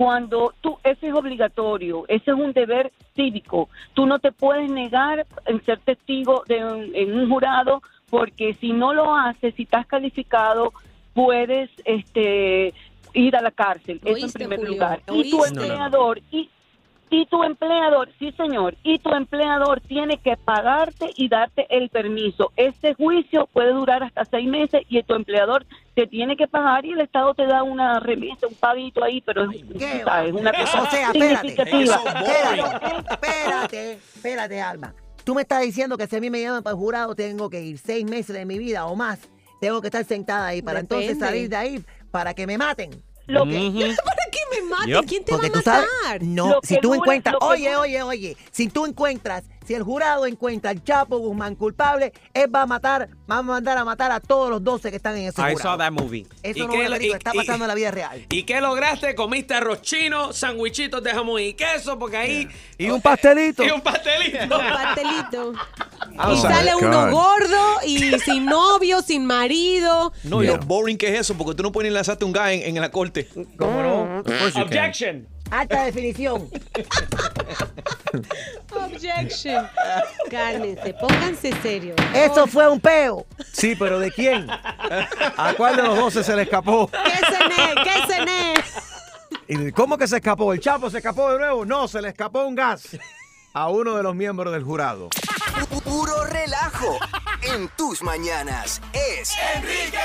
cuando 0.00 0.54
tú, 0.62 0.78
eso 0.82 1.06
es 1.06 1.12
obligatorio, 1.12 2.06
ese 2.08 2.30
es 2.30 2.34
un 2.38 2.54
deber 2.54 2.90
cívico. 3.14 3.68
Tú 3.92 4.06
no 4.06 4.18
te 4.18 4.32
puedes 4.32 4.70
negar 4.70 5.26
en 5.44 5.62
ser 5.66 5.78
testigo 5.80 6.42
de 6.48 6.64
un, 6.64 6.90
en 6.94 7.18
un 7.18 7.28
jurado, 7.28 7.82
porque 8.08 8.54
si 8.54 8.72
no 8.72 8.94
lo 8.94 9.14
haces, 9.14 9.54
si 9.56 9.64
estás 9.64 9.86
calificado, 9.86 10.72
puedes 11.12 11.68
este 11.84 12.72
ir 13.12 13.36
a 13.36 13.42
la 13.42 13.50
cárcel. 13.50 14.00
Eso 14.02 14.08
en 14.08 14.24
¿Oíste, 14.24 14.38
primer 14.38 14.60
Julio? 14.60 14.72
lugar. 14.72 15.02
Y 15.12 15.30
tu 15.30 15.44
empleador, 15.44 16.22
y 16.30 16.48
y 17.10 17.26
tu 17.26 17.42
empleador, 17.42 18.08
sí 18.18 18.32
señor, 18.32 18.76
y 18.84 19.00
tu 19.00 19.10
empleador 19.10 19.80
tiene 19.80 20.18
que 20.18 20.36
pagarte 20.36 21.10
y 21.16 21.28
darte 21.28 21.66
el 21.68 21.88
permiso. 21.88 22.52
Este 22.56 22.94
juicio 22.94 23.48
puede 23.52 23.72
durar 23.72 24.04
hasta 24.04 24.24
seis 24.24 24.48
meses 24.48 24.82
y 24.88 25.02
tu 25.02 25.14
empleador 25.14 25.66
te 26.02 26.06
tiene 26.06 26.36
que 26.36 26.46
pagar 26.48 26.84
y 26.86 26.92
el 26.92 27.00
Estado 27.00 27.34
te 27.34 27.46
da 27.46 27.62
una 27.62 28.00
remesa, 28.00 28.46
un 28.46 28.54
paguito 28.54 29.04
ahí, 29.04 29.20
pero 29.20 29.50
es, 29.50 29.60
tú 29.68 29.78
sabes, 30.04 30.32
una 30.32 30.50
cosa 30.52 30.82
O 30.82 30.90
sea, 30.90 31.10
espérate. 31.10 31.48
significativa. 31.48 31.96
Espérate, 31.96 33.12
espérate, 33.12 33.92
espérate, 34.14 34.60
Alma. 34.62 34.94
Tú 35.24 35.34
me 35.34 35.42
estás 35.42 35.60
diciendo 35.62 35.98
que 35.98 36.06
si 36.06 36.16
a 36.16 36.20
mí 36.20 36.30
me 36.30 36.40
llaman 36.40 36.62
para 36.62 36.72
el 36.72 36.78
jurado, 36.78 37.14
tengo 37.14 37.50
que 37.50 37.60
ir 37.62 37.78
seis 37.78 38.04
meses 38.04 38.34
de 38.34 38.44
mi 38.46 38.58
vida 38.58 38.86
o 38.86 38.96
más. 38.96 39.18
Tengo 39.60 39.80
que 39.82 39.88
estar 39.88 40.04
sentada 40.04 40.46
ahí 40.46 40.62
para 40.62 40.80
entonces 40.80 41.18
salir 41.18 41.48
de 41.50 41.56
ahí 41.56 41.84
para 42.10 42.32
que 42.32 42.46
me 42.46 42.56
maten. 42.56 42.90
Lo 43.26 43.44
que- 43.44 43.50
¿Para 44.04 44.24
qué 44.32 44.40
me 44.60 44.68
maten? 44.68 44.88
Yep. 44.94 45.04
¿Quién 45.06 45.24
te 45.24 45.32
Porque 45.32 45.50
va 45.50 45.54
a 45.54 45.58
matar? 45.58 45.84
sabes, 46.04 46.22
no, 46.22 46.58
si 46.62 46.74
que 46.76 46.80
tú 46.80 46.88
dura- 46.88 46.98
encuentras, 47.00 47.36
que 47.38 47.44
oye, 47.44 47.76
oye, 47.76 48.02
oye, 48.02 48.36
si 48.50 48.68
tú 48.68 48.86
encuentras, 48.86 49.44
si 49.66 49.74
el 49.74 49.82
jurado 49.82 50.26
encuentra 50.26 50.70
al 50.70 50.82
Chapo 50.82 51.18
Guzmán 51.18 51.54
culpable, 51.54 52.12
él 52.34 52.52
va 52.54 52.62
a 52.62 52.66
matar, 52.66 53.08
va 53.30 53.38
a 53.38 53.42
mandar 53.42 53.78
a 53.78 53.84
matar 53.84 54.10
a 54.10 54.18
todos 54.20 54.50
los 54.50 54.64
12 54.64 54.90
que 54.90 54.96
están 54.96 55.16
en 55.16 55.28
ese 55.28 55.40
I 55.40 55.52
jurado. 55.52 55.58
saw 55.58 55.78
that 55.78 55.92
movie. 55.92 56.26
Eso 56.42 56.58
¿Y 56.58 56.62
no 56.66 56.68
qué 56.72 56.76
es 56.76 56.80
una 56.80 56.88
lo- 56.88 56.96
película, 56.96 57.16
y- 57.16 57.18
está 57.18 57.30
y- 57.34 57.36
pasando 57.36 57.64
en 57.64 57.68
la 57.68 57.74
vida 57.74 57.90
real. 57.90 58.26
¿Y 58.30 58.42
qué 58.44 58.60
lograste? 58.60 59.14
Comiste 59.14 59.54
arroz 59.54 59.82
chino, 59.82 60.32
sandwichitos 60.32 61.02
de 61.02 61.10
jamón 61.12 61.40
y 61.42 61.54
queso, 61.54 61.98
porque 61.98 62.16
ahí... 62.16 62.48
Y 62.78 62.90
un 62.90 63.00
pastelito. 63.00 63.62
Y 63.70 63.70
un 63.70 63.80
pastelito. 63.80 64.42
Un 64.44 64.48
pastelito. 64.72 65.52
Ah, 66.18 66.32
y 66.34 66.38
sale 66.38 66.74
uno 66.74 67.10
gordo 67.10 67.76
y 67.86 67.98
sin 68.20 68.46
novio, 68.46 69.02
sin 69.02 69.24
marido. 69.26 70.12
No, 70.24 70.42
y 70.42 70.46
lo 70.46 70.58
boring 70.58 70.96
que 70.98 71.08
es 71.14 71.20
eso, 71.20 71.34
porque 71.36 71.54
tú 71.54 71.62
no 71.62 71.70
puedes 71.72 71.90
ni 71.90 71.94
lanzarte 71.94 72.24
un 72.24 72.32
guy 72.32 72.62
en, 72.62 72.76
en 72.76 72.80
la 72.82 72.90
corte. 72.90 73.28
¿Cómo 73.56 73.82
no? 73.82 74.22
Objection. 74.62 75.28
Alta 75.50 75.84
definición. 75.84 76.48
Objection. 78.72 79.68
Cálmense, 80.30 80.94
pónganse 80.94 81.52
serios. 81.60 81.96
Eso 82.14 82.46
fue 82.46 82.68
un 82.68 82.80
peo. 82.80 83.26
Sí, 83.52 83.74
pero 83.76 83.98
¿de 83.98 84.10
quién? 84.12 84.48
¿A 84.50 85.54
cuál 85.56 85.76
de 85.76 85.82
los 85.82 85.96
12 85.96 86.24
se 86.24 86.36
le 86.36 86.42
escapó? 86.42 86.88
¿Qué 86.90 87.26
cené? 87.26 87.74
¿Qué 87.82 88.12
cené? 88.12 88.54
¿Y 89.48 89.72
cómo 89.72 89.98
que 89.98 90.06
se 90.06 90.16
escapó? 90.16 90.52
¿El 90.52 90.60
Chapo 90.60 90.88
se 90.90 90.98
escapó 90.98 91.32
de 91.32 91.38
nuevo? 91.38 91.64
No, 91.64 91.88
se 91.88 92.00
le 92.00 92.08
escapó 92.08 92.44
un 92.44 92.54
gas 92.54 92.96
a 93.52 93.68
uno 93.68 93.96
de 93.96 94.02
los 94.02 94.14
miembros 94.14 94.52
del 94.52 94.62
jurado. 94.62 95.08
Puro 95.68 96.24
relajo 96.24 96.96
en 97.42 97.68
tus 97.76 98.02
mañanas 98.02 98.80
es 98.92 99.36
Enrique 99.56 99.98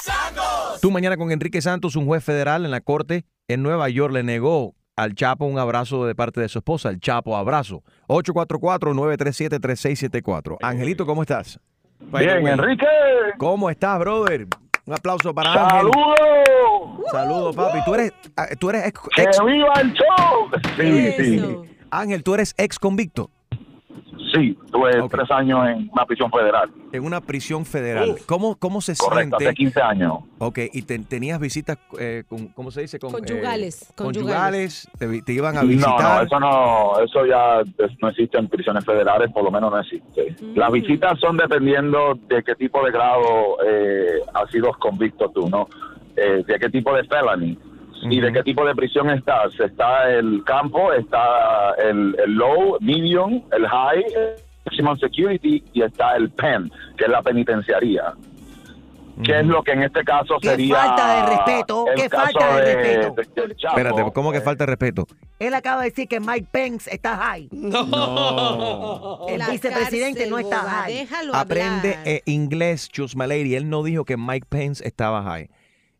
Santos. 0.00 0.80
Tú 0.80 0.90
mañana 0.90 1.16
con 1.16 1.32
Enrique 1.32 1.60
Santos, 1.60 1.96
un 1.96 2.06
juez 2.06 2.22
federal 2.22 2.64
en 2.64 2.70
la 2.70 2.80
corte 2.80 3.24
en 3.48 3.62
Nueva 3.62 3.88
York, 3.88 4.12
le 4.12 4.22
negó 4.22 4.74
al 4.96 5.14
Chapo 5.14 5.44
un 5.44 5.58
abrazo 5.58 6.06
de 6.06 6.14
parte 6.14 6.40
de 6.40 6.48
su 6.48 6.58
esposa, 6.58 6.90
el 6.90 7.00
Chapo 7.00 7.36
abrazo. 7.36 7.82
844-937-3674. 8.08 10.58
Angelito, 10.62 11.04
¿cómo 11.04 11.22
estás? 11.22 11.58
Bien, 11.98 12.46
Enrique. 12.46 12.86
¿Cómo 13.38 13.68
estás, 13.70 13.98
brother? 13.98 14.46
Un 14.86 14.94
aplauso 14.94 15.34
para 15.34 15.52
Ángel. 15.52 15.68
¡Saludos! 15.68 17.10
Saludos, 17.10 17.56
papi. 17.56 17.78
Tú 17.84 17.94
eres, 17.94 18.12
ah, 18.36 18.46
tú 18.58 18.70
eres 18.70 18.86
ex, 18.86 19.00
¡Que 19.14 19.26
viva 19.44 19.74
el 19.80 19.92
show! 19.92 20.48
Sí, 20.76 21.12
sí. 21.18 21.44
Ángel, 21.90 22.22
tú 22.22 22.34
eres 22.34 22.54
ex 22.56 22.78
convicto. 22.78 23.30
Sí, 24.36 24.58
tuve 24.70 24.90
tres 25.08 25.30
años 25.30 25.66
en 25.68 25.88
una 25.92 26.04
prisión 26.04 26.30
federal. 26.30 26.70
En 26.92 27.04
una 27.04 27.20
prisión 27.20 27.64
federal. 27.64 28.16
¿Cómo, 28.26 28.56
¿Cómo 28.56 28.80
se 28.80 28.94
Correcto, 28.94 29.38
siente? 29.38 29.46
hace 29.48 29.54
15 29.54 29.80
años. 29.80 30.12
Ok, 30.38 30.58
y 30.72 30.82
te- 30.82 30.98
tenías 30.98 31.40
visitas, 31.40 31.78
eh, 31.98 32.24
con, 32.28 32.48
¿cómo 32.48 32.70
se 32.70 32.82
dice? 32.82 32.98
Con, 32.98 33.10
eh, 33.10 33.12
Conyugales, 33.26 33.92
conyugales. 33.96 34.88
Te, 34.98 35.32
iban 35.32 35.56
a 35.56 35.62
No, 35.62 35.68
visitar. 35.68 36.00
no, 36.02 36.22
eso 36.22 36.40
no, 36.40 37.00
eso 37.00 37.26
ya 37.26 37.62
no 38.02 38.08
existe 38.08 38.38
en 38.38 38.48
prisiones 38.48 38.84
federales, 38.84 39.30
por 39.32 39.42
lo 39.44 39.50
menos 39.50 39.70
no 39.72 39.80
existe. 39.80 40.36
Las 40.54 40.70
visitas 40.70 41.18
son 41.20 41.36
dependiendo 41.36 42.18
de 42.28 42.42
qué 42.42 42.54
tipo 42.56 42.84
de 42.84 42.90
grado 42.92 43.56
eh, 43.66 44.20
has 44.34 44.50
sido 44.50 44.70
convicto 44.78 45.30
tú, 45.30 45.48
¿no? 45.48 45.68
Eh, 46.16 46.42
de 46.46 46.58
qué 46.58 46.68
tipo 46.70 46.94
de 46.94 47.04
felony 47.04 47.56
y 48.10 48.20
de 48.20 48.32
qué 48.32 48.42
tipo 48.42 48.64
de 48.64 48.74
prisión 48.74 49.10
estás. 49.10 49.58
Está 49.58 50.10
el 50.10 50.42
campo, 50.44 50.92
está 50.92 51.74
el, 51.78 52.16
el 52.24 52.32
low, 52.32 52.76
medium, 52.80 53.42
el 53.52 53.66
high, 53.66 54.04
maximum 54.64 54.96
security 54.96 55.62
y 55.72 55.82
está 55.82 56.16
el 56.16 56.30
pen, 56.30 56.70
que 56.96 57.04
es 57.04 57.10
la 57.10 57.22
penitenciaría. 57.22 58.14
¿Qué 59.24 59.40
es 59.40 59.46
lo 59.46 59.62
que 59.62 59.72
en 59.72 59.82
este 59.82 60.04
caso 60.04 60.36
Qué 60.42 60.50
sería 60.50 60.76
falta 60.76 61.14
de 61.14 61.36
respeto, 61.36 61.86
el 61.88 62.02
qué 62.02 62.08
caso 62.10 62.38
falta 62.38 62.56
de 62.60 62.74
respeto. 62.74 63.22
Chapo? 63.56 63.78
Espérate, 63.78 64.12
¿cómo 64.12 64.30
que 64.30 64.42
falta 64.42 64.64
de 64.64 64.70
respeto? 64.72 65.06
Él 65.38 65.54
acaba 65.54 65.80
de 65.82 65.88
decir 65.88 66.06
que 66.06 66.20
Mike 66.20 66.48
Pence 66.52 66.90
está 66.94 67.16
high. 67.16 67.48
El 69.28 69.38
La 69.38 69.48
vicepresidente 69.50 70.20
cárcel, 70.20 70.30
no 70.30 70.38
está 70.38 70.60
boba, 70.60 70.70
high. 70.70 70.94
Déjalo 70.94 71.34
Aprende 71.34 71.90
hablar. 71.94 72.08
eh, 72.08 72.22
inglés, 72.26 72.88
Chus 72.90 73.16
Malady. 73.16 73.54
Él 73.54 73.70
no 73.70 73.82
dijo 73.82 74.04
que 74.04 74.18
Mike 74.18 74.46
Pence 74.50 74.86
estaba 74.86 75.22
high. 75.22 75.48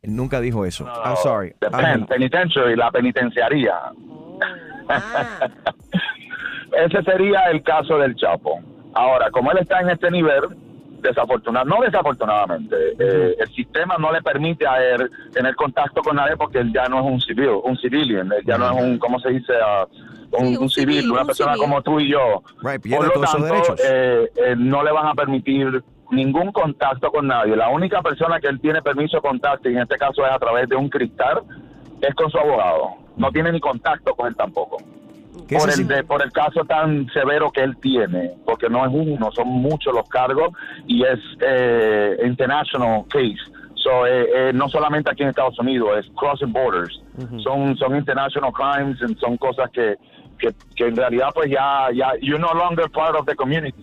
Él 0.06 0.14
nunca 0.14 0.40
dijo 0.40 0.64
eso. 0.64 0.86
I'm 1.04 1.16
sorry. 1.16 1.54
The 1.58 1.70
pen, 1.70 2.06
penitentiary, 2.06 2.76
la 2.76 2.90
penitenciaría. 2.90 3.74
Ah. 4.88 5.48
Ese 6.72 7.02
sería 7.02 7.50
el 7.50 7.62
caso 7.62 7.98
del 7.98 8.14
Chapo. 8.16 8.60
Ahora, 8.94 9.30
como 9.30 9.50
él 9.50 9.58
está 9.58 9.80
en 9.80 9.90
este 9.90 10.10
nivel, 10.10 10.42
desafortunadamente, 11.00 11.76
no 11.76 11.84
desafortunadamente, 11.84 12.76
eh, 12.98 13.36
el 13.38 13.48
sistema 13.54 13.96
no 13.98 14.12
le 14.12 14.22
permite 14.22 14.66
a 14.66 14.82
él 14.82 15.10
tener 15.32 15.54
contacto 15.54 16.02
con 16.02 16.16
nadie 16.16 16.36
porque 16.36 16.58
él 16.58 16.72
ya 16.72 16.86
no 16.88 17.00
es 17.00 17.04
un 17.04 17.20
civil, 17.20 17.50
un 17.64 17.76
civilian, 17.78 18.30
él 18.32 18.44
ya 18.46 18.58
no 18.58 18.66
es 18.70 18.82
un, 18.82 18.98
¿cómo 18.98 19.18
se 19.20 19.30
dice? 19.30 19.52
Ah, 19.62 19.86
un, 20.32 20.56
un 20.58 20.70
civil, 20.70 21.10
una 21.10 21.22
un 21.22 21.26
persona 21.28 21.54
civil. 21.54 21.68
como 21.68 21.82
tú 21.82 22.00
y 22.00 22.10
yo. 22.10 22.42
Right, 22.62 22.82
Por 22.82 23.06
lo 23.06 23.20
tanto, 23.20 23.74
eh, 23.84 24.30
eh, 24.36 24.54
no 24.56 24.82
le 24.82 24.92
van 24.92 25.06
a 25.06 25.14
permitir 25.14 25.82
ningún 26.10 26.52
contacto 26.52 27.10
con 27.10 27.26
nadie. 27.26 27.56
La 27.56 27.68
única 27.68 28.02
persona 28.02 28.38
que 28.40 28.48
él 28.48 28.60
tiene 28.60 28.82
permiso 28.82 29.16
de 29.18 29.22
contacto, 29.22 29.68
y 29.68 29.72
en 29.74 29.82
este 29.82 29.96
caso 29.96 30.24
es 30.26 30.32
a 30.32 30.38
través 30.38 30.68
de 30.68 30.76
un 30.76 30.88
cristal, 30.88 31.42
es 32.00 32.14
con 32.14 32.30
su 32.30 32.38
abogado. 32.38 32.90
No 33.16 33.30
tiene 33.32 33.52
ni 33.52 33.60
contacto 33.60 34.14
con 34.14 34.28
él 34.28 34.36
tampoco. 34.36 34.76
¿Qué 35.48 35.56
Por 35.56 35.68
el, 35.70 35.86
de- 35.86 36.02
por 36.04 36.22
el 36.22 36.32
caso 36.32 36.64
tan 36.64 37.06
severo 37.12 37.50
que 37.52 37.60
él 37.62 37.76
tiene, 37.78 38.32
porque 38.44 38.68
no 38.68 38.84
es 38.84 38.90
uno, 38.92 39.30
son 39.32 39.48
muchos 39.48 39.94
los 39.94 40.08
cargos 40.08 40.48
y 40.86 41.02
es 41.04 41.18
eh, 41.40 42.16
international 42.24 43.04
case. 43.08 43.36
So, 43.74 44.06
eh, 44.06 44.26
eh, 44.34 44.52
no 44.54 44.68
solamente 44.68 45.10
aquí 45.10 45.22
en 45.22 45.28
Estados 45.28 45.58
Unidos, 45.60 45.90
es 45.98 46.06
crossing 46.16 46.52
borders. 46.52 47.00
Son 47.42 47.76
son 47.76 47.96
international 47.96 48.50
crimes 48.52 48.98
y 49.08 49.14
son 49.16 49.36
cosas 49.36 49.70
que, 49.70 49.96
que, 50.38 50.48
que 50.74 50.88
en 50.88 50.96
realidad 50.96 51.28
pues 51.34 51.50
ya, 51.50 51.88
ya, 51.94 52.12
you're 52.20 52.38
no 52.40 52.52
longer 52.52 52.90
part 52.90 53.14
of 53.14 53.26
the 53.26 53.34
community. 53.36 53.82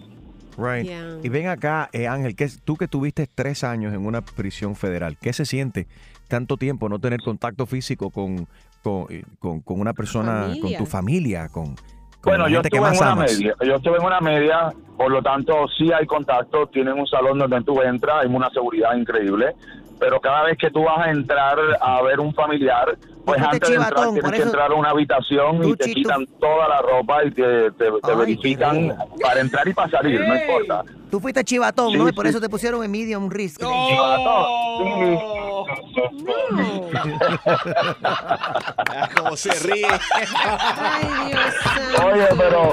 Right. 0.58 0.90
Y 1.24 1.30
ven 1.30 1.48
acá, 1.48 1.90
eh, 1.94 2.08
Ángel, 2.08 2.36
que 2.36 2.48
tú 2.64 2.76
que 2.76 2.88
tuviste 2.88 3.28
tres 3.34 3.64
años 3.64 3.94
en 3.94 4.06
una 4.06 4.22
prisión 4.22 4.76
federal, 4.76 5.18
¿qué 5.22 5.34
se 5.34 5.46
siente 5.46 5.88
tanto 6.28 6.58
tiempo 6.58 6.90
no 6.90 7.00
tener 7.00 7.20
contacto 7.22 7.66
físico 7.66 8.10
con, 8.10 8.48
con, 8.82 9.06
eh, 9.10 9.24
con- 9.40 9.62
con 9.62 9.80
una 9.80 9.94
persona, 9.94 10.54
con 10.62 10.74
tu 10.76 10.86
familia, 10.86 11.48
con, 11.50 11.76
con 11.76 11.76
Bueno, 12.24 12.46
la 12.46 12.50
yo 12.50 12.62
estuve 12.62 12.78
en 12.80 12.84
más 12.84 13.02
una 13.02 13.12
amas? 13.12 13.32
media. 13.40 13.56
Yo 13.66 13.76
estuve 13.76 13.98
en 13.98 14.04
una 14.06 14.20
media, 14.22 14.74
por 14.98 15.12
lo 15.12 15.22
tanto 15.22 15.68
sí 15.78 15.92
hay 15.92 16.06
contacto. 16.06 16.68
Tienen 16.68 16.94
un 17.00 17.08
salón 17.08 17.38
donde 17.40 17.62
tú 17.64 17.82
entras, 17.82 18.24
hay 18.24 18.34
una 18.34 18.50
seguridad 18.52 18.96
increíble. 18.96 19.54
Pero 20.00 20.20
cada 20.20 20.44
vez 20.44 20.58
que 20.58 20.70
tú 20.72 20.84
vas 20.84 21.08
a 21.08 21.12
entrar 21.12 21.58
a 21.80 22.02
ver 22.02 22.20
un 22.20 22.34
familiar, 22.34 22.98
pues 23.26 23.42
antes 23.42 23.70
de 23.70 23.76
entrar 23.76 24.10
tienes 24.12 24.32
que 24.32 24.42
entrar 24.42 24.72
a 24.72 24.76
una 24.76 24.90
habitación 24.90 25.64
y 25.64 25.76
te 25.76 25.86
tú- 25.88 25.94
quitan 25.94 26.26
toda 26.40 26.68
la 26.68 26.82
ropa 26.82 27.24
y 27.24 27.32
te, 27.32 27.72
te- 27.72 27.92
te 27.92 28.12
Ay, 28.12 28.16
verifican 28.18 28.96
para 29.22 29.40
entrar 29.42 29.68
y 29.68 29.74
para 29.74 29.90
salir, 29.92 30.20
no 30.28 30.36
importa. 30.36 30.84
Tú 31.10 31.20
fuiste 31.20 31.44
chivatón, 31.44 31.92
Sí, 31.92 31.98
¿no? 31.98 32.10
Y 32.10 32.12
por 32.12 32.26
eso 32.26 32.42
te 32.42 32.50
pusieron 32.50 32.84
en 32.84 32.92
medium 32.92 33.30
risk. 33.30 33.60
Chivatón, 33.62 34.46
sí. 34.84 35.18
Como 39.18 39.36
se 39.38 39.52
ríe. 39.68 39.88
Oye, 42.06 42.28
pero, 42.38 42.72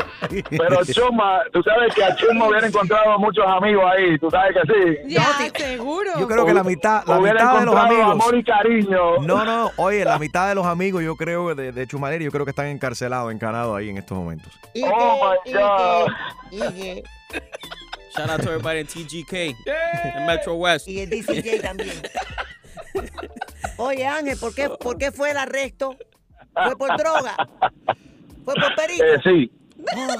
pero 0.50 0.84
Chuma, 0.86 1.40
tú 1.52 1.62
sabes 1.62 1.94
que 1.94 2.04
a 2.04 2.14
Chuma 2.16 2.48
hubiera 2.48 2.66
encontrado 2.66 3.18
muchos 3.18 3.44
amigos 3.46 3.84
ahí, 3.92 4.18
tú 4.18 4.30
sabes 4.30 4.56
que 4.56 4.62
sí. 4.72 4.96
Ya, 5.14 5.24
seguro. 5.54 6.10
Yo 6.18 6.26
creo 6.26 6.44
que 6.46 6.54
la 6.54 6.64
mitad, 6.64 7.04
la 7.06 7.18
Hubiera 7.18 7.44
mitad 7.44 7.60
de 7.60 7.66
los 7.66 7.74
encontrado 7.74 8.02
amigos. 8.04 8.12
amor 8.26 8.38
y 8.38 8.44
cariño. 8.44 9.18
No, 9.22 9.44
no, 9.44 9.70
oye, 9.76 10.04
la 10.04 10.18
mitad 10.18 10.39
de 10.48 10.54
los 10.54 10.66
amigos, 10.66 11.02
yo 11.02 11.16
creo, 11.16 11.54
de, 11.54 11.72
de 11.72 11.86
Chumaleri, 11.86 12.24
yo 12.24 12.30
creo 12.30 12.44
que 12.44 12.50
están 12.50 12.66
encarcelados, 12.66 13.32
encanados 13.32 13.76
ahí 13.76 13.88
en 13.90 13.98
estos 13.98 14.16
momentos. 14.16 14.52
Oh 14.82 15.34
my 15.44 15.52
God. 15.52 16.10
Shout 18.16 18.28
out 18.28 18.42
to 18.42 18.50
everybody 18.50 18.80
in 18.80 18.86
TGK 18.86 19.32
en 20.16 20.26
Metro 20.26 20.54
West. 20.54 20.88
Y 20.88 21.00
el 21.00 21.10
DCJ 21.10 21.60
también. 21.62 21.94
Oye, 23.76 24.06
Ángel, 24.06 24.36
¿por 24.38 24.54
qué, 24.54 24.68
¿por 24.68 24.98
qué 24.98 25.12
fue 25.12 25.30
el 25.30 25.36
arresto? 25.36 25.96
¿Fue 26.52 26.76
por 26.76 26.96
droga? 26.96 27.36
¿Fue 28.44 28.54
por 28.54 28.74
perico? 28.74 29.04
Eh, 29.04 29.20
sí. 29.22 29.52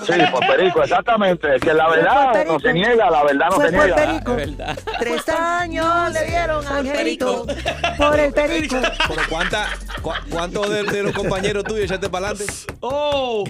Sí, 0.06 0.12
por 0.32 0.46
perico, 0.46 0.82
exactamente. 0.82 1.60
Que 1.60 1.74
la 1.74 1.88
verdad 1.88 2.44
no 2.46 2.58
se 2.60 2.72
niega, 2.72 3.10
la 3.10 3.24
verdad 3.24 3.46
no 3.50 3.56
Fue 3.56 3.70
se 3.70 3.76
por 3.76 3.84
niega. 3.86 3.96
perico. 3.96 4.36
Tres 4.98 5.28
años 5.28 6.12
le 6.12 6.24
dieron 6.26 6.66
a 6.66 6.78
Angelito 6.78 7.46
por 7.98 8.18
el 8.18 8.32
perico. 8.32 8.76
¿Pero 9.08 9.22
cuánta, 9.28 9.66
cu- 10.02 10.12
¿Cuántos 10.30 10.70
de, 10.70 10.82
de 10.84 11.02
los 11.02 11.12
compañeros 11.12 11.64
tuyos 11.64 11.84
echaste 11.84 12.08
para 12.08 12.28
adelante? 12.28 12.52
¡Oh! 12.80 13.44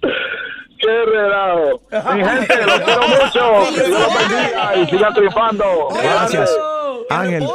Qué 0.00 1.04
relajo. 1.06 1.80
Mi 2.14 2.24
gente, 2.24 2.66
los 2.66 2.80
quiero 2.80 3.08
mucho. 3.08 3.74
Que 3.74 3.82
Dios 3.86 4.00
los 4.00 4.18
bendiga 4.28 4.76
y 4.76 4.86
sigan 4.86 5.14
triunfando. 5.14 5.88
Gracias. 6.02 6.50
Ángel, 7.08 7.46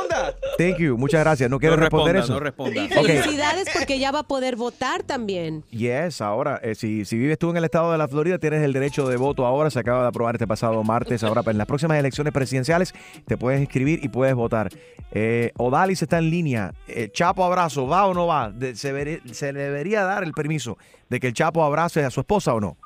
thank 0.58 0.78
you, 0.78 0.98
muchas 0.98 1.22
gracias. 1.22 1.50
¿No 1.50 1.60
quieres 1.60 1.78
No 1.78 1.84
responder 1.84 2.16
responda, 2.16 2.26
eso? 2.26 2.34
no 2.34 2.40
responda. 2.40 2.82
Y 2.84 2.88
felicidades 2.88 3.68
porque 3.74 4.00
ya 4.00 4.12
va 4.12 4.20
a 4.20 4.24
poder 4.24 4.56
votar 4.56 5.04
también. 5.04 5.64
Yes, 5.72 6.22
ahora, 6.22 6.60
eh, 6.64 6.76
si, 6.76 7.06
si 7.06 7.18
vives 7.18 7.38
tú 7.38 7.50
en 7.50 7.58
el 7.58 7.66
estado 7.66 7.92
de 7.92 7.98
la 7.98 8.08
Florida, 8.08 8.38
tienes 8.38 8.64
el 8.64 8.74
derecho 8.74 9.08
de 9.08 9.18
voto 9.18 9.46
ahora. 9.46 9.70
Se 9.70 9.80
acaba 9.80 10.04
de 10.04 10.08
aprobar 10.08 10.36
este 10.36 10.48
pasado 10.48 10.84
martes. 10.84 11.24
Ahora, 11.24 11.42
en 11.46 11.58
las 11.58 11.68
próximas 11.68 11.98
elecciones 11.98 12.34
presidenciales, 12.34 12.94
te 13.26 13.38
puedes 13.38 13.60
inscribir 13.60 14.00
y 14.04 14.10
puedes 14.10 14.36
votar. 14.36 14.70
Eh, 15.12 15.52
Odalis 15.58 16.02
está 16.02 16.18
en 16.20 16.30
línea. 16.30 16.74
Eh, 16.88 17.10
Chapo 17.12 17.44
abrazo, 17.44 17.88
¿va 17.88 18.06
o 18.08 18.14
no 18.14 18.28
va? 18.28 18.50
De- 18.52 18.76
se, 18.76 19.22
¿Se 19.34 19.52
le 19.54 19.60
debería 19.60 20.04
dar 20.04 20.24
el 20.24 20.32
permiso 20.34 20.78
de 21.10 21.20
que 21.20 21.28
el 21.28 21.34
Chapo 21.34 21.64
abrace 21.64 22.04
a 22.06 22.10
su 22.10 22.22
esposa 22.22 22.54
o 22.54 22.60
no? 22.62 22.78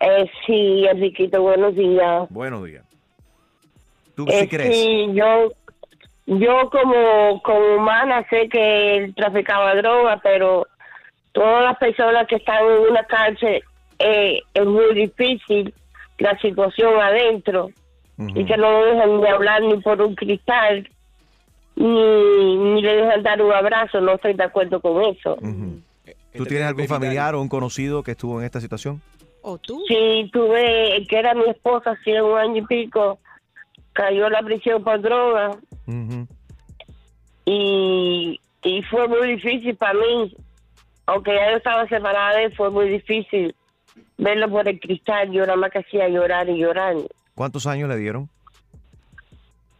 Eh, 0.00 0.28
sí, 0.46 0.84
Enriquito, 0.90 1.40
buenos 1.40 1.74
días. 1.76 2.26
Buenos 2.30 2.64
días. 2.64 2.84
¿Tú 4.14 4.26
Eh, 4.28 4.40
sí 4.40 4.48
crees? 4.48 4.76
Sí, 4.76 5.06
yo, 5.14 5.50
yo 6.26 6.70
como, 6.70 7.42
como 7.42 7.76
humana 7.76 8.24
sé 8.30 8.48
que 8.48 8.96
él 8.96 9.14
traficaba 9.14 9.74
droga, 9.74 10.20
pero 10.22 10.66
todas 11.32 11.64
las 11.64 11.78
personas 11.78 12.26
que 12.28 12.36
están 12.36 12.64
en 12.64 12.90
una 12.90 13.04
cárcel 13.04 13.62
eh, 13.98 14.40
es 14.54 14.66
muy 14.66 14.94
difícil 14.94 15.74
la 16.18 16.38
situación 16.38 17.00
adentro 17.00 17.70
y 18.16 18.44
que 18.44 18.56
no 18.56 18.70
lo 18.70 18.84
dejan 18.86 19.20
de 19.20 19.28
hablar 19.28 19.62
ni 19.62 19.76
por 19.80 20.00
un 20.00 20.14
cristal 20.14 20.88
ni, 21.74 22.56
ni 22.56 22.80
le 22.82 22.96
dejan 22.96 23.22
dar 23.24 23.42
un 23.42 23.52
abrazo. 23.52 24.00
No 24.00 24.12
estoy 24.12 24.34
de 24.34 24.44
acuerdo 24.44 24.80
con 24.80 25.02
eso. 25.02 25.36
¿Tú 26.36 26.46
tienes 26.46 26.68
algún 26.68 26.86
familiar 26.86 27.34
o 27.34 27.40
un 27.40 27.48
conocido 27.48 28.02
que 28.04 28.12
estuvo 28.12 28.38
en 28.38 28.44
esta 28.46 28.60
situación? 28.60 29.00
¿O 29.42 29.58
tú? 29.58 29.82
Sí, 29.88 30.30
tuve, 30.32 31.04
que 31.08 31.18
era 31.18 31.34
mi 31.34 31.44
esposa, 31.50 31.90
hacía 31.90 32.22
un 32.24 32.38
año 32.38 32.62
y 32.62 32.66
pico, 32.66 33.18
cayó 33.94 34.26
a 34.26 34.30
la 34.30 34.42
prisión 34.42 34.84
por 34.84 35.00
droga 35.00 35.56
y, 37.46 38.40
y 38.62 38.82
fue 38.82 39.08
muy 39.08 39.28
difícil 39.36 39.76
para 39.76 39.94
mí. 39.98 40.36
Aunque 41.06 41.34
ya 41.34 41.50
yo 41.50 41.56
estaba 41.58 41.86
separada 41.88 42.36
de 42.36 42.44
él, 42.44 42.54
fue 42.56 42.70
muy 42.70 42.88
difícil 42.88 43.54
verlo 44.16 44.48
por 44.48 44.66
el 44.68 44.80
cristal. 44.80 45.30
Yo 45.32 45.42
nada 45.42 45.56
más 45.56 45.70
que 45.70 45.78
hacía 45.80 46.08
llorar 46.08 46.48
y 46.48 46.58
llorar. 46.58 46.96
¿Cuántos 47.34 47.66
años 47.66 47.88
le 47.88 47.96
dieron? 47.96 48.28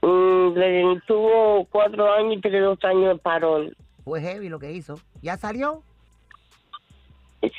Mm, 0.02 0.52
le- 0.54 1.00
tuvo 1.06 1.64
cuatro 1.70 2.12
años 2.12 2.34
y 2.36 2.40
tiene 2.42 2.60
dos 2.60 2.78
años 2.84 3.14
de 3.14 3.16
parón. 3.16 3.74
Fue 4.04 4.20
heavy 4.20 4.50
lo 4.50 4.58
que 4.58 4.72
hizo. 4.72 4.98
¿Ya 5.22 5.36
salió? 5.38 5.82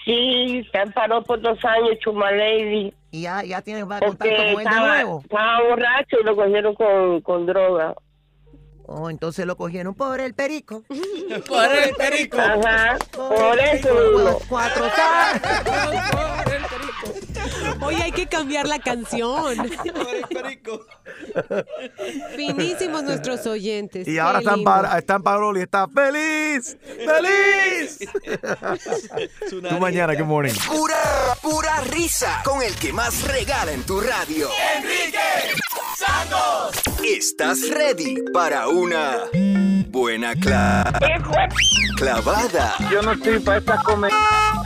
Sí, 0.03 0.63
se 0.71 0.91
paró 0.91 1.23
por 1.23 1.41
dos 1.41 1.63
años, 1.65 1.97
Chuma 1.99 2.31
Lady. 2.31 2.93
Y 3.15 3.21
ya, 3.21 3.43
ya 3.43 3.61
tienes 3.61 3.89
va 3.89 3.95
a 3.95 3.99
Porque 4.01 4.17
contar 4.17 4.35
con 4.35 4.45
él 4.45 4.57
de 4.57 4.63
nuevo. 4.81 5.21
estaba 5.21 5.61
borracho 5.69 6.17
y 6.19 6.23
lo 6.25 6.35
cogieron 6.35 6.75
con, 6.75 7.21
con 7.21 7.45
droga. 7.45 7.95
Oh, 8.87 9.09
entonces 9.09 9.45
lo 9.45 9.55
cogieron 9.55 9.95
por 9.95 10.19
el 10.19 10.33
perico. 10.35 10.83
Por 11.47 11.65
el 11.71 11.95
perico. 11.95 12.37
Ajá, 12.37 12.97
por 13.15 13.57
eso 13.57 13.87
Por 13.87 14.11
mismo. 14.15 14.39
Cuatro 14.49 14.85
Oye, 17.81 18.01
hay 18.03 18.11
que 18.11 18.27
cambiar 18.27 18.67
la 18.67 18.79
canción. 18.79 19.55
Finísimos 22.35 23.03
nuestros 23.03 23.45
oyentes. 23.45 24.07
Y 24.07 24.17
ahora 24.17 24.39
están, 24.39 24.63
para, 24.63 24.97
están 24.97 25.21
Paroli, 25.23 25.61
está 25.61 25.87
feliz, 25.87 26.77
feliz. 26.81 27.99
Tú 29.49 29.61
mañana, 29.79 30.13
good 30.15 30.25
morning. 30.25 30.53
Pura, 30.67 30.95
pura 31.41 31.81
risa 31.81 32.41
con 32.43 32.61
el 32.61 32.75
que 32.75 32.91
más 32.93 33.23
regala 33.27 33.71
en 33.71 33.83
tu 33.83 33.99
radio. 34.01 34.49
Enrique 34.77 35.19
Santos. 35.97 36.81
¿Estás 37.03 37.69
ready 37.69 38.23
para 38.33 38.67
una 38.67 39.19
buena 39.87 40.33
cla- 40.35 40.91
clavada? 41.97 42.75
Yo 42.91 43.01
no 43.01 43.13
estoy 43.13 43.39
para 43.39 43.57
esta 43.59 43.77
comedia. 43.83 44.15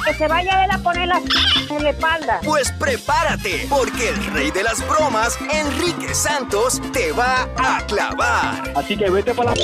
Que 0.05 0.13
se 0.13 0.27
vaya 0.27 0.65
él 0.65 0.71
a 0.71 0.77
poner 0.79 1.07
la 1.07 1.21
en 1.69 1.83
la 1.83 1.89
espalda. 1.89 2.39
Pues 2.43 2.71
prepárate, 2.71 3.67
porque 3.69 4.09
el 4.09 4.25
rey 4.33 4.51
de 4.51 4.63
las 4.63 4.85
bromas, 4.87 5.37
Enrique 5.53 6.13
Santos, 6.13 6.81
te 6.91 7.11
va 7.11 7.43
a 7.57 7.85
clavar. 7.85 8.71
Así 8.75 8.97
que 8.97 9.09
vete 9.09 9.33
para 9.33 9.53
la... 9.53 9.63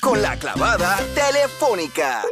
Con 0.00 0.20
la 0.22 0.36
clavada 0.36 0.98
telefónica. 1.14 2.22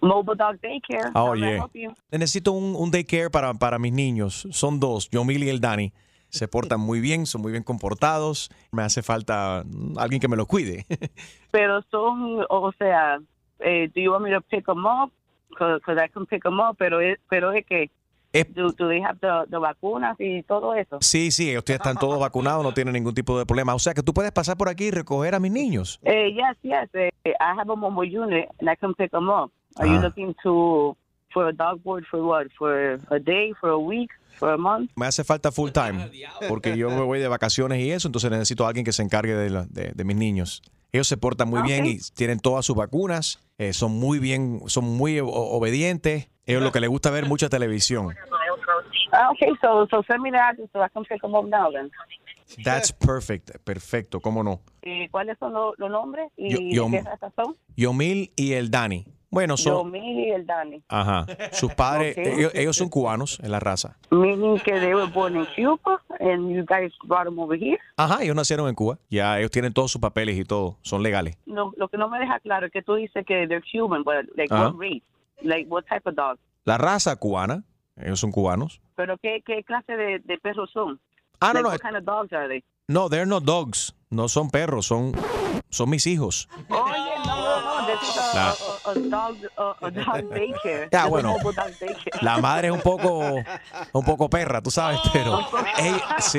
Mobile 0.00 0.36
Dog 0.36 0.60
Daycare. 0.60 1.10
Oh, 1.14 1.34
yeah. 1.34 1.66
Necesito 2.10 2.52
un, 2.52 2.74
un 2.74 2.90
daycare 2.90 3.30
para, 3.30 3.52
para 3.54 3.78
mis 3.78 3.92
niños. 3.92 4.46
Son 4.50 4.80
dos, 4.80 5.10
Yomil 5.10 5.44
y 5.44 5.48
el 5.50 5.60
Dani. 5.60 5.92
Se 6.30 6.46
portan 6.46 6.80
muy 6.80 7.00
bien, 7.00 7.26
son 7.26 7.42
muy 7.42 7.50
bien 7.50 7.64
comportados. 7.64 8.50
Me 8.70 8.82
hace 8.82 9.02
falta 9.02 9.64
mm, 9.66 9.98
alguien 9.98 10.20
que 10.20 10.28
me 10.28 10.36
los 10.36 10.46
cuide. 10.46 10.86
Pero 11.50 11.82
son, 11.90 12.44
o 12.48 12.72
sea, 12.78 13.18
eh, 13.58 13.90
do 13.94 14.00
you 14.00 14.12
want 14.12 14.24
me 14.24 14.30
to 14.30 14.40
pick 14.40 14.64
them 14.64 14.86
up? 14.86 15.12
Because 15.50 15.80
I 16.04 16.08
can 16.08 16.26
pick 16.26 16.42
them 16.42 16.58
up, 16.60 16.76
pero 16.78 17.00
es, 17.00 17.18
pero 17.28 17.52
es 17.52 17.66
que, 17.66 17.90
do, 18.54 18.70
do 18.72 18.88
they 18.88 19.00
have 19.02 19.18
the, 19.20 19.50
the 19.50 19.58
vacunas 19.58 20.16
y 20.18 20.42
todo 20.44 20.74
eso? 20.74 20.98
Sí, 21.00 21.30
sí, 21.30 21.50
ellos 21.50 21.64
están 21.66 21.96
todos 21.96 22.18
vacunados, 22.20 22.62
no 22.64 22.72
tienen 22.72 22.94
ningún 22.94 23.12
tipo 23.14 23.38
de 23.38 23.44
problema. 23.44 23.74
O 23.74 23.78
sea 23.78 23.92
que 23.92 24.02
tú 24.02 24.14
puedes 24.14 24.32
pasar 24.32 24.56
por 24.56 24.68
aquí 24.68 24.84
y 24.86 24.90
recoger 24.90 25.34
a 25.34 25.40
mis 25.40 25.52
niños. 25.52 25.98
Eh, 26.04 26.32
yes, 26.32 26.56
yes. 26.62 26.88
eh, 26.94 27.10
I 27.24 27.58
have 27.58 27.70
a 27.70 27.76
mobile 27.76 28.18
unit 28.18 28.48
and 28.60 28.70
I 28.70 28.76
can 28.76 28.94
pick 28.94 29.10
them 29.10 29.28
up. 29.28 29.50
Are 29.76 29.88
you 29.88 29.96
Ah. 29.98 30.02
looking 30.02 30.34
to 30.42 30.96
for 31.32 31.46
a 31.48 31.52
dog 31.52 31.82
board 31.82 32.04
for 32.10 32.20
what? 32.22 32.46
For 32.58 32.98
a 33.10 33.18
day, 33.20 33.52
for 33.60 33.70
a 33.70 33.78
week, 33.78 34.10
for 34.38 34.52
a 34.52 34.56
month? 34.56 34.90
Me 34.96 35.06
hace 35.06 35.22
falta 35.24 35.52
full 35.52 35.70
time, 35.70 36.08
porque 36.48 36.76
yo 36.76 36.88
me 36.90 37.02
voy 37.02 37.18
de 37.20 37.28
vacaciones 37.28 37.78
y 37.80 37.90
eso, 37.92 38.08
entonces 38.08 38.30
necesito 38.30 38.64
a 38.64 38.68
alguien 38.68 38.84
que 38.84 38.92
se 38.92 39.02
encargue 39.02 39.34
de, 39.34 39.50
la- 39.50 39.66
de- 39.66 39.92
de 39.94 40.04
mis 40.04 40.16
niños. 40.16 40.62
Ellos 40.92 41.06
se 41.06 41.16
portan 41.16 41.48
muy 41.48 41.62
bien 41.62 41.86
y 41.86 41.98
tienen 42.16 42.40
todas 42.40 42.66
sus 42.66 42.74
vacunas, 42.74 43.38
eh, 43.60 43.74
son 43.74 43.92
muy 43.92 44.18
bien, 44.18 44.62
son 44.68 44.84
muy 44.96 45.20
obedientes. 45.22 46.30
Ellos 46.46 46.62
lo 46.62 46.72
que 46.72 46.80
les 46.80 46.88
gusta 46.88 47.10
ver 47.10 47.26
mucha 47.26 47.48
televisión. 47.50 48.14
Ah, 49.12 49.30
okay, 49.32 49.50
so 49.60 49.86
so 49.88 50.02
send 50.04 50.22
me 50.22 50.30
address 50.30 50.70
so 50.72 50.82
I 50.82 50.88
can 50.94 51.04
pick 51.04 51.20
them 51.20 51.34
up 51.34 51.44
now 51.46 51.70
then. 51.70 51.90
That's 52.64 52.90
perfect, 52.92 53.50
perfecto, 53.64 54.20
cómo 54.20 54.42
no. 54.42 54.60
Eh, 54.82 55.08
¿Cuáles 55.10 55.36
son 55.38 55.52
los, 55.52 55.74
los 55.78 55.90
nombres 55.90 56.32
y 56.36 56.50
Yo- 56.72 56.86
yo- 56.86 56.90
qué 56.90 57.02
razas 57.02 57.32
son? 57.36 57.54
Yomil 57.76 58.32
y 58.34 58.54
el 58.54 58.70
Dani. 58.70 59.04
Bueno, 59.30 59.56
son, 59.56 59.74
Yomil 59.74 60.18
y 60.26 60.30
el 60.32 60.44
Dani. 60.44 60.82
ajá, 60.88 61.24
sus 61.52 61.72
padres, 61.74 62.16
Ok. 62.18 62.26
ellos, 62.26 62.52
ellos 62.54 62.76
son 62.76 62.88
cubanos 62.88 63.38
en 63.40 63.52
la 63.52 63.60
raza. 63.60 63.96
Meaning 64.10 64.58
que 64.60 64.72
they 64.80 64.92
were 64.94 65.06
born 65.12 65.36
in 65.36 65.46
Cuba 65.54 66.02
and 66.18 66.50
you 66.50 66.64
guys 66.66 66.92
brought 67.04 67.24
them 67.26 67.38
over 67.38 67.56
here. 67.56 67.78
Ajá, 67.96 68.22
ellos 68.22 68.34
nacieron 68.34 68.68
en 68.68 68.74
Cuba. 68.74 68.98
Ya 69.08 69.38
ellos 69.38 69.50
tienen 69.52 69.72
todos 69.72 69.92
sus 69.92 70.00
papeles 70.00 70.36
y 70.36 70.44
todo, 70.44 70.78
son 70.82 71.02
legales. 71.04 71.38
No, 71.46 71.72
lo 71.76 71.88
que 71.88 71.96
no 71.96 72.08
me 72.08 72.18
deja 72.18 72.40
claro 72.40 72.66
es 72.66 72.72
que 72.72 72.82
tú 72.82 72.94
dices 72.96 73.24
que 73.24 73.46
they're 73.46 73.62
human, 73.72 74.02
but 74.02 74.26
like 74.36 74.52
Ajá. 74.52 74.70
what 74.70 74.80
race? 74.80 75.02
Like 75.42 75.66
what 75.68 75.84
type 75.88 76.02
of 76.08 76.16
dog? 76.16 76.36
La 76.64 76.76
raza 76.76 77.14
cubana, 77.16 77.62
ellos 77.96 78.18
son 78.18 78.32
cubanos. 78.32 78.80
Pero 78.96 79.16
qué, 79.18 79.42
qué 79.46 79.62
clase 79.62 79.92
de, 79.96 80.18
de 80.18 80.38
perros 80.38 80.70
son? 80.72 81.00
Ah, 81.40 81.52
no, 81.54 81.60
Like, 81.60 81.62
no, 81.62 81.68
What 81.70 81.80
kind 81.80 81.96
of 81.96 82.04
dogs 82.04 82.32
are 82.32 82.48
they? 82.48 82.64
No, 82.88 83.08
they're 83.08 83.26
not 83.26 83.44
dogs. 83.44 83.94
No 84.10 84.28
son 84.28 84.50
perros, 84.50 84.86
son, 84.86 85.12
son 85.70 85.88
mis 85.88 86.06
hijos. 86.08 86.48
Oye, 86.68 86.92
no, 87.24 87.39
La- 88.34 88.50
a, 88.50 88.90
a 88.90 88.94
dog, 88.94 89.36
a, 89.56 89.90
dog 89.90 90.28
daycare. 90.30 90.88
Ya, 90.92 91.06
bueno. 91.06 91.36
La 92.22 92.38
madre 92.38 92.68
es 92.68 92.74
un 92.74 92.80
poco, 92.80 93.34
un 93.92 94.04
poco 94.04 94.28
perra, 94.30 94.60
tú 94.62 94.70
sabes, 94.70 95.00
pero 95.12 95.40
ella- 95.78 96.16
sí, 96.18 96.38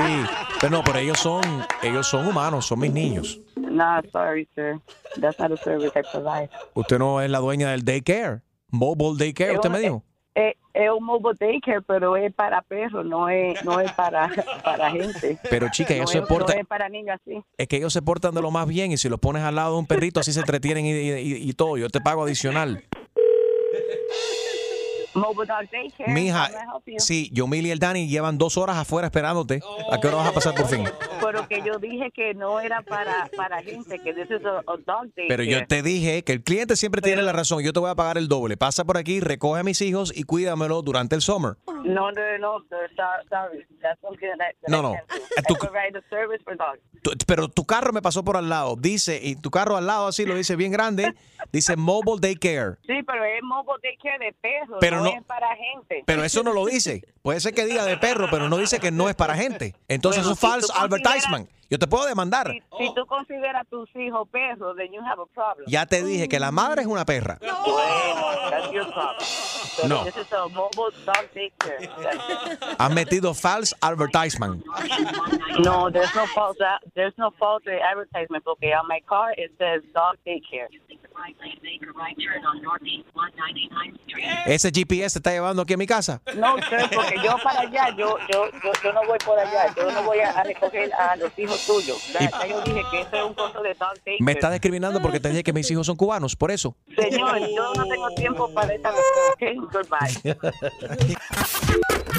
pero 0.59 0.71
no, 0.71 0.83
pero 0.83 0.99
ellos 0.99 1.19
son, 1.19 1.41
ellos 1.83 2.07
son 2.07 2.27
humanos, 2.27 2.65
son 2.65 2.79
mis 2.79 2.91
niños. 2.91 3.39
Nah, 3.55 4.01
sorry, 4.11 4.47
sir. 4.55 4.79
That's 5.19 5.39
not 5.39 5.51
a 5.51 5.57
service 5.57 5.91
I 5.97 6.01
provide. 6.11 6.49
Usted 6.73 6.99
no 6.99 7.21
es 7.21 7.29
la 7.29 7.39
dueña 7.39 7.71
del 7.71 7.83
daycare. 7.85 8.41
Mobile 8.69 9.17
daycare, 9.17 9.55
usted 9.55 9.69
me 9.69 9.79
dijo. 9.79 10.03
Es, 10.33 10.55
es 10.73 10.89
un 10.89 11.03
mobile 11.03 11.35
daycare, 11.39 11.81
pero 11.81 12.15
es 12.15 12.33
para 12.33 12.61
perros, 12.61 13.05
no 13.05 13.27
es, 13.27 13.63
no 13.65 13.79
es 13.81 13.91
para, 13.91 14.29
para 14.63 14.89
gente. 14.91 15.37
Pero, 15.49 15.67
chica, 15.69 15.93
ellos 15.93 16.05
no 16.05 16.11
se 16.11 16.17
es, 16.19 16.23
portan- 16.25 16.55
No 16.55 16.61
es 16.61 16.67
para 16.67 16.87
niños 16.89 17.19
así. 17.21 17.41
Es 17.57 17.67
que 17.67 17.77
ellos 17.77 17.91
se 17.91 18.01
portan 18.01 18.33
de 18.33 18.41
lo 18.41 18.49
más 18.51 18.67
bien 18.67 18.91
y 18.93 18.97
si 18.97 19.09
los 19.09 19.19
pones 19.19 19.43
al 19.43 19.55
lado 19.55 19.73
de 19.73 19.79
un 19.79 19.87
perrito 19.87 20.19
así 20.21 20.31
se 20.31 20.39
entretienen 20.39 20.85
y- 20.85 21.49
y 21.49 21.53
todo. 21.53 21.77
Yo 21.77 21.89
te 21.89 21.99
pago 21.99 22.23
adicional. 22.23 22.83
Mobile 25.13 25.45
dog 25.45 25.69
daycare. 25.71 26.11
Mija, 26.11 26.49
sí, 26.97 27.29
Yomil 27.33 27.65
y 27.67 27.71
el 27.71 27.79
Dani 27.79 28.07
llevan 28.07 28.37
dos 28.37 28.57
horas 28.57 28.77
afuera 28.77 29.07
esperándote. 29.07 29.61
¿A 29.91 29.99
qué 29.99 30.07
hora 30.07 30.17
vas 30.17 30.27
a 30.29 30.31
pasar 30.33 30.55
por 30.55 30.67
fin? 30.67 30.85
Pero 31.21 31.47
que 31.47 31.61
yo 31.65 31.77
dije 31.79 32.11
que 32.13 32.33
no 32.33 32.59
era 32.59 32.81
para, 32.81 33.29
para 33.35 33.61
gente, 33.61 33.99
que 33.99 34.13
this 34.13 34.25
is 34.31 34.45
a, 34.45 34.59
a 34.59 34.77
dog 34.77 34.85
daycare. 35.15 35.27
Pero 35.27 35.43
yo 35.43 35.65
te 35.67 35.81
dije 35.83 36.23
que 36.23 36.31
el 36.33 36.43
cliente 36.43 36.75
siempre 36.75 37.01
tiene 37.01 37.21
la 37.21 37.33
razón. 37.33 37.61
Yo 37.63 37.73
te 37.73 37.79
voy 37.79 37.89
a 37.89 37.95
pagar 37.95 38.17
el 38.17 38.27
doble. 38.27 38.55
Pasa 38.57 38.85
por 38.85 38.97
aquí, 38.97 39.19
recoge 39.19 39.59
a 39.59 39.63
mis 39.63 39.81
hijos 39.81 40.11
y 40.15 40.23
cuídamelo 40.23 40.81
durante 40.81 41.15
el 41.15 41.21
summer. 41.21 41.55
No, 41.83 42.11
no, 42.11 42.37
no. 42.39 42.59
So- 42.69 42.75
Sorry. 43.29 43.65
That's 43.81 43.99
something 44.01 44.27
that, 44.37 44.55
that 44.61 44.69
No, 44.69 44.79
I 44.79 44.81
no. 44.81 44.93
can't 44.93 45.09
do. 45.09 45.15
I 45.37 45.41
tú- 45.47 45.55
provide 45.55 45.97
a 45.97 46.09
service 46.09 46.43
for 46.43 46.55
dogs. 46.55 46.79
Tu- 47.01 47.11
Pero 47.25 47.47
tu 47.49 47.65
carro 47.65 47.91
me 47.93 48.01
pasó 48.01 48.23
por 48.23 48.37
al 48.37 48.47
lado. 48.47 48.75
Dice, 48.77 49.19
y 49.21 49.35
tu 49.35 49.49
carro 49.49 49.75
al 49.77 49.87
lado 49.87 50.07
así 50.07 50.25
lo 50.25 50.35
dice 50.35 50.55
bien 50.55 50.71
grande. 50.71 51.13
Dice 51.51 51.75
Mobile 51.75 52.19
Daycare. 52.19 52.77
Sí, 52.85 53.01
pero 53.05 53.23
es 53.23 53.41
mobile 53.43 53.79
daycare 53.83 54.25
de 54.25 54.33
perros, 54.33 54.77
Pero 54.79 54.97
no, 54.97 55.03
no- 55.05 55.09
es 55.09 55.23
para 55.23 55.47
gente. 55.55 56.03
Pero 56.05 56.23
eso 56.23 56.43
no 56.43 56.53
lo 56.53 56.65
dice. 56.65 57.01
Puede 57.21 57.39
ser 57.39 57.53
que 57.53 57.65
diga 57.65 57.83
de 57.85 57.97
perro, 57.97 58.27
pero 58.31 58.49
no 58.49 58.57
dice 58.57 58.79
que 58.79 58.91
no 58.91 59.09
es 59.09 59.15
para 59.15 59.35
gente. 59.35 59.75
Entonces 59.87 60.23
Bueno, 60.23 60.33
eso 60.33 60.33
es 60.33 60.39
si 60.39 60.47
false 60.67 60.73
advertisement. 60.75 61.49
Yo 61.69 61.79
te 61.79 61.87
puedo 61.87 62.05
demandar. 62.05 62.51
Si, 62.51 62.61
si 62.85 62.93
tú 62.93 63.05
consideras 63.05 63.61
a 63.61 63.63
tus 63.65 63.89
hijos 63.95 64.27
perros, 64.29 64.75
then 64.75 64.91
you 64.91 64.99
have 65.01 65.21
a 65.21 65.25
problem. 65.33 65.65
Ya 65.67 65.85
te 65.85 66.03
dije 66.03 66.27
que 66.27 66.37
la 66.37 66.51
madre 66.51 66.81
es 66.81 66.87
una 66.87 67.05
perra. 67.05 67.37
Bueno, 67.39 68.49
that's 68.49 68.71
your 68.73 68.91
problem. 68.91 69.25
Pero 69.77 69.87
No. 69.87 70.03
This 70.03 70.17
is 70.17 70.33
a 70.33 70.47
mobile 70.49 70.91
dog 71.05 71.31
daycare. 71.33 71.89
Has 72.77 72.91
metido 72.93 73.33
false 73.33 73.73
advertisement. 73.81 74.65
No, 75.63 75.89
there's 75.89 76.13
no 76.13 76.25
false. 76.35 76.57
There's 76.93 77.17
no 77.17 77.31
false 77.39 77.63
advertisement. 77.67 78.45
Okay, 78.45 78.73
on 78.73 78.87
my 78.89 78.99
car 79.07 79.31
it 79.37 79.51
says 79.57 79.81
dog 79.93 80.17
daycare. 80.25 80.67
Ese 84.45 84.71
GPS 84.71 85.19
está 85.19 85.31
llevando 85.31 85.61
aquí 85.61 85.73
a 85.73 85.77
mi 85.77 85.87
casa. 85.87 86.21
No, 86.35 86.55
sir, 86.57 86.89
porque 86.93 87.15
yo 87.23 87.35
para 87.43 87.61
allá, 87.61 87.95
yo, 87.97 88.17
yo, 88.31 88.49
yo, 88.63 88.71
yo 88.83 88.93
no 88.93 89.05
voy 89.05 89.17
por 89.23 89.37
allá. 89.39 89.73
Yo 89.75 89.91
no 89.91 90.03
voy 90.03 90.19
a, 90.19 90.43
recoger 90.43 90.91
a 90.93 91.15
los 91.15 91.37
hijos 91.37 91.65
tuyos. 91.65 92.13
Ya, 92.13 92.29
ya 92.29 92.47
yo 92.47 92.61
dije 92.61 92.81
que 92.91 93.01
eso 93.01 93.15
es 93.15 93.23
un 93.23 93.33
costo 93.33 93.61
de 93.61 93.73
dog 93.75 93.93
daycare. 94.05 94.17
Me 94.19 94.31
está 94.33 94.51
discriminando 94.51 95.01
porque 95.01 95.19
te 95.19 95.29
dije 95.29 95.43
que 95.43 95.53
mis 95.53 95.69
hijos 95.71 95.85
son 95.85 95.95
cubanos, 95.95 96.35
por 96.35 96.51
eso. 96.51 96.75
Señor, 96.95 97.39
yo 97.39 97.73
no 97.73 97.87
tengo 97.87 98.09
tiempo 98.15 98.53
para 98.53 98.73
esta. 98.73 98.91
Okay, 99.33 99.55
goodbye. 99.55 100.37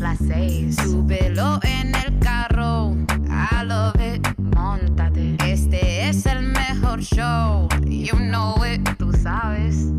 Las 0.00 0.18
seis, 0.26 0.76
súbelo 0.76 1.60
en 1.62 1.94
el 1.94 2.18
carro, 2.20 2.96
I 3.28 3.66
love 3.66 3.94
it. 4.00 4.26
Montate, 4.38 5.36
este 5.44 6.08
es 6.08 6.24
el 6.24 6.42
mejor 6.42 7.02
show, 7.02 7.68
you 7.84 8.16
know 8.16 8.54
it, 8.64 8.80
tú 8.96 9.12
sabes. 9.12 9.92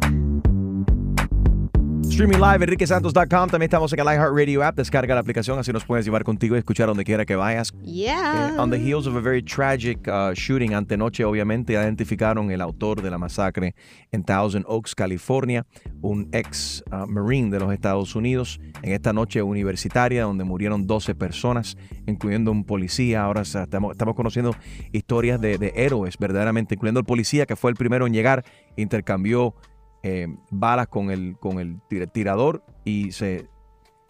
Streaming 2.21 2.39
live, 2.39 2.63
enriquesantos.com. 2.63 3.49
También 3.49 3.63
estamos 3.63 3.91
en 3.93 3.99
el 3.99 4.05
iHeartRadio 4.05 4.61
app. 4.61 4.75
Descarga 4.75 5.15
la 5.15 5.21
aplicación, 5.21 5.57
así 5.57 5.73
nos 5.73 5.83
puedes 5.85 6.05
llevar 6.05 6.23
contigo 6.23 6.55
y 6.55 6.59
escuchar 6.59 6.85
donde 6.85 7.03
quiera 7.03 7.25
que 7.25 7.35
vayas. 7.35 7.73
Yeah. 7.83 8.51
Eh, 8.53 8.59
on 8.59 8.69
the 8.69 8.77
heels 8.77 9.07
of 9.07 9.15
a 9.15 9.19
very 9.19 9.41
tragic 9.41 10.07
uh, 10.07 10.31
shooting 10.35 10.75
antenoche, 10.75 11.25
obviamente, 11.25 11.73
identificaron 11.73 12.51
el 12.51 12.61
autor 12.61 13.01
de 13.01 13.09
la 13.09 13.17
masacre 13.17 13.73
en 14.11 14.23
Thousand 14.23 14.65
Oaks, 14.67 14.93
California, 14.93 15.65
un 16.03 16.29
ex 16.31 16.83
uh, 16.91 17.07
Marine 17.07 17.49
de 17.49 17.59
los 17.59 17.73
Estados 17.73 18.15
Unidos, 18.15 18.59
en 18.83 18.93
esta 18.93 19.13
noche 19.13 19.41
universitaria 19.41 20.21
donde 20.21 20.43
murieron 20.43 20.85
12 20.85 21.15
personas, 21.15 21.75
incluyendo 22.05 22.51
un 22.51 22.65
policía. 22.65 23.23
Ahora 23.23 23.41
estamos, 23.41 23.93
estamos 23.93 24.13
conociendo 24.13 24.55
historias 24.91 25.41
de, 25.41 25.57
de 25.57 25.73
héroes, 25.75 26.19
verdaderamente, 26.19 26.75
incluyendo 26.75 26.99
el 26.99 27.05
policía 27.07 27.47
que 27.47 27.55
fue 27.55 27.71
el 27.71 27.77
primero 27.77 28.05
en 28.05 28.13
llegar, 28.13 28.45
intercambió 28.75 29.55
eh, 30.03 30.27
balas 30.49 30.87
con 30.87 31.11
el, 31.11 31.37
con 31.39 31.59
el 31.59 31.79
tir- 31.89 32.11
tirador 32.11 32.63
y 32.83 33.11
se, 33.11 33.47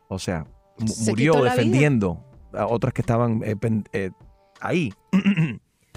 o 0.08 0.20
sea, 0.20 0.46
mu- 0.80 0.88
Se 0.88 1.12
murió 1.12 1.34
vida. 1.36 1.44
defendiendo 1.52 2.24
a 2.54 2.66
otras 2.68 2.94
que 2.94 3.02
estaban 3.02 3.42
eh, 3.44 3.56
eh, 3.94 4.12
ahí. 4.60 4.94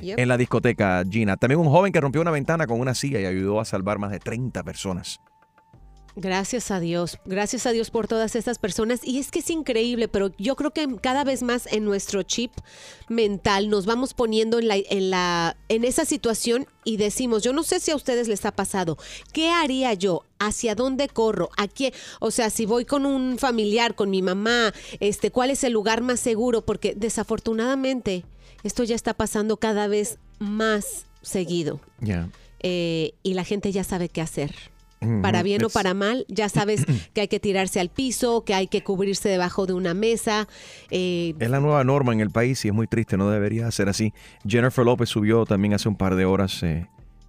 Yep. 0.02 0.18
En 0.18 0.28
la 0.28 0.36
discoteca 0.36 1.02
Gina. 1.08 1.36
También 1.36 1.60
un 1.60 1.68
joven 1.68 1.92
que 1.92 2.00
rompió 2.00 2.20
una 2.20 2.32
ventana 2.32 2.66
con 2.66 2.80
una 2.80 2.94
silla 2.94 3.20
y 3.20 3.26
ayudó 3.26 3.60
a 3.60 3.64
salvar 3.64 3.98
más 3.98 4.10
de 4.10 4.18
30 4.18 4.62
personas. 4.64 5.20
Gracias 6.16 6.70
a 6.70 6.78
Dios, 6.78 7.18
gracias 7.24 7.66
a 7.66 7.72
Dios 7.72 7.90
por 7.90 8.06
todas 8.06 8.36
estas 8.36 8.58
personas. 8.58 9.00
Y 9.02 9.18
es 9.18 9.32
que 9.32 9.40
es 9.40 9.50
increíble, 9.50 10.06
pero 10.06 10.30
yo 10.38 10.54
creo 10.54 10.70
que 10.70 10.86
cada 11.00 11.24
vez 11.24 11.42
más 11.42 11.66
en 11.72 11.84
nuestro 11.84 12.22
chip 12.22 12.52
mental 13.08 13.68
nos 13.68 13.84
vamos 13.84 14.14
poniendo 14.14 14.60
en, 14.60 14.68
la, 14.68 14.76
en, 14.76 15.10
la, 15.10 15.56
en 15.68 15.84
esa 15.84 16.04
situación 16.04 16.68
y 16.84 16.98
decimos, 16.98 17.42
yo 17.42 17.52
no 17.52 17.64
sé 17.64 17.80
si 17.80 17.90
a 17.90 17.96
ustedes 17.96 18.28
les 18.28 18.44
ha 18.44 18.52
pasado, 18.52 18.96
¿qué 19.32 19.50
haría 19.50 19.92
yo? 19.94 20.22
¿Hacia 20.38 20.76
dónde 20.76 21.08
corro? 21.08 21.50
¿A 21.56 21.66
quién? 21.66 21.92
O 22.20 22.30
sea, 22.30 22.48
si 22.48 22.64
voy 22.64 22.84
con 22.84 23.06
un 23.06 23.36
familiar, 23.38 23.96
con 23.96 24.08
mi 24.08 24.22
mamá, 24.22 24.72
este, 25.00 25.32
¿cuál 25.32 25.50
es 25.50 25.64
el 25.64 25.72
lugar 25.72 26.00
más 26.00 26.20
seguro? 26.20 26.64
Porque 26.64 26.94
desafortunadamente 26.94 28.24
esto 28.62 28.84
ya 28.84 28.94
está 28.94 29.14
pasando 29.14 29.56
cada 29.56 29.88
vez 29.88 30.18
más 30.38 31.06
seguido. 31.22 31.80
Ya. 32.00 32.28
Eh, 32.60 33.14
y 33.24 33.34
la 33.34 33.42
gente 33.42 33.72
ya 33.72 33.82
sabe 33.82 34.08
qué 34.08 34.20
hacer. 34.20 34.54
Para 35.20 35.42
bien 35.42 35.62
o 35.64 35.68
para 35.68 35.92
mal, 35.92 36.24
ya 36.28 36.48
sabes 36.48 36.84
que 37.12 37.20
hay 37.20 37.28
que 37.28 37.38
tirarse 37.40 37.78
al 37.78 37.90
piso, 37.90 38.42
que 38.44 38.54
hay 38.54 38.68
que 38.68 38.82
cubrirse 38.82 39.28
debajo 39.28 39.66
de 39.66 39.74
una 39.74 39.92
mesa. 39.92 40.48
eh, 40.90 41.34
Es 41.38 41.50
la 41.50 41.60
nueva 41.60 41.84
norma 41.84 42.12
en 42.14 42.20
el 42.20 42.30
país 42.30 42.64
y 42.64 42.68
es 42.68 42.74
muy 42.74 42.86
triste, 42.86 43.16
no 43.18 43.28
debería 43.30 43.70
ser 43.70 43.88
así. 43.90 44.14
Jennifer 44.46 44.84
López 44.84 45.10
subió 45.10 45.44
también 45.44 45.74
hace 45.74 45.88
un 45.90 45.96
par 45.96 46.14
de 46.16 46.24
horas 46.24 46.62
eh, 46.62 46.86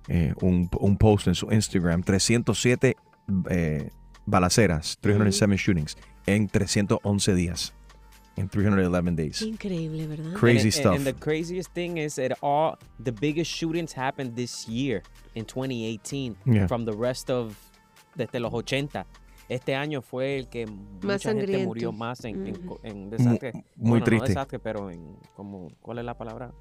eh, 0.07 0.33
un, 0.41 0.69
un 0.79 0.97
post 0.97 1.27
en 1.27 1.35
su 1.35 1.51
Instagram, 1.51 2.03
307 2.03 2.95
eh, 3.49 3.89
balaceras, 4.25 4.97
307 5.01 5.57
shootings 5.57 5.97
en 6.27 6.47
311 6.47 7.35
días, 7.35 7.73
en 8.37 8.49
311 8.49 9.15
days. 9.15 9.41
increíble, 9.41 10.07
¿verdad? 10.07 10.33
Crazy 10.33 10.63
and, 10.67 10.71
stuff. 10.73 10.85
And, 10.95 10.95
and 10.95 11.05
the 11.05 11.13
craziest 11.13 11.71
thing 11.73 11.97
is 11.97 12.15
that 12.15 12.37
all 12.41 12.77
the 13.03 13.11
biggest 13.11 13.51
shootings 13.51 13.93
happened 13.97 14.35
this 14.35 14.67
year 14.67 15.01
in 15.35 15.45
2018 15.45 16.35
Yeah. 16.45 16.67
from 16.67 16.85
the 16.85 16.91
rest 16.93 17.29
of 17.29 17.55
desde 18.15 18.39
los 18.39 18.53
80. 18.53 19.05
Este 19.47 19.75
año 19.75 20.01
fue 20.01 20.39
el 20.39 20.47
que 20.47 20.65
mucha 20.65 21.19
gente 21.19 21.45
sangriento. 21.45 21.67
murió 21.67 21.91
más 21.91 22.25
en, 22.25 22.47
en 22.47 22.55
Ujú. 22.57 22.65
co- 22.65 22.79
en 22.83 23.09
desastre. 23.11 23.53
muy 23.75 23.89
Bueno, 23.99 24.05
triste. 24.05 24.23
No 24.23 24.27
desastre, 24.29 24.59
pero 24.59 24.89
en 24.89 25.17
como 25.35 25.67
¿cuál 25.81 25.99
es 25.99 26.05
la 26.05 26.17
palabra? 26.17 26.51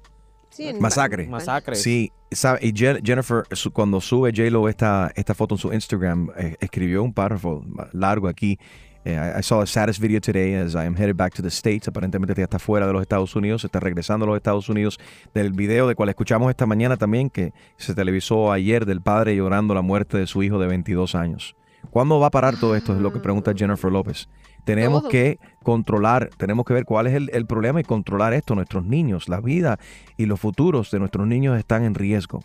Sí, 0.51 0.67
en 0.67 0.79
Masacre. 0.79 1.27
Masacres. 1.27 1.81
Sí, 1.81 2.11
sabe, 2.31 2.59
y 2.61 2.71
Je- 2.71 3.01
Jennifer, 3.03 3.43
su- 3.51 3.71
cuando 3.73 3.99
sube 3.99 4.31
J-Lo 4.33 4.69
esta, 4.69 5.11
esta 5.15 5.33
foto 5.33 5.55
en 5.55 5.59
su 5.59 5.73
Instagram, 5.73 6.29
eh, 6.37 6.55
escribió 6.61 7.01
un 7.03 7.11
párrafo 7.11 7.65
largo 7.91 8.27
aquí. 8.27 8.57
Eh, 9.05 9.33
I, 9.37 9.43
saw 9.43 9.61
a 9.61 9.67
saddest 9.67 10.01
video 10.01 10.19
today 10.19 10.55
as 10.55 10.73
I 10.73 10.83
am 10.83 10.95
headed 10.95 11.15
back 11.15 11.35
to 11.35 11.43
the 11.43 11.51
States. 11.51 11.87
Aparentemente 11.87 12.33
ya 12.35 12.45
está 12.45 12.57
fuera 12.57 12.87
de 12.87 12.93
los 12.93 13.03
Estados 13.03 13.35
Unidos, 13.35 13.63
está 13.63 13.79
regresando 13.79 14.25
a 14.25 14.29
los 14.29 14.35
Estados 14.35 14.67
Unidos. 14.67 14.99
Del 15.31 15.51
video 15.51 15.87
de 15.87 15.93
cual 15.93 16.09
escuchamos 16.09 16.49
esta 16.49 16.65
mañana 16.65 16.97
también, 16.97 17.29
que 17.29 17.53
se 17.77 17.93
televisó 17.93 18.51
ayer 18.51 18.87
del 18.87 19.01
padre 19.01 19.35
llorando 19.35 19.75
la 19.75 19.83
muerte 19.83 20.17
de 20.17 20.25
su 20.25 20.41
hijo 20.41 20.57
de 20.57 20.65
22 20.65 21.13
años. 21.13 21.55
¿Cuándo 21.91 22.19
va 22.19 22.27
a 22.27 22.31
parar 22.31 22.59
todo 22.59 22.75
esto? 22.75 22.95
Es 22.95 22.99
lo 22.99 23.13
que 23.13 23.19
pregunta 23.19 23.53
Jennifer 23.55 23.91
López. 23.91 24.27
Tenemos 24.63 25.03
Todo. 25.03 25.11
que 25.11 25.39
controlar, 25.61 26.31
tenemos 26.37 26.65
que 26.65 26.73
ver 26.73 26.85
cuál 26.85 27.05
es 27.05 27.13
el, 27.13 27.29
el 27.31 27.45
problema 27.45 27.79
y 27.79 27.83
controlar 27.83 28.33
esto. 28.33 28.55
Nuestros 28.55 28.85
niños, 28.85 29.29
la 29.29 29.39
vida 29.39 29.77
y 30.17 30.25
los 30.25 30.39
futuros 30.39 30.89
de 30.89 30.97
nuestros 30.97 31.27
niños 31.27 31.59
están 31.59 31.83
en 31.83 31.93
riesgo. 31.93 32.41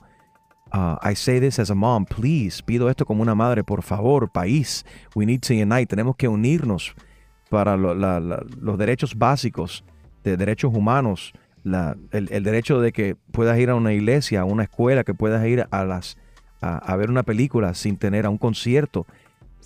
Uh, 0.73 0.97
I 1.03 1.14
say 1.14 1.41
this 1.41 1.59
as 1.59 1.71
a 1.71 1.75
mom, 1.75 2.05
please. 2.05 2.62
Pido 2.64 2.89
esto 2.91 3.05
como 3.05 3.23
una 3.23 3.35
madre, 3.35 3.64
por 3.64 3.83
favor, 3.83 4.31
país. 4.31 4.85
We 5.14 5.27
need 5.27 5.41
to 5.41 5.53
unite. 5.55 5.87
Tenemos 5.87 6.16
que 6.16 6.29
unirnos 6.29 6.95
para 7.49 7.77
lo- 7.77 7.95
la- 7.95 8.21
la- 8.21 8.45
los 8.61 8.79
derechos 8.79 9.14
básicos 9.16 9.85
de 10.25 10.37
derechos 10.37 10.73
humanos. 10.75 11.33
la- 11.62 11.95
el, 12.12 12.29
el 12.33 12.43
derecho 12.43 12.81
de 12.81 12.91
que 12.91 13.16
puedas 13.33 13.59
ir 13.59 13.68
a 13.68 13.75
una 13.75 13.93
iglesia, 13.93 14.41
a 14.41 14.45
una 14.47 14.62
escuela, 14.62 15.05
que 15.05 15.12
puedas 15.12 15.47
ir 15.47 15.66
a 15.71 15.85
las 15.85 16.16
a, 16.62 16.79
a 16.79 16.97
ver 16.97 17.11
una 17.11 17.23
película, 17.23 17.75
sin 17.75 17.99
tener 17.99 18.25
a 18.25 18.31
un 18.31 18.39
concierto, 18.39 19.07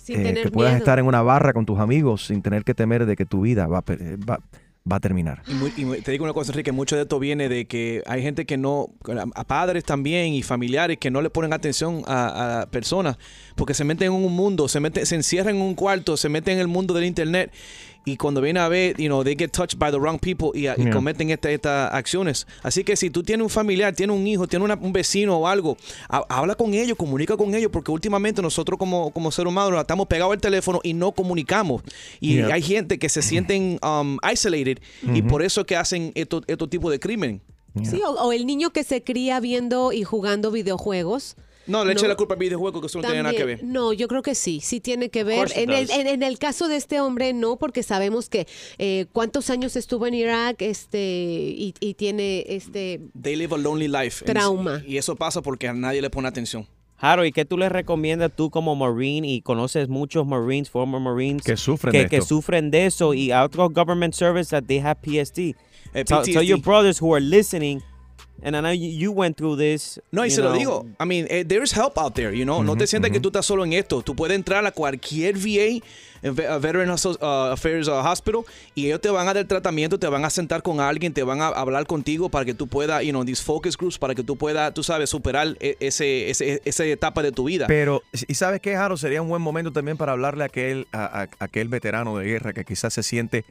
eh, 0.09 0.33
que 0.43 0.51
puedas 0.51 0.73
miedo. 0.73 0.79
estar 0.83 0.99
en 0.99 1.05
una 1.05 1.21
barra 1.21 1.53
con 1.53 1.65
tus 1.65 1.79
amigos 1.79 2.25
sin 2.25 2.41
tener 2.41 2.63
que 2.65 2.73
temer 2.73 3.05
de 3.05 3.15
que 3.15 3.25
tu 3.25 3.41
vida 3.41 3.67
va, 3.67 3.81
va, 4.29 4.39
va 4.89 4.97
a 4.97 4.99
terminar. 4.99 5.41
Y, 5.47 6.01
te 6.01 6.11
digo 6.11 6.23
una 6.23 6.33
cosa, 6.33 6.51
Enrique, 6.51 6.71
mucho 6.71 6.95
de 6.95 7.03
esto 7.03 7.19
viene 7.19 7.49
de 7.49 7.65
que 7.65 8.03
hay 8.05 8.21
gente 8.21 8.45
que 8.45 8.57
no, 8.57 8.89
a 9.33 9.43
padres 9.43 9.83
también 9.83 10.33
y 10.33 10.43
familiares 10.43 10.97
que 10.99 11.09
no 11.09 11.21
le 11.21 11.29
ponen 11.29 11.53
atención 11.53 12.03
a, 12.05 12.61
a 12.61 12.65
personas 12.67 13.17
porque 13.55 13.73
se 13.73 13.83
meten 13.83 14.07
en 14.07 14.13
un 14.13 14.33
mundo, 14.33 14.67
se 14.67 14.79
meten, 14.79 15.05
se 15.05 15.15
encierran 15.15 15.55
en 15.55 15.61
un 15.61 15.75
cuarto, 15.75 16.17
se 16.17 16.29
meten 16.29 16.55
en 16.55 16.59
el 16.59 16.67
mundo 16.67 16.93
del 16.93 17.05
internet 17.05 17.51
y 18.05 18.17
cuando 18.17 18.39
vienen 18.39 18.61
a 18.63 18.67
ver, 18.69 18.95
you 18.97 19.07
know, 19.07 19.23
they 19.23 19.35
get 19.37 19.51
touched 19.51 19.77
by 19.79 19.89
the 19.91 19.97
wrong 19.97 20.19
people 20.19 20.49
y, 20.53 20.67
y 20.67 20.75
Yeah. 20.75 20.91
cometen 20.91 21.29
esta- 21.31 21.49
estas 21.51 21.91
acciones. 21.93 22.45
Así 22.63 22.83
que 22.83 22.95
si 22.95 23.09
tú 23.09 23.23
tienes 23.23 23.43
un 23.43 23.49
familiar, 23.49 23.93
tienes 23.95 24.15
un 24.15 24.25
hijo, 24.27 24.47
tienes 24.47 24.63
una- 24.63 24.75
un 24.79 24.93
vecino 24.93 25.37
o 25.37 25.47
algo, 25.47 25.75
ha- 26.09 26.25
habla 26.29 26.55
con 26.55 26.73
ellos, 26.73 26.97
comunica 26.97 27.35
con 27.35 27.53
ellos, 27.55 27.69
porque 27.73 27.91
últimamente 27.91 28.41
nosotros 28.41 28.77
como, 28.77 29.11
como 29.11 29.31
ser 29.31 29.47
humano 29.47 29.79
estamos 29.79 30.07
pegados 30.07 30.33
al 30.33 30.39
teléfono 30.41 30.79
y 30.83 30.93
no 30.93 31.11
comunicamos. 31.11 31.81
Y 32.19 32.35
Yeah. 32.35 32.53
hay 32.53 32.61
gente 32.61 32.99
que 32.99 33.09
se 33.09 33.21
sienten 33.21 33.79
um, 33.83 34.17
isolated 34.31 34.77
y 35.13 35.21
por 35.23 35.41
eso 35.41 35.61
es 35.61 35.67
que 35.67 35.75
hacen 35.75 36.11
estos 36.15 36.43
estos 36.47 36.69
tipos 36.69 36.91
de 36.91 36.99
crimen. 36.99 37.41
Sí, 37.83 38.01
o, 38.07 38.11
o 38.11 38.31
el 38.31 38.45
niño 38.45 38.69
que 38.69 38.83
se 38.85 39.03
cría 39.03 39.39
viendo 39.41 39.91
y 39.91 40.03
jugando 40.03 40.49
videojuegos. 40.51 41.35
No, 41.67 41.83
le 41.83 41.93
eche 41.93 42.07
la 42.07 42.15
culpa 42.15 42.35
al 42.35 42.39
videojuego 42.39 42.79
que 42.81 42.87
eso 42.87 42.99
no 42.99 43.07
tiene 43.07 43.23
nada 43.23 43.35
que 43.35 43.43
ver. 43.45 43.63
No, 43.63 43.91
yo 43.93 44.07
creo 44.07 44.21
que 44.21 44.35
sí, 44.35 44.61
sí 44.61 44.79
tiene 44.79 45.09
que 45.09 45.23
ver. 45.23 45.51
En 45.55 45.71
el, 45.71 45.89
en, 45.91 46.07
en 46.07 46.23
el 46.23 46.37
caso 46.37 46.67
de 46.67 46.75
este 46.75 46.99
hombre, 47.01 47.33
no, 47.33 47.55
porque 47.57 47.81
sabemos 47.83 48.29
que 48.29 48.47
eh, 48.77 49.05
cuántos 49.11 49.49
años 49.49 49.75
estuvo 49.75 50.05
en 50.07 50.13
Irak 50.13 50.61
este, 50.61 50.97
y, 50.99 51.73
y 51.79 51.93
tiene 51.95 52.43
este 52.47 53.01
They 53.19 53.35
live 53.35 53.55
a 53.55 53.57
lonely 53.57 53.87
life. 53.87 54.25
Trauma. 54.25 54.81
Y 54.85 54.97
eso 54.97 55.15
pasa 55.15 55.41
porque 55.41 55.67
a 55.67 55.73
nadie 55.73 56.01
le 56.01 56.09
pone 56.09 56.27
atención. 56.27 56.67
Harold, 56.97 57.27
¿y 57.27 57.31
qué 57.33 57.43
tú 57.43 57.57
le 57.57 57.67
recomiendas 57.67 58.31
tú 58.33 58.49
como 58.49 58.73
Marine 58.75 59.27
y 59.27 59.41
conoces 59.41 59.89
muchos 59.89 60.25
Marines, 60.25 60.69
former 60.69 61.01
Marines 61.01 61.43
Que 61.43 61.57
sufren 61.57 61.91
que, 61.91 61.99
de 62.03 62.07
que 62.09 62.15
esto. 62.17 62.27
sufren 62.35 62.71
de 62.71 62.85
eso 62.85 63.13
y 63.13 63.31
a 63.31 63.43
otros 63.43 63.73
government 63.73 64.13
service 64.13 64.49
that 64.49 64.63
they 64.65 64.79
have 64.79 64.97
PSD? 65.03 65.55
Eh, 65.93 66.03
Tell, 66.05 66.21
tell 66.23 66.41
your 66.41 66.57
PTSD. 66.59 66.63
brothers 66.63 67.01
who 67.01 67.13
are 67.13 67.21
listening, 67.23 67.81
and 68.43 68.55
I 68.55 68.61
know 68.61 68.71
you, 68.71 69.11
went 69.11 69.37
through 69.37 69.57
this. 69.57 69.99
No, 70.11 70.25
y 70.25 70.29
se 70.29 70.41
lo 70.41 70.49
know. 70.49 70.57
digo. 70.59 70.85
I 70.99 71.05
mean, 71.05 71.25
eh, 71.29 71.43
there 71.45 71.63
is 71.63 71.71
help 71.75 71.97
out 71.97 72.13
there, 72.13 72.35
you 72.35 72.43
know. 72.45 72.63
no 72.63 72.75
te 72.75 72.85
sientas 72.87 73.11
que 73.11 73.19
tú 73.19 73.29
estás 73.29 73.45
solo 73.45 73.63
en 73.65 73.73
esto. 73.73 74.01
Tú 74.01 74.15
puedes 74.15 74.35
entrar 74.35 74.65
a 74.65 74.71
cualquier 74.71 75.35
VA, 75.37 75.81
Veteran 76.21 76.89
uh, 76.89 77.25
Affairs 77.51 77.87
uh, 77.87 77.93
Hospital, 77.93 78.41
y 78.73 78.87
ellos 78.87 78.99
te 79.01 79.09
van 79.09 79.27
a 79.27 79.33
dar 79.33 79.45
tratamiento, 79.45 79.97
te 79.99 80.07
van 80.07 80.25
a 80.25 80.29
sentar 80.29 80.61
con 80.63 80.79
alguien, 80.79 81.13
te 81.13 81.23
van 81.23 81.41
a 81.41 81.47
hablar 81.47 81.85
contigo 81.87 82.29
para 82.29 82.45
que 82.45 82.53
tú 82.53 82.67
puedas, 82.67 83.03
you 83.03 83.11
know, 83.11 83.23
these 83.25 83.41
focus 83.43 83.77
groups, 83.77 83.97
para 83.97 84.15
que 84.15 84.23
tú 84.23 84.35
puedas, 84.35 84.73
tú 84.73 84.83
sabes, 84.83 85.09
superar 85.09 85.55
e- 85.59 85.77
ese, 85.79 86.29
ese, 86.29 86.61
esa 86.65 86.85
etapa 86.85 87.21
de 87.23 87.31
tu 87.31 87.45
vida. 87.45 87.67
Pero, 87.67 88.01
¿y 88.27 88.33
sabes 88.35 88.59
qué, 88.61 88.75
Jaro? 88.75 88.97
Sería 88.97 89.21
un 89.21 89.29
buen 89.29 89.41
momento 89.41 89.71
también 89.71 89.97
para 89.97 90.11
hablarle 90.13 90.43
a 90.43 90.47
aquel, 90.47 90.87
a, 90.91 91.03
a- 91.05 91.21
a 91.23 91.29
aquel 91.45 91.67
veterano 91.67 92.17
de 92.17 92.25
guerra 92.25 92.53
que 92.53 92.65
quizás 92.65 92.93
se 92.93 93.03
siente 93.03 93.45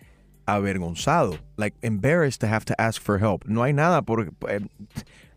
avergonzado, 0.47 1.39
like 1.57 1.77
embarrassed 1.83 2.41
to 2.41 2.47
have 2.47 2.65
to 2.65 2.75
ask 2.79 3.01
for 3.03 3.19
help. 3.23 3.45
No 3.47 3.63
hay 3.63 3.73
nada 3.73 4.03
por... 4.03 4.33
eh, 4.49 4.61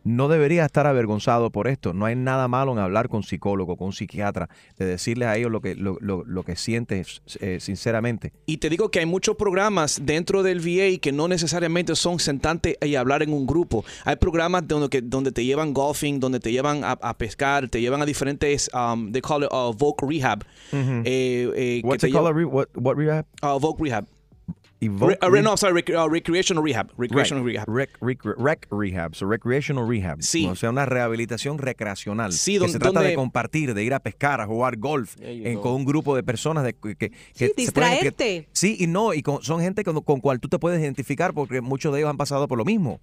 no 0.03 0.29
debería 0.29 0.63
estar 0.63 0.87
avergonzado 0.87 1.49
por 1.51 1.67
esto. 1.67 1.93
No 1.93 2.05
hay 2.05 2.15
nada 2.15 2.47
malo 2.47 2.71
en 2.71 2.79
hablar 2.79 3.09
con 3.09 3.23
psicólogo, 3.23 3.75
con 3.75 3.91
psiquiatra, 3.91 4.47
de 4.77 4.85
decirle 4.85 5.25
a 5.25 5.35
ellos 5.35 5.51
lo 5.51 5.59
que, 5.59 5.75
lo, 5.75 5.97
lo- 5.99 6.23
lo 6.23 6.43
que 6.43 6.55
sientes 6.55 7.21
eh, 7.41 7.57
sinceramente. 7.59 8.31
Y 8.45 8.55
te 8.57 8.69
digo 8.69 8.89
que 8.89 8.99
hay 8.99 9.05
muchos 9.05 9.35
programas 9.35 9.99
dentro 10.05 10.43
del 10.43 10.59
VA 10.61 10.97
que 11.01 11.11
no 11.11 11.27
necesariamente 11.27 11.93
son 11.97 12.19
sentarte 12.19 12.77
y 12.81 12.95
hablar 12.95 13.21
en 13.21 13.33
un 13.33 13.45
grupo. 13.45 13.83
Hay 14.05 14.15
programas 14.15 14.65
donde, 14.65 14.87
que, 14.87 15.01
donde 15.01 15.33
te 15.33 15.43
llevan 15.43 15.73
golfing, 15.73 16.21
donde 16.21 16.39
te 16.39 16.53
llevan 16.53 16.85
a, 16.85 16.91
a 16.93 17.17
pescar, 17.17 17.67
te 17.67 17.81
llevan 17.81 18.01
a 18.01 18.05
diferentes, 18.05 18.69
um, 18.73 19.11
they 19.11 19.21
call 19.21 19.43
it 19.43 19.49
uh, 19.51 19.73
Voc 19.73 20.01
Rehab. 20.03 20.45
Ujú. 20.71 21.01
Eh, 21.03 21.51
eh, 21.53 21.81
What's 21.83 22.05
it 22.05 22.13
called? 22.13 22.33
re- 22.33 22.45
what, 22.45 22.69
what 22.75 22.95
rehab? 22.95 23.25
Uh, 23.43 23.59
Voc 23.59 23.77
Rehab. 23.81 24.05
Evoke 24.79 25.17
Re- 25.21 25.39
uh, 25.39 25.43
no, 25.43 25.57
sorry, 25.57 25.81
rec- 25.81 25.89
uh, 25.89 26.07
recreational 26.07 26.63
rehab. 26.63 26.91
Recreational 26.97 27.43
Right. 27.43 27.55
rehab. 27.65 27.67
Rec, 27.75 27.89
rec- 27.99 28.35
rec 28.37 28.67
rehab, 28.69 29.15
so 29.15 29.27
recreational 29.27 29.87
rehab. 29.89 30.21
Sí. 30.21 30.45
O 30.45 30.55
sea, 30.55 30.69
una 30.69 30.85
rehabilitación 30.85 31.57
recreacional. 31.57 32.31
Sí, 32.31 32.53
que 32.53 32.59
donde- 32.59 32.73
se 32.73 32.79
trata 32.79 32.99
donde- 32.99 33.09
de 33.09 33.15
compartir, 33.15 33.73
de 33.73 33.83
ir 33.83 33.93
a 33.95 33.99
pescar, 33.99 34.39
a 34.39 34.45
jugar 34.45 34.77
golf 34.77 35.15
en- 35.19 35.59
con 35.61 35.73
un 35.73 35.83
grupo 35.85 36.15
de 36.15 36.21
personas 36.21 36.63
de, 36.63 36.73
que, 36.73 36.95
que- 36.95 37.09
que 37.09 37.15
se 37.33 37.45
pueden- 37.49 37.55
distraerte. 37.55 38.47
sí, 38.51 38.77
y 38.79 38.85
no, 38.85 39.15
y 39.15 39.23
con- 39.23 39.41
son 39.41 39.61
gente 39.61 39.83
con, 39.83 39.99
con 40.01 40.19
cual 40.19 40.39
tú 40.39 40.47
te 40.47 40.59
puedes 40.59 40.79
identificar 40.79 41.33
porque 41.33 41.61
muchos 41.61 41.91
de 41.91 41.99
ellos 42.01 42.09
han 42.11 42.17
pasado 42.17 42.47
por 42.47 42.59
lo 42.59 42.65
mismo. 42.65 43.01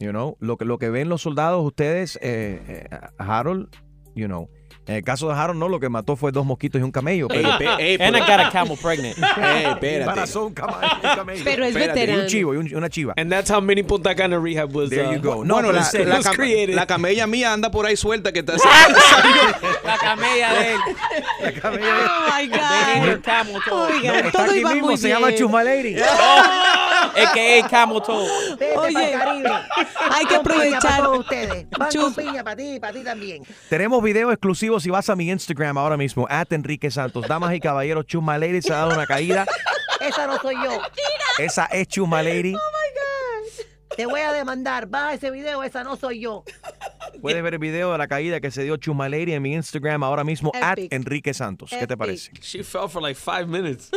You 0.00 0.10
know, 0.10 0.36
lo 0.38 0.56
que, 0.56 0.64
lo 0.64 0.78
que 0.78 0.90
ven 0.90 1.08
los 1.08 1.22
soldados, 1.22 1.64
ustedes, 1.66 2.16
eh, 2.22 2.86
eh, 2.92 2.98
Harold, 3.18 3.68
you 4.14 4.26
know. 4.26 4.48
En 4.88 4.94
el 4.96 5.04
caso 5.04 5.28
de 5.28 5.34
Harold, 5.34 5.58
no, 5.60 5.68
lo 5.68 5.78
que 5.78 5.88
mató 5.88 6.16
fue 6.16 6.32
dos 6.32 6.44
mosquitos 6.46 6.80
y 6.80 6.84
un 6.84 6.90
camello. 6.90 7.28
Pero, 7.28 7.50
And 7.50 8.16
I 8.16 8.20
got 8.20 8.40
a 8.40 8.50
camel 8.50 8.76
pregnant. 8.80 9.16
Ey, 9.36 9.64
espérate. 9.66 10.00
Embarazó 10.00 10.46
un 10.46 10.54
camello. 10.54 10.78
Pero 11.44 11.64
es 11.64 11.76
Espérate, 11.76 12.00
y 12.00 12.02
veterano. 12.06 12.22
un 12.22 12.26
chivo, 12.26 12.54
y 12.54 12.56
un- 12.56 12.74
una 12.74 12.88
chiva. 12.88 13.12
And 13.16 13.30
that's 13.30 13.50
how 13.50 13.60
mini 13.60 13.82
Punta 13.82 14.14
Cana 14.14 14.38
rehab 14.40 14.74
was. 14.74 14.90
There 14.90 15.04
you 15.12 15.18
uh, 15.18 15.22
go. 15.36 15.44
No, 15.44 15.54
bueno, 15.54 15.72
la, 15.72 15.80
la 15.92 16.16
was 16.16 16.26
cam- 16.26 16.34
created. 16.34 16.74
la 16.74 16.86
camella 16.86 17.26
mía 17.26 17.52
anda 17.52 17.70
por 17.70 17.84
ahí 17.86 17.96
suelta 17.96 18.32
que 18.32 18.40
está 18.40 18.54
La 19.84 19.96
camella 19.98 20.52
de 20.54 20.72
él. 20.72 20.80
Oh 21.62 22.26
my 22.30 22.48
They 22.48 22.48
named 22.48 23.08
her 23.08 23.16
God. 23.16 23.22
camel 23.24 23.60
toe. 23.68 23.92
Oigan, 23.92 24.14
Está 24.26 24.30
todo 24.32 24.42
aquí 24.50 24.58
iba 24.60 24.72
mismo, 24.72 24.86
muy 24.88 24.96
se 24.96 25.08
llama 25.08 25.28
bien. 25.28 25.38
Chusma 25.38 25.64
Lady. 25.64 25.96
AKA 27.18 27.68
camel 27.68 28.02
toe. 28.02 28.26
Oye, 28.76 29.14
hay 30.10 30.26
que 30.26 30.34
aprovechar. 30.36 30.80
para 30.82 30.96
todos 31.02 31.18
ustedes. 31.20 31.66
Van 31.78 31.88
Chus. 31.90 32.02
con 32.04 32.14
piña 32.14 32.44
para 32.44 32.56
ti 32.56 32.78
para 32.80 32.92
ti 32.92 33.00
también. 33.04 33.42
Tenemos 33.68 34.02
video 34.02 34.30
exclusivo 34.32 34.77
si 34.80 34.90
vas 34.90 35.08
a 35.08 35.16
mi 35.16 35.30
Instagram 35.30 35.78
ahora 35.78 35.96
mismo, 35.96 36.26
at 36.28 36.52
Enrique 36.52 36.90
Santos. 36.90 37.26
Damas 37.26 37.54
y 37.54 37.60
caballeros, 37.60 38.06
Chusma 38.06 38.38
Lady 38.38 38.62
se 38.62 38.72
ha 38.72 38.76
dado 38.76 38.94
una 38.94 39.06
caída. 39.06 39.46
Esa 40.00 40.26
no 40.26 40.38
soy 40.38 40.54
yo. 40.54 40.80
Esa 41.38 41.66
es 41.66 41.88
Chusma 41.88 42.22
Lady. 42.22 42.54
Te 43.96 44.06
voy 44.06 44.20
a 44.20 44.32
demandar. 44.32 44.86
Baja 44.86 45.14
ese 45.14 45.30
video, 45.30 45.62
esa 45.64 45.82
no 45.82 45.96
soy 45.96 46.20
yo. 46.20 46.44
Puedes 47.20 47.42
ver 47.42 47.54
el 47.54 47.58
video 47.58 47.90
de 47.90 47.98
la 47.98 48.06
caída 48.06 48.40
que 48.40 48.50
se 48.52 48.62
dio 48.62 48.76
Chusma 48.76 49.08
Lady 49.08 49.32
en 49.32 49.42
mi 49.42 49.54
Instagram 49.54 50.04
ahora 50.04 50.22
mismo, 50.22 50.52
at. 50.54 50.78
Enrique 50.90 51.34
Santos. 51.34 51.70
¿Qué 51.70 51.86
te 51.86 51.96
parece? 51.96 52.30
She 52.40 52.62
fell 52.62 52.88
for 52.88 53.02
like 53.02 53.18
five 53.18 53.46
minutes. 53.46 53.90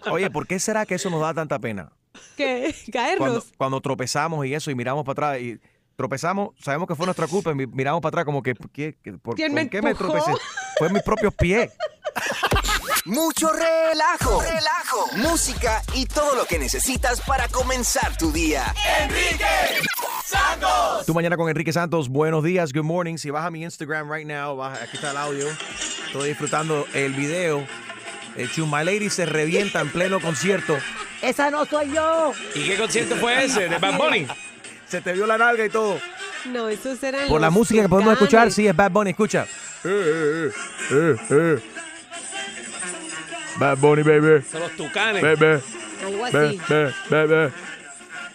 Oye, 0.10 0.30
¿por 0.30 0.46
qué 0.46 0.58
será 0.58 0.86
que 0.86 0.94
eso 0.94 1.10
nos 1.10 1.20
da 1.20 1.34
tanta 1.34 1.58
pena? 1.58 1.92
¿Qué? 2.36 2.74
Cuando, 2.90 2.92
Caernos. 2.92 3.52
cuando 3.56 3.80
tropezamos 3.80 4.46
y 4.46 4.54
eso 4.54 4.70
y 4.70 4.74
miramos 4.74 5.04
para 5.04 5.32
atrás 5.32 5.42
y 5.42 5.60
tropezamos, 6.00 6.50
sabemos 6.58 6.88
que 6.88 6.94
fue 6.94 7.04
nuestra 7.04 7.26
culpa 7.26 7.50
y 7.50 7.54
miramos 7.54 8.00
para 8.00 8.08
atrás 8.08 8.24
como 8.24 8.42
que, 8.42 8.54
¿qué, 8.72 8.96
qué- 9.04 9.12
por, 9.18 9.34
¿Quién 9.34 9.48
¿con 9.48 9.54
me 9.56 9.68
qué 9.68 9.82
me 9.82 9.94
tropecé? 9.94 10.32
Fue 10.78 10.88
mis 10.88 11.02
propios 11.02 11.34
pies. 11.34 11.70
Mucho 13.04 13.50
relajo, 13.52 14.40
relajo, 14.40 15.08
música 15.16 15.82
y 15.94 16.06
todo 16.06 16.34
lo 16.36 16.46
que 16.46 16.58
necesitas 16.58 17.20
para 17.20 17.48
comenzar 17.48 18.16
tu 18.16 18.32
día. 18.32 18.74
Enrique 19.02 19.44
Santos. 20.24 21.04
Tú 21.04 21.12
mañana 21.12 21.36
con 21.36 21.50
Enrique 21.50 21.72
Santos, 21.74 22.08
buenos 22.08 22.44
días, 22.44 22.72
good 22.72 22.84
morning. 22.84 23.18
Si 23.18 23.28
vas 23.28 23.44
a 23.44 23.50
mi 23.50 23.62
Instagram 23.62 24.10
right 24.10 24.26
now, 24.26 24.56
vas- 24.56 24.80
aquí 24.80 24.96
está 24.96 25.10
el 25.10 25.18
audio. 25.18 25.48
Estoy 26.06 26.28
disfrutando 26.30 26.86
el 26.94 27.12
video. 27.12 27.66
El 28.36 28.50
Chuma 28.50 28.84
Lady 28.84 29.10
se 29.10 29.26
revienta 29.26 29.80
en 29.82 29.90
pleno 29.90 30.18
concierto. 30.18 30.78
Esa 31.20 31.50
no 31.50 31.66
soy 31.66 31.92
yo. 31.92 32.32
¿Y 32.54 32.64
qué 32.66 32.78
concierto 32.78 33.16
fue 33.16 33.44
ese? 33.44 33.68
¿De 33.68 33.76
Bad 33.76 33.98
Bunny? 33.98 34.26
Se 34.90 35.00
te 35.00 35.12
vio 35.12 35.26
la 35.26 35.38
nalga 35.38 35.64
y 35.64 35.70
todo. 35.70 35.98
No, 36.46 36.68
esos 36.68 37.00
eran 37.02 37.28
Por 37.28 37.40
la 37.40 37.50
música 37.50 37.82
que 37.82 37.88
podemos 37.88 38.14
tucanes. 38.14 38.22
escuchar, 38.22 38.52
sí, 38.52 38.66
es 38.66 38.74
Bad 38.74 38.90
Bunny, 38.90 39.10
escucha. 39.10 39.46
Eh, 39.84 40.50
eh, 40.50 40.50
eh, 40.90 41.16
eh. 41.30 41.58
Bad 43.56 43.78
Bunny, 43.78 44.02
baby. 44.02 44.42
Son 44.50 44.60
los 44.60 44.72
tucanes. 44.72 45.22
Baby. 45.22 45.62
Algo 46.04 46.24
así. 46.24 46.60
baby, 46.68 46.92
baby. 47.08 47.52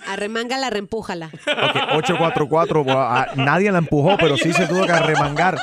Arremángala, 0.07 0.69
reempújala. 0.69 1.27
Ok, 1.33 1.95
844. 1.97 2.83
bueno, 2.83 2.99
a- 3.01 3.27
nadie 3.35 3.71
la 3.71 3.79
empujó, 3.79 4.17
pero 4.17 4.37
sí 4.37 4.53
se 4.53 4.67
tuvo 4.67 4.85
que 4.85 4.91
arremangar. 4.91 5.57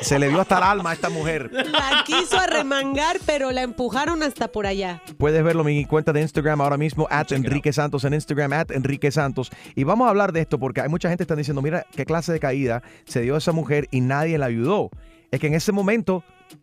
Se 0.00 0.18
le 0.18 0.28
dio 0.28 0.40
hasta 0.40 0.58
el 0.58 0.64
alma 0.64 0.90
a 0.90 0.92
esta 0.94 1.08
mujer. 1.10 1.50
La 1.52 2.02
quiso 2.04 2.38
arremangar, 2.38 3.18
pero 3.26 3.50
la 3.52 3.62
empujaron 3.62 4.22
hasta 4.22 4.48
por 4.48 4.66
allá. 4.66 5.02
Puedes 5.18 5.42
verlo 5.42 5.62
en 5.62 5.76
mi 5.76 5.84
cuenta 5.84 6.12
de 6.12 6.20
Instagram 6.22 6.60
ahora 6.60 6.76
mismo, 6.76 7.06
at 7.10 7.30
Enrique 7.32 7.72
Santos 7.72 8.04
en 8.04 8.14
Instagram, 8.14 8.52
at 8.52 8.70
Enrique 8.70 9.10
Santos. 9.10 9.50
Y 9.74 9.84
vamos 9.84 10.06
a 10.06 10.10
hablar 10.10 10.32
de 10.32 10.40
esto 10.40 10.58
porque 10.58 10.80
hay 10.80 10.88
mucha 10.88 11.08
gente 11.08 11.22
que 11.22 11.24
está 11.24 11.36
diciendo, 11.36 11.62
mira, 11.62 11.84
qué 11.94 12.04
clase 12.04 12.32
de 12.32 12.40
caída 12.40 12.82
se 13.04 13.20
dio 13.22 13.34
a 13.34 13.38
esa 13.38 13.52
mujer 13.52 13.88
y 13.90 14.00
nadie 14.00 14.38
la 14.38 14.46
ayudó. 14.46 14.90
Es 15.30 15.40
que 15.40 15.48
en 15.48 15.54
ese 15.54 15.72
momento, 15.72 16.22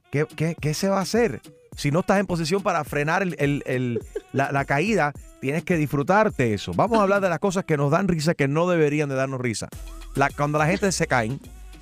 ¿qué, 0.10 0.26
qué- 0.36 0.56
qué 0.60 0.74
se 0.74 0.90
va 0.90 1.00
a 1.00 1.02
hacer? 1.02 1.42
Si 1.76 1.92
no 1.92 2.02
estás 2.02 2.20
en 2.20 2.28
posición 2.28 2.62
para 2.62 2.84
frenar 2.84 3.24
el- 3.24 3.36
el- 3.40 3.64
el- 3.66 4.00
la, 4.32 4.52
la 4.52 4.64
caída, 4.66 5.12
tienes 5.44 5.64
que 5.64 5.78
disfrutarte 5.78 6.54
eso. 6.54 6.72
Vamos 6.74 6.98
a 7.00 7.04
hablar 7.04 7.22
de 7.22 7.30
las 7.30 7.40
cosas 7.40 7.66
que 7.66 7.78
nos 7.78 7.92
dan 7.92 8.08
risa 8.08 8.34
que 8.34 8.48
no 8.48 8.68
deberían 8.68 9.10
de 9.10 9.16
darnos 9.16 9.40
risa. 9.42 9.68
La- 10.16 10.30
cuando 10.30 10.58
la 10.58 10.66
gente 10.68 10.92
se 10.92 11.06
cae, 11.06 11.38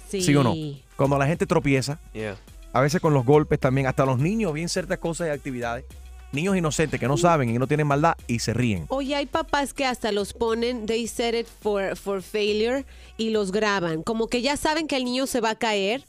Sí. 0.09 0.21
¿sí 0.21 0.35
o 0.35 0.43
no? 0.43 0.53
Cuando 0.97 1.17
la 1.17 1.27
gente 1.27 1.45
tropieza, 1.45 1.99
Yeah. 2.13 2.35
a 2.73 2.81
veces 2.81 2.99
con 2.99 3.13
los 3.13 3.23
golpes 3.25 3.59
también, 3.59 3.87
hasta 3.87 4.05
los 4.05 4.17
niños, 4.19 4.51
bien 4.53 4.67
ciertas 4.67 4.97
cosas 4.97 5.27
y 5.27 5.29
actividades. 5.29 5.85
niños 6.33 6.55
inocentes 6.55 6.97
que 6.97 7.09
no 7.09 7.17
saben 7.17 7.49
y 7.49 7.59
no 7.59 7.67
tienen 7.67 7.85
maldad 7.87 8.15
y 8.25 8.39
se 8.39 8.53
ríen. 8.53 8.85
Oye, 8.87 9.15
hay 9.17 9.25
papás 9.25 9.73
que 9.73 9.85
hasta 9.85 10.13
los 10.13 10.31
ponen, 10.31 10.85
they 10.85 11.05
set 11.05 11.35
it 11.35 11.45
for, 11.45 11.97
for 11.97 12.21
failure 12.21 12.85
y 13.17 13.31
los 13.31 13.51
graban. 13.51 14.01
Como 14.01 14.27
que 14.27 14.41
ya 14.41 14.55
saben 14.55 14.87
que 14.87 14.95
el 14.95 15.03
niño 15.03 15.27
se 15.27 15.41
va 15.41 15.49
a 15.49 15.55
caer 15.55 16.05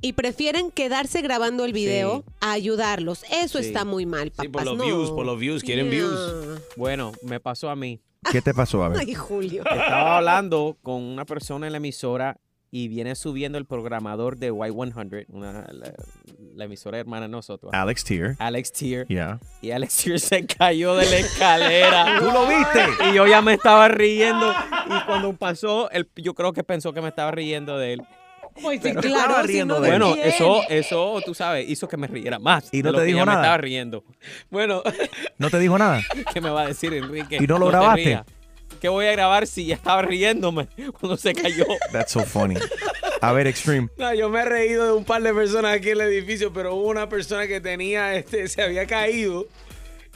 y 0.00 0.12
prefieren 0.14 0.70
quedarse 0.70 1.22
grabando 1.22 1.64
el 1.64 1.72
video 1.72 2.24
a 2.40 2.52
ayudarlos. 2.52 3.24
Eso 3.30 3.58
Sí. 3.60 3.66
está 3.66 3.84
muy 3.84 4.06
mal, 4.06 4.30
papás. 4.30 4.44
Sí, 4.46 4.48
por 4.48 4.64
los 4.64 4.76
no. 4.78 4.84
views, 4.84 5.10
por 5.10 5.26
los 5.26 5.38
views, 5.38 5.62
quieren 5.62 5.90
Yeah. 5.90 6.00
views. 6.06 6.60
Bueno, 6.76 7.12
me 7.22 7.40
pasó 7.40 7.70
a 7.70 7.76
mí. 7.76 8.00
¿Qué 8.32 8.40
te 8.42 8.54
pasó? 8.54 8.82
A 8.84 8.88
ver. 8.88 8.98
Ay, 9.00 9.14
Julio. 9.14 9.62
Estaba 9.64 10.16
hablando 10.18 10.76
con 10.82 11.02
una 11.02 11.24
persona 11.24 11.66
en 11.66 11.72
la 11.72 11.76
emisora 11.78 12.38
y 12.70 12.88
viene 12.88 13.14
subiendo 13.14 13.56
el 13.58 13.66
programador 13.66 14.36
de 14.36 14.50
Y100, 14.52 15.26
una- 15.28 15.64
la, 15.72 15.92
la 16.56 16.64
emisora 16.64 16.98
hermana 16.98 17.26
de 17.26 17.28
nosotros. 17.28 17.72
Alex 17.72 18.02
Tier. 18.02 18.34
Alex 18.40 18.72
Tier. 18.72 19.06
Yeah. 19.06 19.38
Y 19.62 19.70
Alex 19.70 19.96
Tier 19.96 20.18
se 20.18 20.44
cayó 20.46 20.96
de 20.96 21.04
la 21.08 21.16
escalera. 21.18 22.16
¿Tú 22.18 22.24
lo 22.32 22.46
viste? 22.48 22.80
Y 23.10 23.14
yo 23.14 23.26
ya 23.28 23.42
me 23.42 23.54
estaba 23.54 23.86
riendo. 23.88 24.52
Y 24.86 25.06
cuando 25.06 25.32
pasó, 25.34 25.88
él, 25.90 26.08
yo 26.16 26.34
creo 26.34 26.52
que 26.52 26.64
pensó 26.64 26.92
que 26.92 27.00
me 27.00 27.08
estaba 27.10 27.30
riendo 27.30 27.78
de 27.78 27.92
él. 27.94 28.02
Pues 28.60 28.80
Pero- 28.80 29.00
claro, 29.00 29.46
si 29.46 29.64
no 29.64 29.78
Bueno, 29.80 30.14
eso, 30.16 30.62
eso, 30.68 31.20
tú 31.24 31.34
sabes, 31.34 31.68
hizo 31.68 31.88
que 31.88 31.96
me 31.96 32.06
riera 32.06 32.38
más. 32.38 32.68
¿Y 32.72 32.82
no 32.82 32.92
te 32.94 33.02
dijo 33.04 33.18
nada? 33.24 33.38
me 33.38 33.42
estaba 33.42 33.56
riendo. 33.58 34.04
Bueno, 34.50 34.82
¿No 35.38 35.50
te 35.50 35.58
dijo 35.58 35.76
nada? 35.76 36.00
¿qué 36.32 36.40
me 36.40 36.50
va 36.50 36.62
a 36.62 36.66
decir 36.68 36.94
Enrique? 36.94 37.38
¿Y 37.40 37.46
no 37.46 37.58
lo 37.58 37.66
te 37.66 37.72
grabaste? 37.72 38.22
¿Qué 38.80 38.88
voy 38.88 39.06
a 39.06 39.12
grabar 39.12 39.46
si 39.46 39.66
ya 39.66 39.74
estaba 39.74 40.02
riéndome 40.02 40.68
cuando 41.00 41.16
se 41.16 41.32
cayó? 41.34 41.66
That's 41.92 42.12
so 42.12 42.20
funny. 42.24 42.56
A 43.20 43.32
ver, 43.32 43.46
Extreme. 43.46 43.88
No, 43.96 44.12
yo 44.14 44.28
me 44.28 44.40
he 44.40 44.44
reído 44.44 44.84
de 44.86 44.92
un 44.92 45.04
par 45.04 45.22
de 45.22 45.32
personas 45.32 45.74
aquí 45.76 45.90
en 45.90 46.00
el 46.00 46.08
edificio, 46.08 46.52
pero 46.52 46.74
hubo 46.74 46.88
una 46.88 47.08
persona 47.08 47.46
que 47.46 47.60
tenía, 47.60 48.14
este, 48.14 48.46
se 48.48 48.62
había 48.62 48.86
caído 48.86 49.46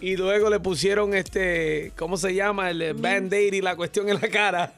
y 0.00 0.16
luego 0.16 0.50
le 0.50 0.60
pusieron 0.60 1.14
este, 1.14 1.92
¿cómo 1.96 2.16
se 2.16 2.34
llama? 2.34 2.70
El 2.70 2.94
band-aid 2.94 3.52
y 3.54 3.60
la 3.62 3.74
cuestión 3.76 4.08
en 4.08 4.20
la 4.20 4.28
cara. 4.28 4.74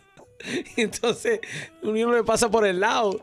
Y 0.77 0.83
entonces 0.83 1.41
un 1.83 1.95
niño 1.95 2.09
me 2.09 2.25
pasa 2.25 2.51
por 2.51 2.67
el 2.67 2.81
lado. 2.81 3.23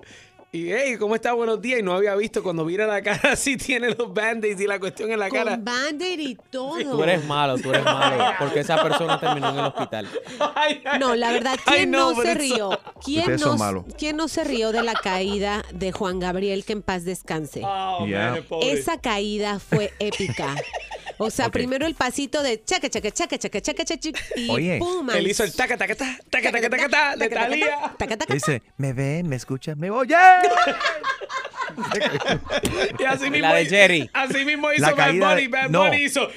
Y, 0.50 0.72
hey, 0.72 0.96
¿cómo 0.98 1.14
está? 1.14 1.34
Buenos 1.34 1.62
días. 1.62 1.82
Y 1.82 1.84
no 1.84 1.94
había 1.94 2.16
visto 2.16 2.42
cuando 2.42 2.64
mira 2.64 2.88
la 2.88 3.02
cara 3.02 3.20
así 3.34 3.58
tiene 3.58 3.90
los 3.90 4.14
band-aids 4.14 4.62
y 4.62 4.66
la 4.66 4.80
cuestión 4.80 5.12
en 5.12 5.20
la 5.20 5.30
cara. 5.30 5.52
Con 5.52 5.66
band-aid 5.66 6.20
y 6.20 6.36
todo. 6.50 6.80
Tú 6.80 7.04
eres 7.04 7.26
malo, 7.26 7.58
tú 7.58 7.70
eres 7.70 7.84
malo. 7.84 8.24
Porque 8.40 8.62
esa 8.62 8.82
persona 8.82 9.20
terminó 9.20 9.50
en 9.50 9.56
el 9.60 9.66
hospital. 9.66 10.08
No, 11.00 11.16
la 11.16 11.32
verdad, 11.34 11.58
¿quién 11.66 11.92
no 11.92 12.16
se 12.16 12.34
rió? 12.34 12.80
¿Quién 13.04 13.36
no. 13.36 13.86
¿Quién 13.98 14.16
no 14.16 14.30
se 14.30 14.46
rió 14.46 14.72
de 14.72 14.84
la 14.84 14.94
caída 14.94 15.66
de 15.74 15.92
Juan 15.92 16.20
Gabriel, 16.20 16.64
que 16.64 16.74
en 16.74 16.82
paz 16.82 17.04
descanse? 17.04 17.60
Yeah. 17.60 18.30
man, 18.30 18.38
el 18.38 18.44
pobre. 18.44 18.72
Esa 18.72 19.02
caída 19.02 19.60
fue 19.60 19.94
épica. 20.00 20.56
O 21.20 21.30
sea, 21.32 21.48
Ok. 21.48 21.54
primero 21.54 21.86
el 21.88 21.96
pasito 21.96 22.44
de 22.44 22.64
chaca, 22.64 22.90
chaca, 22.90 23.10
chaca, 23.12 23.38
chaca, 23.38 23.60
chaca, 23.62 23.84
chaca, 23.86 24.20
y 24.36 24.50
Oye. 24.50 24.78
pum, 24.80 25.10
Él 25.10 25.28
hizo 25.28 25.44
el 25.44 25.54
taca, 25.54 25.76
taca, 25.78 25.96
taca, 25.96 26.18
taca, 26.30 26.52
taca, 26.52 26.70
taca, 26.70 26.90
taca, 26.90 27.16
de 27.16 27.30
Thalía. 27.30 27.96
Dice, 28.30 28.62
¿me 28.78 28.94
ve? 28.94 29.24
¿Me 29.24 29.36
escucha? 29.36 29.76
¿Me 29.76 29.90
oye? 29.90 30.16
Y 33.00 33.04
así 33.04 33.30
mismo, 33.30 33.48
La 33.50 33.56
de 33.56 33.66
Jerry. 33.66 34.10
Así 34.14 34.46
mismo 34.46 34.72
hizo 34.72 34.82
La 34.86 34.94
Bad 34.94 35.14
Bunny. 35.14 35.48
Bad 35.48 35.70
no. 35.70 35.84
Bunny 35.84 35.98
hizo. 36.04 36.28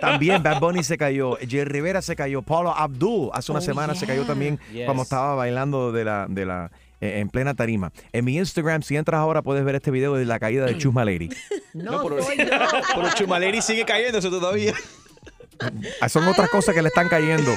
También 0.00 0.42
Bad 0.42 0.60
Bunny 0.60 0.82
se 0.82 0.96
cayó, 0.98 1.36
Jerry 1.40 1.64
Rivera 1.64 2.02
se 2.02 2.14
cayó, 2.16 2.42
Paulo 2.42 2.74
Abdul 2.76 3.30
hace 3.32 3.50
una 3.52 3.58
Oh, 3.60 3.62
semana 3.64 3.94
se 3.94 4.06
cayó 4.06 4.20
yeah. 4.20 4.26
también 4.28 4.58
Yes. 4.72 4.84
cuando 4.84 5.02
estaba 5.02 5.34
bailando 5.34 5.90
de 5.90 6.04
la, 6.04 6.26
de 6.28 6.44
la, 6.46 6.70
en 7.00 7.28
plena 7.28 7.54
tarima. 7.54 7.92
En 8.12 8.24
mi 8.24 8.36
Instagram, 8.36 8.82
si 8.82 8.96
entras 8.96 9.18
ahora, 9.20 9.42
puedes 9.42 9.64
ver 9.64 9.74
este 9.76 9.90
video 9.90 10.14
de 10.14 10.24
la 10.24 10.38
caída 10.38 10.66
de 10.66 10.76
Chusma 10.78 11.04
Lady. 11.04 11.28
No, 11.74 12.02
pero, 12.02 12.22
soy 12.22 12.36
yo. 12.38 12.44
pero 12.94 13.10
Chumaleri 13.14 13.62
sigue 13.62 13.84
cayéndose 13.84 14.30
todavía. 14.30 14.72
Ah, 16.00 16.08
Son 16.08 16.26
otras 16.26 16.48
cosas 16.48 16.74
que 16.74 16.82
le 16.82 16.88
están 16.88 17.08
cayendo. 17.08 17.52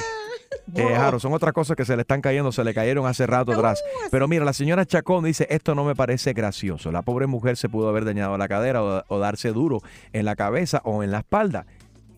Eh, 0.74 0.94
Jaro, 0.94 1.18
son 1.18 1.32
otras 1.32 1.52
cosas 1.52 1.76
que 1.76 1.84
se 1.84 1.96
le 1.96 2.02
están 2.02 2.20
cayendo, 2.20 2.52
se 2.52 2.62
le 2.62 2.74
cayeron 2.74 3.06
hace 3.06 3.26
rato 3.26 3.52
atrás. 3.52 3.82
Pero 4.10 4.28
mira, 4.28 4.44
la 4.44 4.52
señora 4.52 4.86
Chacón 4.86 5.24
dice, 5.24 5.46
esto 5.50 5.74
no 5.74 5.84
me 5.84 5.96
parece 5.96 6.34
gracioso. 6.34 6.92
La 6.92 7.02
pobre 7.02 7.26
mujer 7.26 7.56
se 7.56 7.68
pudo 7.68 7.88
haber 7.88 8.04
dañado 8.04 8.36
la 8.38 8.48
cadera 8.48 8.82
o, 8.82 9.02
o 9.08 9.18
darse 9.18 9.48
duro 9.52 9.80
en 10.12 10.24
la 10.24 10.36
cabeza 10.36 10.80
o 10.84 11.02
en 11.02 11.10
la 11.10 11.18
espalda. 11.20 11.66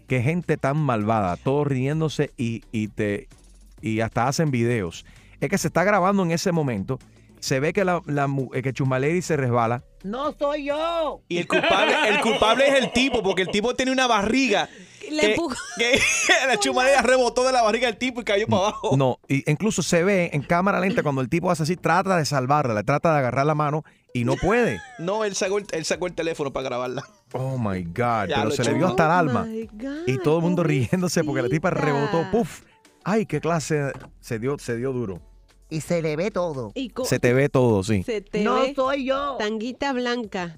Qué 0.08 0.20
gente 0.20 0.56
tan 0.56 0.76
malvada, 0.76 1.36
todos 1.36 1.66
riéndose 1.66 2.32
y, 2.36 2.62
y 2.70 2.88
te, 2.88 3.28
y 3.80 4.00
hasta 4.00 4.28
hacen 4.28 4.50
videos. 4.50 5.06
Es 5.40 5.48
que 5.48 5.58
se 5.58 5.68
está 5.68 5.84
grabando 5.84 6.22
en 6.22 6.32
ese 6.32 6.52
momento. 6.52 6.98
Se 7.44 7.60
ve 7.60 7.74
que, 7.74 7.84
la, 7.84 8.00
la 8.06 8.26
eh, 8.54 8.62
que 8.62 8.72
Chumaleri 8.72 9.20
se 9.20 9.36
resbala. 9.36 9.84
No 10.02 10.32
soy 10.32 10.64
yo. 10.64 11.20
Y 11.28 11.36
el 11.36 11.46
culpable, 11.46 11.94
el 12.08 12.20
culpable 12.22 12.66
es 12.68 12.82
el 12.82 12.90
tipo, 12.90 13.22
porque 13.22 13.42
el 13.42 13.48
tipo 13.48 13.74
tiene 13.74 13.92
una 13.92 14.06
barriga. 14.06 14.66
Le 15.10 15.36
que, 15.76 16.00
la 16.48 16.58
chumadera 16.58 17.02
rebotó 17.02 17.44
de 17.44 17.52
la 17.52 17.60
barriga 17.60 17.86
del 17.88 17.98
tipo 17.98 18.22
y 18.22 18.24
cayó 18.24 18.46
para 18.46 18.68
abajo. 18.68 18.96
No, 18.96 19.18
y 19.28 19.44
incluso 19.50 19.82
se 19.82 20.02
ve 20.02 20.30
en 20.32 20.40
cámara 20.40 20.80
lenta 20.80 21.02
cuando 21.02 21.20
el 21.20 21.28
tipo 21.28 21.50
hace 21.50 21.64
así, 21.64 21.76
trata 21.76 22.16
de 22.16 22.24
salvarla, 22.24 22.72
le 22.72 22.82
trata 22.82 23.12
de 23.12 23.18
agarrar 23.18 23.44
la 23.44 23.54
mano 23.54 23.84
y 24.14 24.24
no 24.24 24.36
puede. 24.36 24.80
No, 24.98 25.22
él 25.22 25.34
sacó 25.34 25.58
el, 25.58 25.66
él 25.72 25.84
sacó 25.84 26.06
el 26.06 26.14
teléfono 26.14 26.50
para 26.50 26.64
grabarla. 26.70 27.04
Oh 27.32 27.58
my 27.58 27.82
God, 27.82 28.28
Ya 28.30 28.36
pero 28.36 28.52
se 28.52 28.64
le 28.64 28.72
vio 28.72 28.86
hasta 28.86 29.04
el 29.04 29.10
Oh 29.10 29.12
alma. 29.12 29.44
my 29.44 29.68
Y 30.06 30.16
todo 30.16 30.38
el 30.38 30.42
mundo 30.44 30.62
riéndose 30.62 31.22
porque 31.24 31.42
la 31.42 31.50
tipa 31.50 31.68
rebotó, 31.68 32.24
puf. 32.32 32.62
Ay, 33.04 33.26
qué 33.26 33.42
clase, 33.42 33.92
se 34.20 34.38
dio, 34.38 34.58
se 34.58 34.78
dio 34.78 34.94
duro. 34.94 35.20
Y 35.74 35.80
se 35.80 36.00
le 36.02 36.16
ve 36.16 36.30
todo. 36.30 36.72
Y 36.74 36.92
Se 37.04 37.18
te 37.18 37.32
ve 37.32 37.48
todo, 37.48 37.82
sí. 37.82 38.02
se 38.04 38.20
te 38.20 38.42
No 38.42 38.60
ve 38.60 38.74
soy 38.74 39.06
yo. 39.06 39.36
tanguita 39.38 39.92
blanca. 39.92 40.56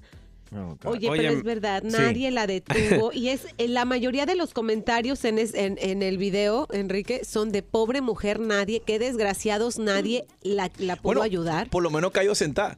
Oh, 0.55 0.77
Oye, 0.85 1.09
Oye, 1.09 1.21
pero 1.23 1.33
es 1.33 1.43
verdad, 1.43 1.83
sí. 1.85 1.89
nadie 1.91 2.31
la 2.31 2.47
detuvo. 2.47 3.11
y 3.13 3.29
es 3.29 3.47
en 3.57 3.73
la 3.73 3.83
mayoría 3.83 4.25
de 4.25 4.35
los 4.35 4.53
comentarios 4.53 5.25
en, 5.25 5.39
es- 5.39 5.53
en, 5.53 5.77
en 5.81 6.01
el 6.03 6.17
video, 6.17 6.67
Enrique, 6.71 7.25
son 7.25 7.51
de 7.51 7.63
pobre 7.63 7.99
mujer, 7.99 8.39
nadie, 8.39 8.81
qué 8.85 8.97
desgraciados, 8.97 9.77
nadie 9.77 10.25
la, 10.43 10.71
la 10.77 10.95
pudo 10.95 11.03
Bueno, 11.03 11.21
ayudar. 11.23 11.69
Por 11.69 11.83
lo 11.83 11.89
menos 11.89 12.11
cayó 12.11 12.33
sentada. 12.33 12.77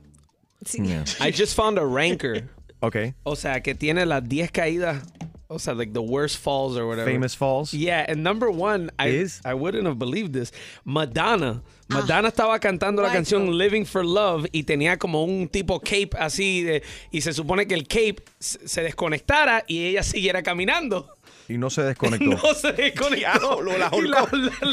I 1.20 1.32
just 1.32 1.56
found 1.56 1.78
a 1.78 1.86
ranker. 1.86 2.50
Ok. 2.82 2.96
O 3.24 3.36
sea, 3.36 3.62
que 3.62 3.76
tiene 3.76 4.06
las 4.06 4.24
10 4.28 4.52
caídas. 4.52 5.04
O 5.50 5.60
sea, 5.60 5.74
like 5.74 5.92
the 5.92 6.00
worst 6.00 6.38
falls 6.38 6.78
or 6.78 6.86
whatever. 6.86 7.12
Famous 7.12 7.36
falls. 7.36 7.74
Yeah, 7.74 8.06
and 8.08 8.24
number 8.24 8.48
one, 8.50 8.90
I, 8.98 9.10
Is? 9.10 9.42
I 9.44 9.54
wouldn't 9.54 9.86
have 9.86 9.98
believed 10.00 10.32
this. 10.32 10.54
Madonna. 10.86 11.62
Madonna 11.90 12.28
estaba 12.30 12.60
cantando 12.60 13.02
la 13.02 13.12
canción 13.12 13.58
Living 13.58 13.84
for 13.86 14.06
Love 14.06 14.46
y 14.52 14.64
tenía 14.64 14.98
como 14.98 15.24
un 15.24 15.48
tipo 15.50 15.80
cape 15.80 16.10
así 16.20 16.62
de, 16.64 16.84
y 17.12 17.22
se 17.22 17.34
supone 17.34 17.68
que 17.68 17.74
el 17.74 17.88
cape 17.88 18.18
se 18.40 18.82
desconectara 18.84 19.64
y 19.68 19.86
ella 19.86 20.04
siguiera 20.04 20.44
caminando. 20.44 21.12
Y 21.48 21.58
no 21.58 21.70
se 21.72 21.82
desconectó. 21.84 22.26
No 22.26 22.54
se 22.54 22.74
desconectó. 22.74 23.16
Diablo, 23.16 23.78
la 23.78 23.90
Y 23.94 24.02
la- 24.08 24.28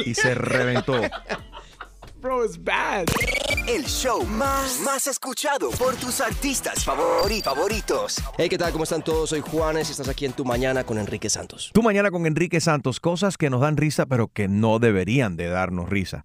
Y 0.04 0.14
se 0.14 0.34
reventó. 0.34 1.00
Bro, 2.20 2.44
it's 2.44 2.62
bad. 2.62 3.06
El 3.68 3.84
show 3.86 4.24
más, 4.24 4.80
más 4.80 5.06
escuchado 5.06 5.70
por 5.70 5.94
tus 5.96 6.20
artistas 6.20 6.86
favori- 6.86 7.42
favoritos. 7.42 8.16
Hey, 8.36 8.48
¿qué 8.48 8.58
tal? 8.58 8.72
¿Cómo 8.72 8.84
están 8.84 9.02
todos? 9.02 9.30
Soy 9.30 9.40
Juanes 9.40 9.88
y 9.88 9.92
estás 9.92 10.08
aquí 10.08 10.24
en 10.26 10.32
Tu 10.32 10.44
Mañana 10.44 10.84
con 10.84 10.98
Enrique 10.98 11.28
Santos. 11.30 11.70
Tú 11.72 11.82
mañana 11.82 12.10
con 12.10 12.26
Enrique 12.26 12.60
Santos, 12.60 13.00
cosas 13.00 13.36
que 13.38 13.48
nos 13.50 13.60
dan 13.60 13.76
risa, 13.76 14.06
pero 14.06 14.28
que 14.28 14.48
no 14.48 14.78
deberían 14.78 15.36
de 15.36 15.48
darnos 15.48 15.88
risa. 15.88 16.24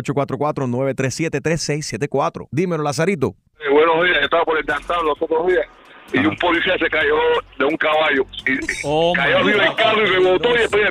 844-937-3674. 0.00 2.48
Dímelo, 2.50 2.82
Lazarito. 2.82 3.34
Eh, 3.60 3.68
buenos 3.70 4.02
días, 4.04 4.18
yo 4.18 4.24
estaba 4.24 4.44
por 4.44 4.58
el 4.58 4.64
downtown 4.64 5.06
los 5.06 5.20
otros 5.20 5.46
días 5.46 5.66
y 6.12 6.18
un 6.18 6.36
policía 6.36 6.76
se 6.78 6.88
cayó 6.90 7.16
de 7.58 7.64
un 7.64 7.76
caballo 7.76 8.26
y, 8.46 8.52
y 8.52 8.58
Oh, 8.84 9.12
cayó 9.14 9.38
arriba 9.38 9.64
del 9.64 9.74
carro 9.76 10.02
y 10.02 10.06
rebotó 10.10 10.50
y 10.54 10.58
después 10.58 10.82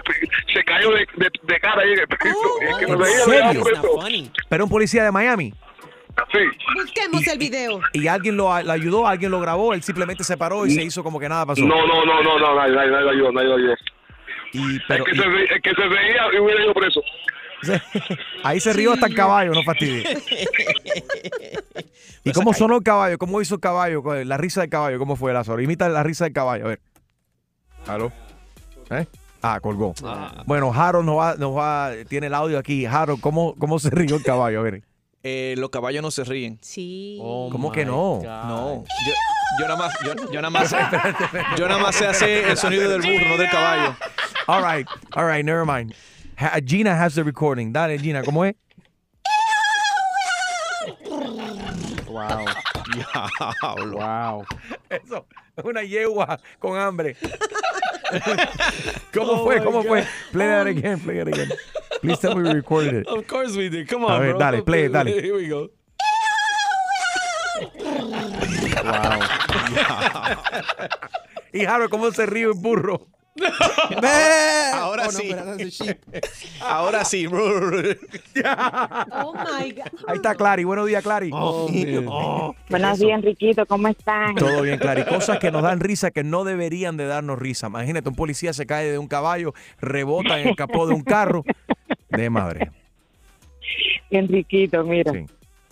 se 0.54 0.64
cayó 0.64 0.92
de, 0.92 1.06
de- 1.18 1.30
de 1.44 1.60
cara 1.60 1.82
ahí 1.84 1.94
en 1.94 2.00
el 2.00 2.08
piso. 2.08 2.38
Y 2.62 2.66
es 2.66 2.76
que 2.78 2.86
no 2.88 2.94
¿En 2.94 3.00
veía, 3.00 3.18
serio? 3.20 3.64
veía 3.64 3.80
eso. 4.22 4.32
Pero 4.50 4.64
un 4.64 4.70
policía 4.70 5.04
de 5.04 5.12
Miami. 5.12 5.54
Sí. 6.32 6.40
Busquemos 6.76 7.26
el 7.28 7.38
video. 7.38 7.80
Y 7.94 8.08
alguien 8.08 8.36
lo, 8.36 8.46
lo 8.64 8.72
ayudó, 8.72 9.08
alguien 9.08 9.32
lo 9.32 9.40
grabó, 9.40 9.74
él 9.74 9.84
simplemente 9.84 10.24
se 10.24 10.38
paró 10.38 10.66
y 10.66 10.72
se 10.72 10.84
hizo 10.84 11.04
como 11.04 11.20
que 11.20 11.30
nada 11.30 11.46
pasó. 11.46 11.62
No, 11.62 11.86
no, 11.88 12.06
no, 12.06 12.22
no, 12.24 12.40
no, 12.40 12.56
nadie, 12.56 12.76
nadie, 12.76 12.92
nadie 12.92 13.04
lo 13.06 13.10
ayudó, 13.12 13.32
nadie 13.32 13.48
lo 13.48 13.56
ayudó. 13.56 13.76
Y, 14.54 14.80
pero, 14.88 15.06
el, 15.06 15.12
que 15.12 15.18
se 15.22 15.28
ve- 15.28 15.48
el 15.52 15.62
que 15.62 15.72
se 15.74 15.88
veía 15.88 16.24
y 16.34 16.38
hubiera 16.40 16.64
ido 16.64 16.74
preso. 16.74 17.02
Ahí 18.44 18.60
se 18.60 18.74
rió 18.74 18.94
hasta 18.94 19.08
el 19.08 19.16
caballo, 19.16 19.52
no 19.52 19.64
fastidie. 19.64 20.04
¿Y 22.24 22.32
cómo 22.32 22.54
sonó 22.54 22.78
el 22.78 22.84
caballo? 22.84 23.18
¿Cómo 23.18 23.42
hizo 23.42 23.56
el 23.56 23.62
caballo? 23.62 24.04
La 24.24 24.38
risa 24.38 24.62
del 24.62 24.70
caballo, 24.70 25.00
¿cómo 25.00 25.16
fue 25.16 25.34
Lázaro? 25.34 25.62
Imita 25.62 25.90
la 25.90 26.04
risa 26.04 26.26
del 26.26 26.34
caballo, 26.34 26.66
a 26.66 26.70
ver. 26.70 26.82
¿Aló? 27.88 28.12
¿Eh? 28.90 29.06
Ah, 29.42 29.60
colgó. 29.60 29.94
Bueno, 30.46 30.72
Harold 30.74 31.06
nos 31.06 31.18
va, 31.18 31.36
nos 31.36 31.58
va, 31.58 31.92
tiene 32.08 32.28
el 32.28 32.34
audio 32.34 32.60
aquí. 32.60 32.86
Harold, 32.86 33.22
¿cómo, 33.22 33.56
cómo 33.58 33.80
se 33.80 33.90
rió 33.90 34.16
el 34.16 34.24
caballo? 34.24 34.60
A 34.60 34.64
ver. 34.64 34.84
Eh, 35.24 35.56
los 35.58 35.70
caballos 35.70 36.02
no 36.02 36.12
se 36.12 36.24
ríen. 36.24 36.60
Sí. 36.62 37.18
¿Cómo 37.20 37.72
que 37.72 37.86
no? 37.86 38.20
No. 38.24 38.84
Yo, 38.84 39.14
yo 39.60 39.68
nada 39.68 39.78
más, 39.78 39.94
yo, 40.04 40.32
yo 40.32 40.42
nada 40.42 40.50
más, 40.50 40.72
yo 41.58 41.68
nada 41.68 41.82
más 41.82 41.96
sé 41.96 42.08
hacer 42.08 42.46
el 42.50 42.58
sonido 42.58 42.90
del 42.90 43.02
burro, 43.02 43.30
no 43.30 43.38
del 43.38 43.50
caballo. 43.50 43.96
All 44.48 44.64
right, 44.64 44.88
all 45.16 45.26
right, 45.26 45.46
never 45.46 45.66
mind. 45.66 45.94
Ha- 46.42 46.60
Gina 46.66 46.96
has 46.96 47.16
the 47.16 47.24
recording. 47.24 47.72
Dale, 47.72 47.98
Gina, 48.00 48.24
¿cómo 48.24 48.46
es? 48.46 48.56
Wow. 52.08 52.46
Diablo. 52.94 53.98
Wow. 53.98 54.46
Eso, 54.90 55.26
Una 55.64 55.84
yegua 55.84 56.40
con 56.60 56.78
hambre. 56.78 57.16
¿Cómo 59.14 59.32
Oh 59.34 59.44
fue? 59.46 59.64
¿Cómo 59.64 59.84
fue? 59.84 60.02
God. 60.02 60.08
Play 60.32 60.48
that 60.48 60.68
again, 60.68 61.00
play 61.00 61.20
it 61.20 61.28
again. 61.28 61.50
Please 62.02 62.20
tell 62.20 62.36
me 62.36 62.42
we 62.42 62.52
recorded 62.54 62.94
it. 62.96 63.08
Of 63.08 63.28
course 63.28 63.56
we 63.56 63.70
did. 63.70 63.88
Come 63.88 64.04
A 64.04 64.08
on, 64.08 64.20
ver, 64.20 64.30
bro. 64.32 64.40
dale, 64.40 64.62
play 64.64 64.86
it, 64.86 64.92
dale. 64.92 65.22
Here 65.22 65.36
we 65.36 65.48
go. 65.48 65.70
Y 71.54 71.66
Harold, 71.66 71.90
¿cómo 71.90 72.12
se 72.12 72.26
ríe 72.26 72.48
un 72.50 72.62
burro? 72.62 73.08
Ahora 74.74 75.04
Oh, 75.04 75.12
no, 75.12 75.12
sí. 75.12 75.32
Ahora 76.62 77.06
sí. 77.06 77.26
Oh 77.28 77.32
my 79.34 79.72
God. 79.72 79.84
Ahí 80.08 80.16
está 80.16 80.36
Clary. 80.36 80.64
Buenos 80.64 80.88
días, 80.88 81.02
Clary. 81.04 81.30
Buenos 81.32 83.00
días, 83.00 83.18
Enriquito, 83.18 83.66
¿cómo 83.66 83.88
están? 83.88 84.36
Todo 84.36 84.62
bien, 84.64 84.78
Clary. 84.80 85.06
Cosas 85.06 85.40
que 85.40 85.52
nos 85.52 85.64
dan 85.64 85.80
risa 85.80 86.12
que 86.12 86.24
no 86.24 86.44
deberían 86.44 86.98
de 86.98 87.06
darnos 87.06 87.40
risa. 87.40 87.68
Imagínate, 87.68 88.10
un 88.10 88.16
policía 88.16 88.54
se 88.54 88.66
cae 88.66 88.92
de 88.92 88.98
un 88.98 89.08
caballo, 89.08 89.54
rebota 89.80 90.40
en 90.40 90.50
el 90.50 90.56
capó 90.56 90.88
de 90.88 90.94
un 90.94 91.04
carro. 91.04 91.44
De 92.10 92.30
madre. 92.30 92.72
Enriquito, 94.10 94.84
mira, 94.84 95.14
Sí. 95.14 95.26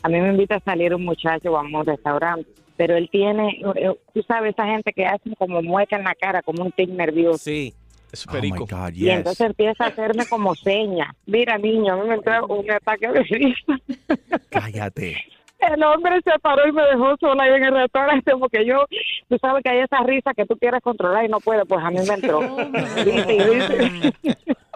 a 0.04 0.08
mí 0.10 0.22
me 0.22 0.30
invita 0.30 0.56
a 0.56 0.60
salir 0.62 0.94
un 0.96 1.04
muchacho, 1.04 1.52
vamos 1.52 1.74
a 1.74 1.78
un 1.80 1.86
restaurante, 1.86 2.48
pero 2.80 2.96
él 2.96 3.10
tiene, 3.12 3.60
eh, 3.76 3.92
tú 4.14 4.24
sabes, 4.24 4.54
esa 4.54 4.66
gente 4.66 4.94
que 4.94 5.06
hacen 5.06 5.36
como 5.36 5.62
mueca 5.62 5.98
en 5.98 6.06
la 6.06 6.16
cara, 6.16 6.42
como 6.42 6.64
un 6.64 6.72
tic 6.72 6.90
nervioso. 6.90 7.40
Sí. 7.40 7.74
Es 8.10 8.26
perico. 8.26 8.64
Oh 8.64 8.68
my 8.68 8.72
God, 8.72 8.94
Y 8.94 9.00
yes. 9.00 9.16
entonces 9.16 9.48
empieza 9.48 9.84
a 9.84 9.88
hacerme 9.88 10.26
como 10.28 10.56
seña. 10.56 11.14
Mira, 11.26 11.58
niño, 11.58 11.92
a 11.92 11.98
mí 11.98 12.08
me 12.08 12.16
entró 12.16 12.48
un 12.48 12.72
ataque 12.72 13.10
de 13.10 13.24
risa. 13.24 13.78
Cállate. 14.50 15.18
El 15.60 15.84
hombre 15.84 16.22
se 16.24 16.40
paró 16.40 16.66
y 16.70 16.72
me 16.72 16.84
dejó 16.84 17.18
sola 17.20 17.44
ahí 17.44 17.54
en 17.54 17.66
el 17.66 17.74
restaurante 17.74 18.32
porque 18.40 18.66
yo, 18.66 18.86
tú 19.28 19.38
sabes 19.42 19.62
que 19.62 19.72
hay 19.72 19.80
esa 19.80 20.02
risa 20.04 20.34
que 20.34 20.46
tú 20.46 20.56
quieres 20.56 20.82
controlar 20.82 21.26
y 21.26 21.28
no 21.28 21.42
puedes, 21.42 21.68
pues 21.68 21.84
a 21.84 21.92
mí 21.92 22.00
me 22.08 22.14
entró. 22.14 22.40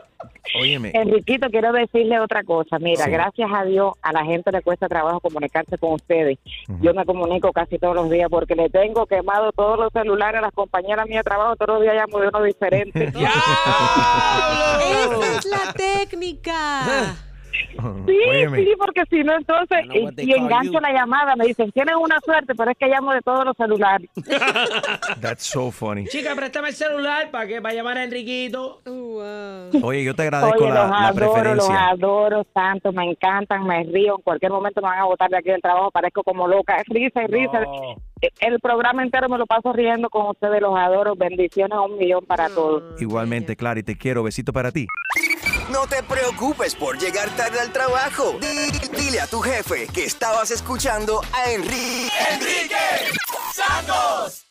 Óyeme. 0.60 0.92
Enriquito, 0.94 1.48
quiero 1.50 1.72
decirle 1.72 2.20
otra 2.20 2.44
cosa. 2.44 2.78
Mira, 2.80 3.06
Sí. 3.06 3.12
gracias 3.12 3.50
a 3.54 3.64
Dios, 3.66 3.94
a 4.02 4.12
la 4.14 4.24
gente 4.26 4.52
le 4.52 4.62
cuesta 4.62 4.88
trabajo 4.88 5.20
comunicarse 5.20 5.78
con 5.78 5.94
ustedes. 5.94 6.38
Yo 6.82 6.94
me 6.94 7.06
comunico 7.06 7.52
casi 7.52 7.78
todos 7.80 7.96
los 7.96 8.10
días 8.10 8.30
porque 8.30 8.56
le 8.56 8.70
tengo 8.70 9.06
quemado 9.06 9.52
todos 9.52 9.78
los 9.80 9.92
celulares 9.94 10.40
a 10.40 10.42
las 10.42 10.52
compañeras 10.54 11.08
mías 11.08 11.24
de 11.24 11.30
trabajo. 11.30 11.56
Todos 11.56 11.76
los 11.76 11.82
días 11.84 11.96
llamo 11.96 12.20
de 12.20 12.28
uno 12.28 12.44
diferente. 12.44 13.06
Esa 13.16 13.20
es 15.38 15.46
la 15.46 15.74
técnica. 15.74 17.16
Sí, 18.06 18.18
Óyeme. 18.30 18.58
sí, 18.64 18.74
porque 18.78 19.04
si 19.10 19.24
no, 19.24 19.36
entonces, 19.36 19.80
y, 19.94 20.30
y 20.30 20.34
engancho 20.34 20.74
you. 20.74 20.80
la 20.80 20.92
llamada. 20.92 21.36
Me 21.36 21.46
dicen, 21.46 21.72
tienes 21.72 21.96
una 21.96 22.20
suerte, 22.22 22.54
pero 22.56 22.72
es 22.72 22.78
que 22.78 22.88
llamo 22.88 23.14
de 23.14 23.22
todos 23.22 23.46
los 23.46 23.56
celulares. 23.58 24.10
That's 25.22 25.44
so 25.44 25.72
funny. 25.72 26.06
Chica, 26.08 26.36
préstame 26.36 26.70
el 26.70 26.74
celular 26.76 27.32
para 27.32 27.48
que 27.48 27.62
para 27.62 27.74
llamar 27.74 27.98
a 27.98 28.04
Enriquito. 28.04 28.82
Oye, 28.86 30.04
yo 30.04 30.16
te 30.16 30.24
agradezco 30.24 30.64
Oye, 30.64 30.74
la, 30.74 30.84
los 30.84 30.92
la 30.92 31.08
adoro, 31.08 31.56
los 31.56 31.70
adoro 31.70 32.44
tanto, 32.54 32.92
me 32.92 33.10
encantan, 33.10 33.66
me 33.66 33.84
río. 33.84 34.16
En 34.18 34.22
cualquier 34.22 34.52
momento 34.52 34.82
me 34.82 34.88
van 34.90 35.00
a 35.00 35.06
botar 35.06 35.30
de 35.30 35.38
aquí 35.38 35.50
del 35.50 35.62
trabajo, 35.62 35.92
parezco 35.92 36.24
como 36.24 36.48
loca. 36.48 36.78
Risa 36.88 37.24
y 37.24 37.28
risa. 37.28 37.62
El 38.40 38.60
programa 38.60 39.04
entero 39.04 39.28
me 39.28 39.38
lo 39.38 39.46
paso 39.46 39.74
riendo 39.74 40.10
con 40.10 40.28
ustedes, 40.28 40.62
los 40.62 40.78
adoro. 40.78 41.16
Bendiciones 41.16 41.78
a 41.78 41.82
un 41.82 41.98
millón 41.98 42.26
para 42.26 42.50
todos. 42.50 43.00
Igualmente, 43.02 43.56
Clary, 43.56 43.84
te 43.84 43.98
quiero. 43.98 44.24
Besito 44.24 44.54
para 44.54 44.72
ti. 44.72 44.88
No 45.70 45.88
te 45.88 46.04
preocupes 46.04 46.76
por 46.76 46.98
llegar 47.00 47.30
tarde 47.36 47.60
al 47.60 47.72
trabajo. 47.72 48.38
Di- 48.40 48.80
dile 48.90 49.22
a 49.22 49.28
tu 49.28 49.42
jefe 49.42 49.88
que 49.88 50.06
estabas 50.06 50.52
escuchando 50.52 51.22
a 51.34 51.52
Enrique. 51.52 52.10
¡Enrique 52.32 53.12
Santos! 53.54 54.43